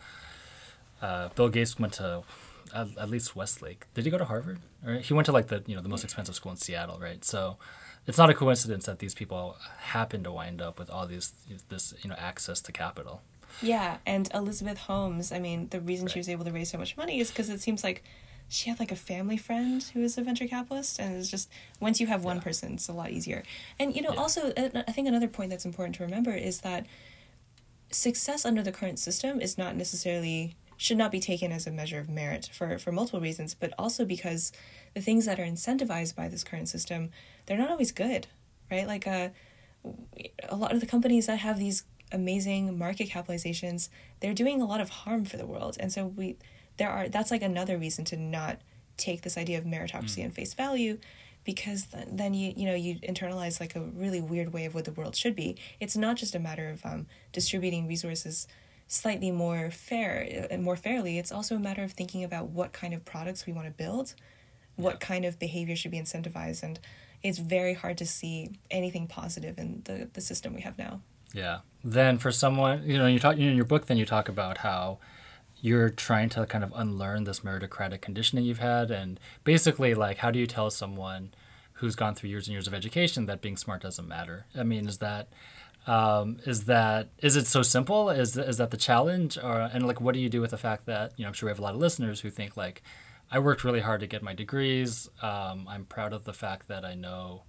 uh, 1.02 1.30
Bill 1.34 1.48
Gates 1.48 1.76
went 1.76 1.94
to 1.94 2.22
at, 2.72 2.96
at 2.96 3.10
least 3.10 3.34
Westlake. 3.34 3.86
Did 3.94 4.04
he 4.04 4.10
go 4.12 4.18
to 4.18 4.24
Harvard? 4.24 4.60
Or 4.86 4.94
he 4.94 5.14
went 5.14 5.26
to 5.26 5.32
like 5.32 5.48
the 5.48 5.64
you 5.66 5.74
know 5.74 5.82
the 5.82 5.88
most 5.88 6.04
expensive 6.04 6.36
school 6.36 6.52
in 6.52 6.58
Seattle, 6.58 7.00
right? 7.00 7.24
So 7.24 7.56
it's 8.06 8.18
not 8.18 8.30
a 8.30 8.34
coincidence 8.34 8.86
that 8.86 9.00
these 9.00 9.14
people 9.14 9.56
happen 9.78 10.22
to 10.22 10.30
wind 10.30 10.62
up 10.62 10.78
with 10.78 10.90
all 10.90 11.08
these 11.08 11.32
this 11.70 11.92
you 12.02 12.08
know 12.08 12.16
access 12.16 12.60
to 12.60 12.70
capital. 12.70 13.22
Yeah, 13.62 13.98
and 14.06 14.30
Elizabeth 14.34 14.78
Holmes. 14.78 15.32
I 15.32 15.38
mean, 15.38 15.68
the 15.68 15.80
reason 15.80 16.06
right. 16.06 16.12
she 16.12 16.18
was 16.18 16.28
able 16.28 16.44
to 16.44 16.52
raise 16.52 16.70
so 16.70 16.78
much 16.78 16.96
money 16.96 17.20
is 17.20 17.30
because 17.30 17.48
it 17.48 17.60
seems 17.60 17.84
like 17.84 18.02
she 18.48 18.68
had 18.68 18.78
like 18.78 18.92
a 18.92 18.96
family 18.96 19.36
friend 19.36 19.82
who 19.94 20.02
is 20.02 20.18
a 20.18 20.22
venture 20.22 20.46
capitalist, 20.46 20.98
and 20.98 21.16
it's 21.16 21.30
just 21.30 21.48
once 21.80 22.00
you 22.00 22.06
have 22.06 22.24
one 22.24 22.36
yeah. 22.36 22.42
person, 22.42 22.74
it's 22.74 22.88
a 22.88 22.92
lot 22.92 23.10
easier. 23.10 23.42
And 23.78 23.94
you 23.94 24.02
know, 24.02 24.12
yeah. 24.12 24.20
also, 24.20 24.52
I 24.56 24.92
think 24.92 25.08
another 25.08 25.28
point 25.28 25.50
that's 25.50 25.64
important 25.64 25.96
to 25.96 26.04
remember 26.04 26.32
is 26.32 26.60
that 26.60 26.86
success 27.90 28.44
under 28.44 28.62
the 28.62 28.72
current 28.72 28.98
system 28.98 29.40
is 29.40 29.56
not 29.56 29.76
necessarily 29.76 30.56
should 30.76 30.98
not 30.98 31.12
be 31.12 31.20
taken 31.20 31.52
as 31.52 31.66
a 31.66 31.70
measure 31.70 31.98
of 31.98 32.08
merit 32.08 32.50
for 32.52 32.78
for 32.78 32.92
multiple 32.92 33.20
reasons, 33.20 33.54
but 33.54 33.72
also 33.78 34.04
because 34.04 34.52
the 34.94 35.00
things 35.00 35.26
that 35.26 35.38
are 35.38 35.44
incentivized 35.44 36.14
by 36.14 36.28
this 36.28 36.44
current 36.44 36.68
system, 36.68 37.10
they're 37.46 37.58
not 37.58 37.70
always 37.70 37.92
good, 37.92 38.26
right? 38.70 38.86
Like 38.86 39.06
uh, 39.06 39.28
a 40.48 40.56
lot 40.56 40.72
of 40.72 40.80
the 40.80 40.86
companies 40.86 41.26
that 41.26 41.38
have 41.38 41.58
these 41.58 41.84
amazing 42.14 42.78
market 42.78 43.10
capitalizations, 43.10 43.88
they're 44.20 44.34
doing 44.34 44.62
a 44.62 44.66
lot 44.66 44.80
of 44.80 44.88
harm 44.88 45.24
for 45.24 45.36
the 45.36 45.46
world. 45.46 45.76
And 45.80 45.92
so 45.92 46.06
we 46.06 46.36
there 46.76 46.90
are 46.90 47.08
that's 47.08 47.30
like 47.30 47.42
another 47.42 47.76
reason 47.76 48.04
to 48.06 48.16
not 48.16 48.60
take 48.96 49.22
this 49.22 49.36
idea 49.36 49.58
of 49.58 49.64
meritocracy 49.64 50.18
mm. 50.18 50.24
and 50.24 50.34
face 50.34 50.54
value 50.54 50.98
because 51.44 51.86
then, 51.86 52.16
then 52.16 52.34
you 52.34 52.52
you 52.56 52.66
know 52.66 52.74
you 52.74 52.96
internalize 53.00 53.60
like 53.60 53.76
a 53.76 53.80
really 53.80 54.20
weird 54.20 54.52
way 54.52 54.64
of 54.64 54.74
what 54.74 54.84
the 54.84 54.92
world 54.92 55.16
should 55.16 55.36
be. 55.36 55.56
It's 55.80 55.96
not 55.96 56.16
just 56.16 56.34
a 56.34 56.38
matter 56.38 56.68
of 56.70 56.84
um, 56.84 57.06
distributing 57.32 57.86
resources 57.86 58.46
slightly 58.86 59.30
more 59.30 59.70
fair 59.70 60.46
and 60.50 60.62
more 60.62 60.76
fairly. 60.76 61.18
It's 61.18 61.32
also 61.32 61.56
a 61.56 61.58
matter 61.58 61.82
of 61.82 61.92
thinking 61.92 62.22
about 62.22 62.48
what 62.48 62.72
kind 62.72 62.94
of 62.94 63.04
products 63.04 63.46
we 63.46 63.52
want 63.52 63.66
to 63.66 63.72
build, 63.72 64.14
what 64.76 64.94
yeah. 64.94 65.06
kind 65.06 65.24
of 65.24 65.38
behavior 65.38 65.76
should 65.76 65.90
be 65.90 66.00
incentivized, 66.00 66.62
and 66.62 66.78
it's 67.22 67.38
very 67.38 67.74
hard 67.74 67.98
to 67.98 68.06
see 68.06 68.58
anything 68.70 69.06
positive 69.06 69.58
in 69.58 69.82
the 69.84 70.08
the 70.12 70.20
system 70.20 70.54
we 70.54 70.62
have 70.62 70.78
now. 70.78 71.00
Yeah. 71.34 71.58
Then 71.82 72.16
for 72.16 72.32
someone, 72.32 72.88
you 72.88 72.96
know, 72.96 73.06
you 73.06 73.18
talk 73.18 73.36
in 73.36 73.56
your 73.56 73.66
book, 73.66 73.86
then 73.86 73.98
you 73.98 74.06
talk 74.06 74.28
about 74.30 74.58
how 74.58 74.98
you're 75.60 75.90
trying 75.90 76.28
to 76.30 76.46
kind 76.46 76.64
of 76.64 76.72
unlearn 76.74 77.24
this 77.24 77.40
meritocratic 77.40 78.00
conditioning 78.00 78.44
you've 78.44 78.58
had, 78.58 78.90
and 78.90 79.18
basically, 79.44 79.94
like, 79.94 80.18
how 80.18 80.30
do 80.30 80.38
you 80.38 80.46
tell 80.46 80.70
someone 80.70 81.34
who's 81.74 81.96
gone 81.96 82.14
through 82.14 82.30
years 82.30 82.46
and 82.46 82.52
years 82.52 82.66
of 82.66 82.74
education 82.74 83.26
that 83.26 83.40
being 83.40 83.56
smart 83.56 83.82
doesn't 83.82 84.08
matter? 84.08 84.46
I 84.56 84.62
mean, 84.62 84.86
is 84.86 84.98
that 84.98 85.28
um, 85.86 86.38
is 86.46 86.64
that 86.64 87.08
is 87.18 87.36
it 87.36 87.46
so 87.46 87.62
simple? 87.62 88.08
Is 88.10 88.36
is 88.36 88.58
that 88.58 88.70
the 88.70 88.76
challenge, 88.76 89.36
or 89.36 89.70
and 89.72 89.86
like, 89.86 90.00
what 90.00 90.14
do 90.14 90.20
you 90.20 90.28
do 90.28 90.40
with 90.40 90.52
the 90.52 90.58
fact 90.58 90.86
that 90.86 91.12
you 91.16 91.24
know 91.24 91.28
I'm 91.28 91.34
sure 91.34 91.48
we 91.48 91.50
have 91.50 91.58
a 91.58 91.62
lot 91.62 91.74
of 91.74 91.80
listeners 91.80 92.20
who 92.20 92.30
think 92.30 92.56
like, 92.56 92.82
I 93.30 93.38
worked 93.38 93.64
really 93.64 93.80
hard 93.80 94.00
to 94.00 94.06
get 94.06 94.22
my 94.22 94.34
degrees. 94.34 95.08
Um, 95.22 95.66
I'm 95.68 95.84
proud 95.84 96.12
of 96.12 96.24
the 96.24 96.32
fact 96.32 96.68
that 96.68 96.84
I 96.84 96.94
know 96.94 97.42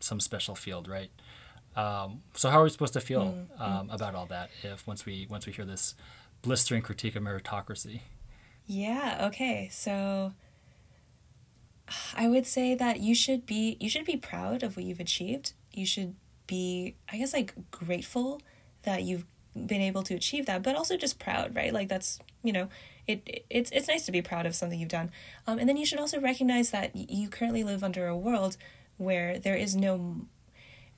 some 0.00 0.20
special 0.20 0.54
field, 0.54 0.88
right? 0.88 1.10
Um, 1.76 2.22
so 2.34 2.50
how 2.50 2.60
are 2.60 2.64
we 2.64 2.70
supposed 2.70 2.94
to 2.94 3.00
feel 3.00 3.26
mm-hmm. 3.26 3.62
um, 3.62 3.90
about 3.90 4.14
all 4.14 4.26
that 4.26 4.50
if 4.62 4.86
once 4.86 5.06
we 5.06 5.26
once 5.30 5.46
we 5.46 5.52
hear 5.52 5.64
this 5.64 5.94
blistering 6.42 6.82
critique 6.82 7.16
of 7.16 7.22
meritocracy? 7.22 8.00
Yeah. 8.66 9.26
Okay. 9.28 9.68
So 9.70 10.32
I 12.14 12.28
would 12.28 12.46
say 12.46 12.74
that 12.74 13.00
you 13.00 13.14
should 13.14 13.46
be 13.46 13.76
you 13.80 13.88
should 13.88 14.04
be 14.04 14.16
proud 14.16 14.62
of 14.62 14.76
what 14.76 14.84
you've 14.84 15.00
achieved. 15.00 15.52
You 15.72 15.86
should 15.86 16.14
be 16.46 16.96
I 17.10 17.18
guess 17.18 17.32
like 17.32 17.54
grateful 17.70 18.40
that 18.82 19.02
you've 19.02 19.24
been 19.54 19.80
able 19.80 20.02
to 20.04 20.14
achieve 20.14 20.46
that, 20.46 20.62
but 20.62 20.76
also 20.76 20.96
just 20.96 21.18
proud, 21.18 21.54
right? 21.54 21.72
Like 21.72 21.88
that's 21.88 22.18
you 22.42 22.52
know 22.52 22.68
it, 23.06 23.44
it's 23.50 23.70
it's 23.70 23.88
nice 23.88 24.06
to 24.06 24.12
be 24.12 24.22
proud 24.22 24.46
of 24.46 24.54
something 24.54 24.78
you've 24.78 24.88
done. 24.88 25.10
Um, 25.46 25.58
and 25.58 25.68
then 25.68 25.76
you 25.76 25.86
should 25.86 25.98
also 26.00 26.20
recognize 26.20 26.70
that 26.70 26.94
you 26.94 27.28
currently 27.28 27.64
live 27.64 27.82
under 27.82 28.06
a 28.06 28.16
world 28.16 28.56
where 28.96 29.38
there 29.38 29.56
is 29.56 29.74
no 29.74 30.26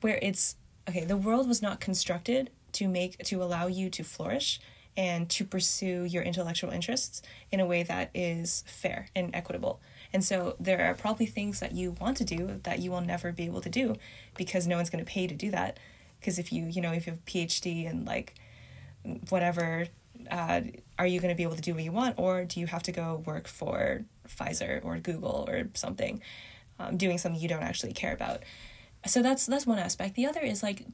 where 0.00 0.18
it's 0.20 0.56
okay, 0.88 1.04
the 1.04 1.16
world 1.16 1.48
was 1.48 1.62
not 1.62 1.80
constructed 1.80 2.50
to 2.72 2.88
make 2.88 3.18
to 3.24 3.42
allow 3.42 3.66
you 3.66 3.90
to 3.90 4.02
flourish 4.02 4.60
and 4.96 5.28
to 5.30 5.44
pursue 5.44 6.04
your 6.04 6.22
intellectual 6.22 6.70
interests 6.70 7.22
in 7.50 7.60
a 7.60 7.66
way 7.66 7.82
that 7.82 8.10
is 8.14 8.62
fair 8.66 9.08
and 9.14 9.34
equitable. 9.34 9.80
And 10.12 10.22
so 10.22 10.56
there 10.60 10.84
are 10.84 10.94
probably 10.94 11.26
things 11.26 11.60
that 11.60 11.72
you 11.72 11.92
want 11.92 12.18
to 12.18 12.24
do 12.24 12.60
that 12.64 12.80
you 12.80 12.90
will 12.90 13.00
never 13.00 13.32
be 13.32 13.44
able 13.44 13.62
to 13.62 13.70
do 13.70 13.96
because 14.36 14.66
no 14.66 14.76
one's 14.76 14.90
going 14.90 15.04
to 15.04 15.10
pay 15.10 15.26
to 15.26 15.34
do 15.34 15.50
that. 15.50 15.78
Because 16.20 16.38
if 16.38 16.52
you, 16.52 16.66
you 16.66 16.82
know, 16.82 16.92
if 16.92 17.06
you 17.06 17.12
have 17.12 17.20
a 17.20 17.30
PhD 17.30 17.88
and 17.88 18.06
like 18.06 18.34
whatever, 19.30 19.86
uh, 20.30 20.60
are 20.98 21.06
you 21.06 21.20
going 21.20 21.30
to 21.30 21.36
be 21.36 21.42
able 21.42 21.56
to 21.56 21.62
do 21.62 21.74
what 21.74 21.82
you 21.82 21.92
want 21.92 22.18
or 22.18 22.44
do 22.44 22.60
you 22.60 22.66
have 22.66 22.82
to 22.84 22.92
go 22.92 23.22
work 23.24 23.48
for 23.48 24.04
Pfizer 24.28 24.84
or 24.84 24.98
Google 24.98 25.46
or 25.48 25.68
something, 25.74 26.20
um, 26.78 26.98
doing 26.98 27.16
something 27.16 27.40
you 27.40 27.48
don't 27.48 27.62
actually 27.62 27.94
care 27.94 28.12
about? 28.12 28.42
So 29.06 29.22
that's 29.22 29.46
that's 29.46 29.66
one 29.66 29.78
aspect. 29.78 30.14
The 30.14 30.26
other 30.26 30.40
is 30.40 30.62
like 30.62 30.86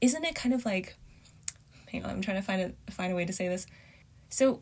isn't 0.00 0.24
it 0.24 0.34
kind 0.34 0.54
of 0.54 0.64
like 0.64 0.94
hang 1.90 2.04
on 2.04 2.10
i'm 2.10 2.20
trying 2.20 2.36
to 2.36 2.42
find 2.42 2.74
a 2.88 2.92
find 2.92 3.12
a 3.12 3.16
way 3.16 3.24
to 3.24 3.32
say 3.32 3.48
this. 3.48 3.66
So 4.28 4.60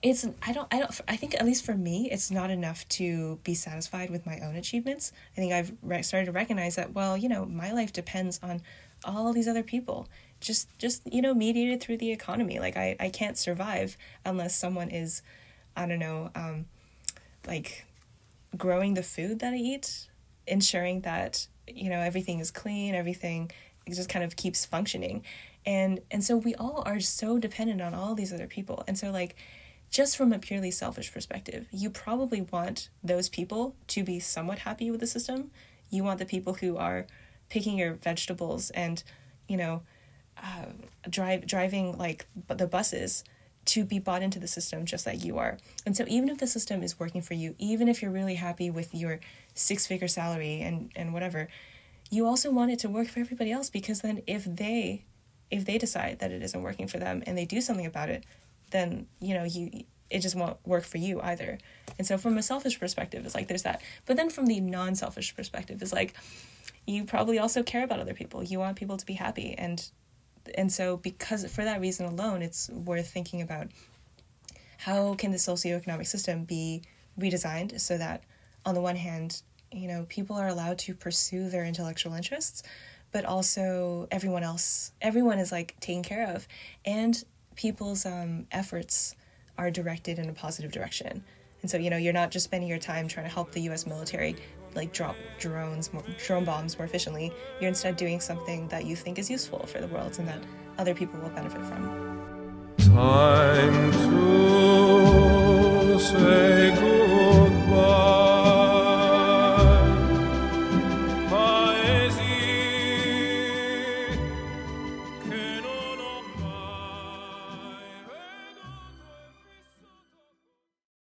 it's 0.00 0.26
i 0.42 0.52
don't 0.52 0.68
i 0.72 0.78
don't 0.78 1.00
i 1.08 1.16
think 1.16 1.34
at 1.34 1.44
least 1.44 1.64
for 1.64 1.74
me 1.74 2.08
it's 2.10 2.30
not 2.30 2.50
enough 2.50 2.88
to 2.88 3.38
be 3.42 3.52
satisfied 3.52 4.10
with 4.10 4.24
my 4.26 4.38
own 4.40 4.56
achievements. 4.56 5.12
I 5.36 5.40
think 5.40 5.52
i've 5.52 5.72
re- 5.82 6.02
started 6.02 6.26
to 6.26 6.32
recognize 6.32 6.76
that 6.76 6.94
well 6.94 7.16
you 7.16 7.28
know 7.28 7.44
my 7.44 7.72
life 7.72 7.92
depends 7.92 8.40
on 8.42 8.62
all 9.04 9.32
these 9.32 9.48
other 9.48 9.62
people. 9.64 10.08
Just 10.40 10.68
just 10.78 11.02
you 11.12 11.22
know 11.22 11.34
mediated 11.34 11.80
through 11.80 11.98
the 11.98 12.12
economy. 12.12 12.58
Like 12.58 12.76
i 12.76 12.96
i 12.98 13.10
can't 13.10 13.36
survive 13.36 13.96
unless 14.24 14.56
someone 14.56 14.88
is 14.88 15.22
i 15.76 15.86
don't 15.86 15.98
know 15.98 16.30
um 16.34 16.66
like 17.46 17.84
growing 18.56 18.94
the 18.94 19.02
food 19.02 19.38
that 19.40 19.52
i 19.52 19.56
eat 19.56 20.08
ensuring 20.46 21.02
that 21.02 21.46
you 21.66 21.88
know 21.88 22.00
everything 22.00 22.40
is 22.40 22.50
clean 22.50 22.94
everything 22.94 23.50
just 23.90 24.08
kind 24.08 24.24
of 24.24 24.36
keeps 24.36 24.64
functioning. 24.64 25.24
And 25.64 26.00
and 26.10 26.22
so 26.22 26.36
we 26.36 26.54
all 26.54 26.82
are 26.86 27.00
so 27.00 27.38
dependent 27.38 27.80
on 27.80 27.94
all 27.94 28.14
these 28.14 28.32
other 28.32 28.46
people. 28.46 28.84
And 28.86 28.98
so 28.98 29.10
like 29.10 29.36
just 29.90 30.16
from 30.16 30.32
a 30.32 30.38
purely 30.38 30.70
selfish 30.70 31.12
perspective 31.12 31.66
you 31.70 31.90
probably 31.90 32.40
want 32.40 32.88
those 33.04 33.28
people 33.28 33.76
to 33.88 34.02
be 34.02 34.18
somewhat 34.18 34.60
happy 34.60 34.90
with 34.90 35.00
the 35.00 35.06
system. 35.06 35.50
You 35.90 36.04
want 36.04 36.18
the 36.18 36.26
people 36.26 36.54
who 36.54 36.76
are 36.76 37.06
picking 37.48 37.78
your 37.78 37.94
vegetables 37.94 38.70
and 38.70 39.02
you 39.48 39.56
know 39.56 39.82
uh, 40.42 40.66
drive 41.08 41.46
driving 41.46 41.96
like 41.98 42.26
the 42.48 42.66
buses 42.66 43.24
to 43.64 43.84
be 43.84 43.98
bought 43.98 44.22
into 44.22 44.38
the 44.38 44.48
system 44.48 44.84
just 44.84 45.06
like 45.06 45.24
you 45.24 45.38
are. 45.38 45.58
And 45.86 45.96
so 45.96 46.04
even 46.08 46.28
if 46.28 46.38
the 46.38 46.46
system 46.46 46.82
is 46.82 46.98
working 46.98 47.22
for 47.22 47.34
you, 47.34 47.54
even 47.58 47.88
if 47.88 48.02
you're 48.02 48.10
really 48.10 48.34
happy 48.34 48.70
with 48.70 48.94
your 48.94 49.20
six 49.54 49.86
figure 49.86 50.08
salary 50.08 50.60
and, 50.60 50.90
and 50.96 51.12
whatever, 51.12 51.48
you 52.10 52.26
also 52.26 52.50
want 52.50 52.70
it 52.70 52.78
to 52.80 52.88
work 52.88 53.08
for 53.08 53.20
everybody 53.20 53.52
else 53.52 53.70
because 53.70 54.00
then 54.00 54.22
if 54.26 54.44
they 54.44 55.04
if 55.50 55.66
they 55.66 55.76
decide 55.76 56.18
that 56.20 56.32
it 56.32 56.42
isn't 56.42 56.62
working 56.62 56.88
for 56.88 56.98
them 56.98 57.22
and 57.26 57.36
they 57.36 57.44
do 57.44 57.60
something 57.60 57.86
about 57.86 58.08
it, 58.08 58.24
then 58.70 59.06
you 59.20 59.34
know 59.34 59.44
you 59.44 59.84
it 60.10 60.20
just 60.20 60.34
won't 60.34 60.58
work 60.66 60.84
for 60.84 60.98
you 60.98 61.20
either. 61.22 61.58
And 61.98 62.06
so 62.06 62.18
from 62.18 62.36
a 62.36 62.42
selfish 62.42 62.78
perspective, 62.78 63.24
it's 63.24 63.34
like 63.34 63.48
there's 63.48 63.62
that. 63.62 63.80
But 64.04 64.16
then 64.16 64.28
from 64.28 64.46
the 64.46 64.60
non-selfish 64.60 65.34
perspective, 65.34 65.82
is 65.82 65.92
like 65.92 66.14
you 66.86 67.04
probably 67.04 67.38
also 67.38 67.62
care 67.62 67.82
about 67.82 68.00
other 68.00 68.14
people. 68.14 68.42
You 68.42 68.58
want 68.58 68.76
people 68.76 68.98
to 68.98 69.06
be 69.06 69.14
happy 69.14 69.54
and 69.56 69.88
and 70.56 70.72
so 70.72 70.96
because 70.96 71.50
for 71.52 71.64
that 71.64 71.80
reason 71.80 72.06
alone 72.06 72.42
it's 72.42 72.68
worth 72.70 73.08
thinking 73.08 73.40
about 73.42 73.68
how 74.78 75.14
can 75.14 75.30
the 75.30 75.36
socioeconomic 75.36 76.06
system 76.06 76.44
be 76.44 76.82
redesigned 77.18 77.80
so 77.80 77.96
that 77.98 78.24
on 78.64 78.74
the 78.74 78.80
one 78.80 78.96
hand 78.96 79.42
you 79.70 79.88
know 79.88 80.06
people 80.08 80.36
are 80.36 80.48
allowed 80.48 80.78
to 80.78 80.94
pursue 80.94 81.48
their 81.48 81.64
intellectual 81.64 82.14
interests 82.14 82.62
but 83.12 83.24
also 83.24 84.08
everyone 84.10 84.42
else 84.42 84.92
everyone 85.00 85.38
is 85.38 85.52
like 85.52 85.78
taken 85.80 86.02
care 86.02 86.28
of 86.34 86.48
and 86.84 87.24
people's 87.54 88.06
um, 88.06 88.46
efforts 88.50 89.14
are 89.58 89.70
directed 89.70 90.18
in 90.18 90.28
a 90.28 90.32
positive 90.32 90.72
direction. 90.72 91.22
And 91.60 91.70
so 91.70 91.76
you 91.76 91.90
know 91.90 91.96
you're 91.96 92.12
not 92.12 92.30
just 92.30 92.44
spending 92.44 92.68
your 92.68 92.78
time 92.78 93.08
trying 93.08 93.26
to 93.26 93.32
help 93.32 93.52
the 93.52 93.60
us 93.68 93.86
military 93.86 94.36
like 94.74 94.92
drop 94.92 95.16
drones, 95.38 95.92
more, 95.92 96.02
drone 96.24 96.44
bombs 96.44 96.78
more 96.78 96.86
efficiently. 96.86 97.32
You're 97.60 97.68
instead 97.68 97.96
doing 97.96 98.20
something 98.20 98.68
that 98.68 98.84
you 98.84 98.96
think 98.96 99.18
is 99.18 99.30
useful 99.30 99.66
for 99.66 99.80
the 99.80 99.88
world 99.88 100.18
and 100.18 100.28
that 100.28 100.42
other 100.78 100.94
people 100.94 101.20
will 101.20 101.30
benefit 101.30 101.64
from. 101.64 102.20
Time 102.78 103.92
to 103.92 105.98
say 105.98 106.74
goodbye. 106.74 108.21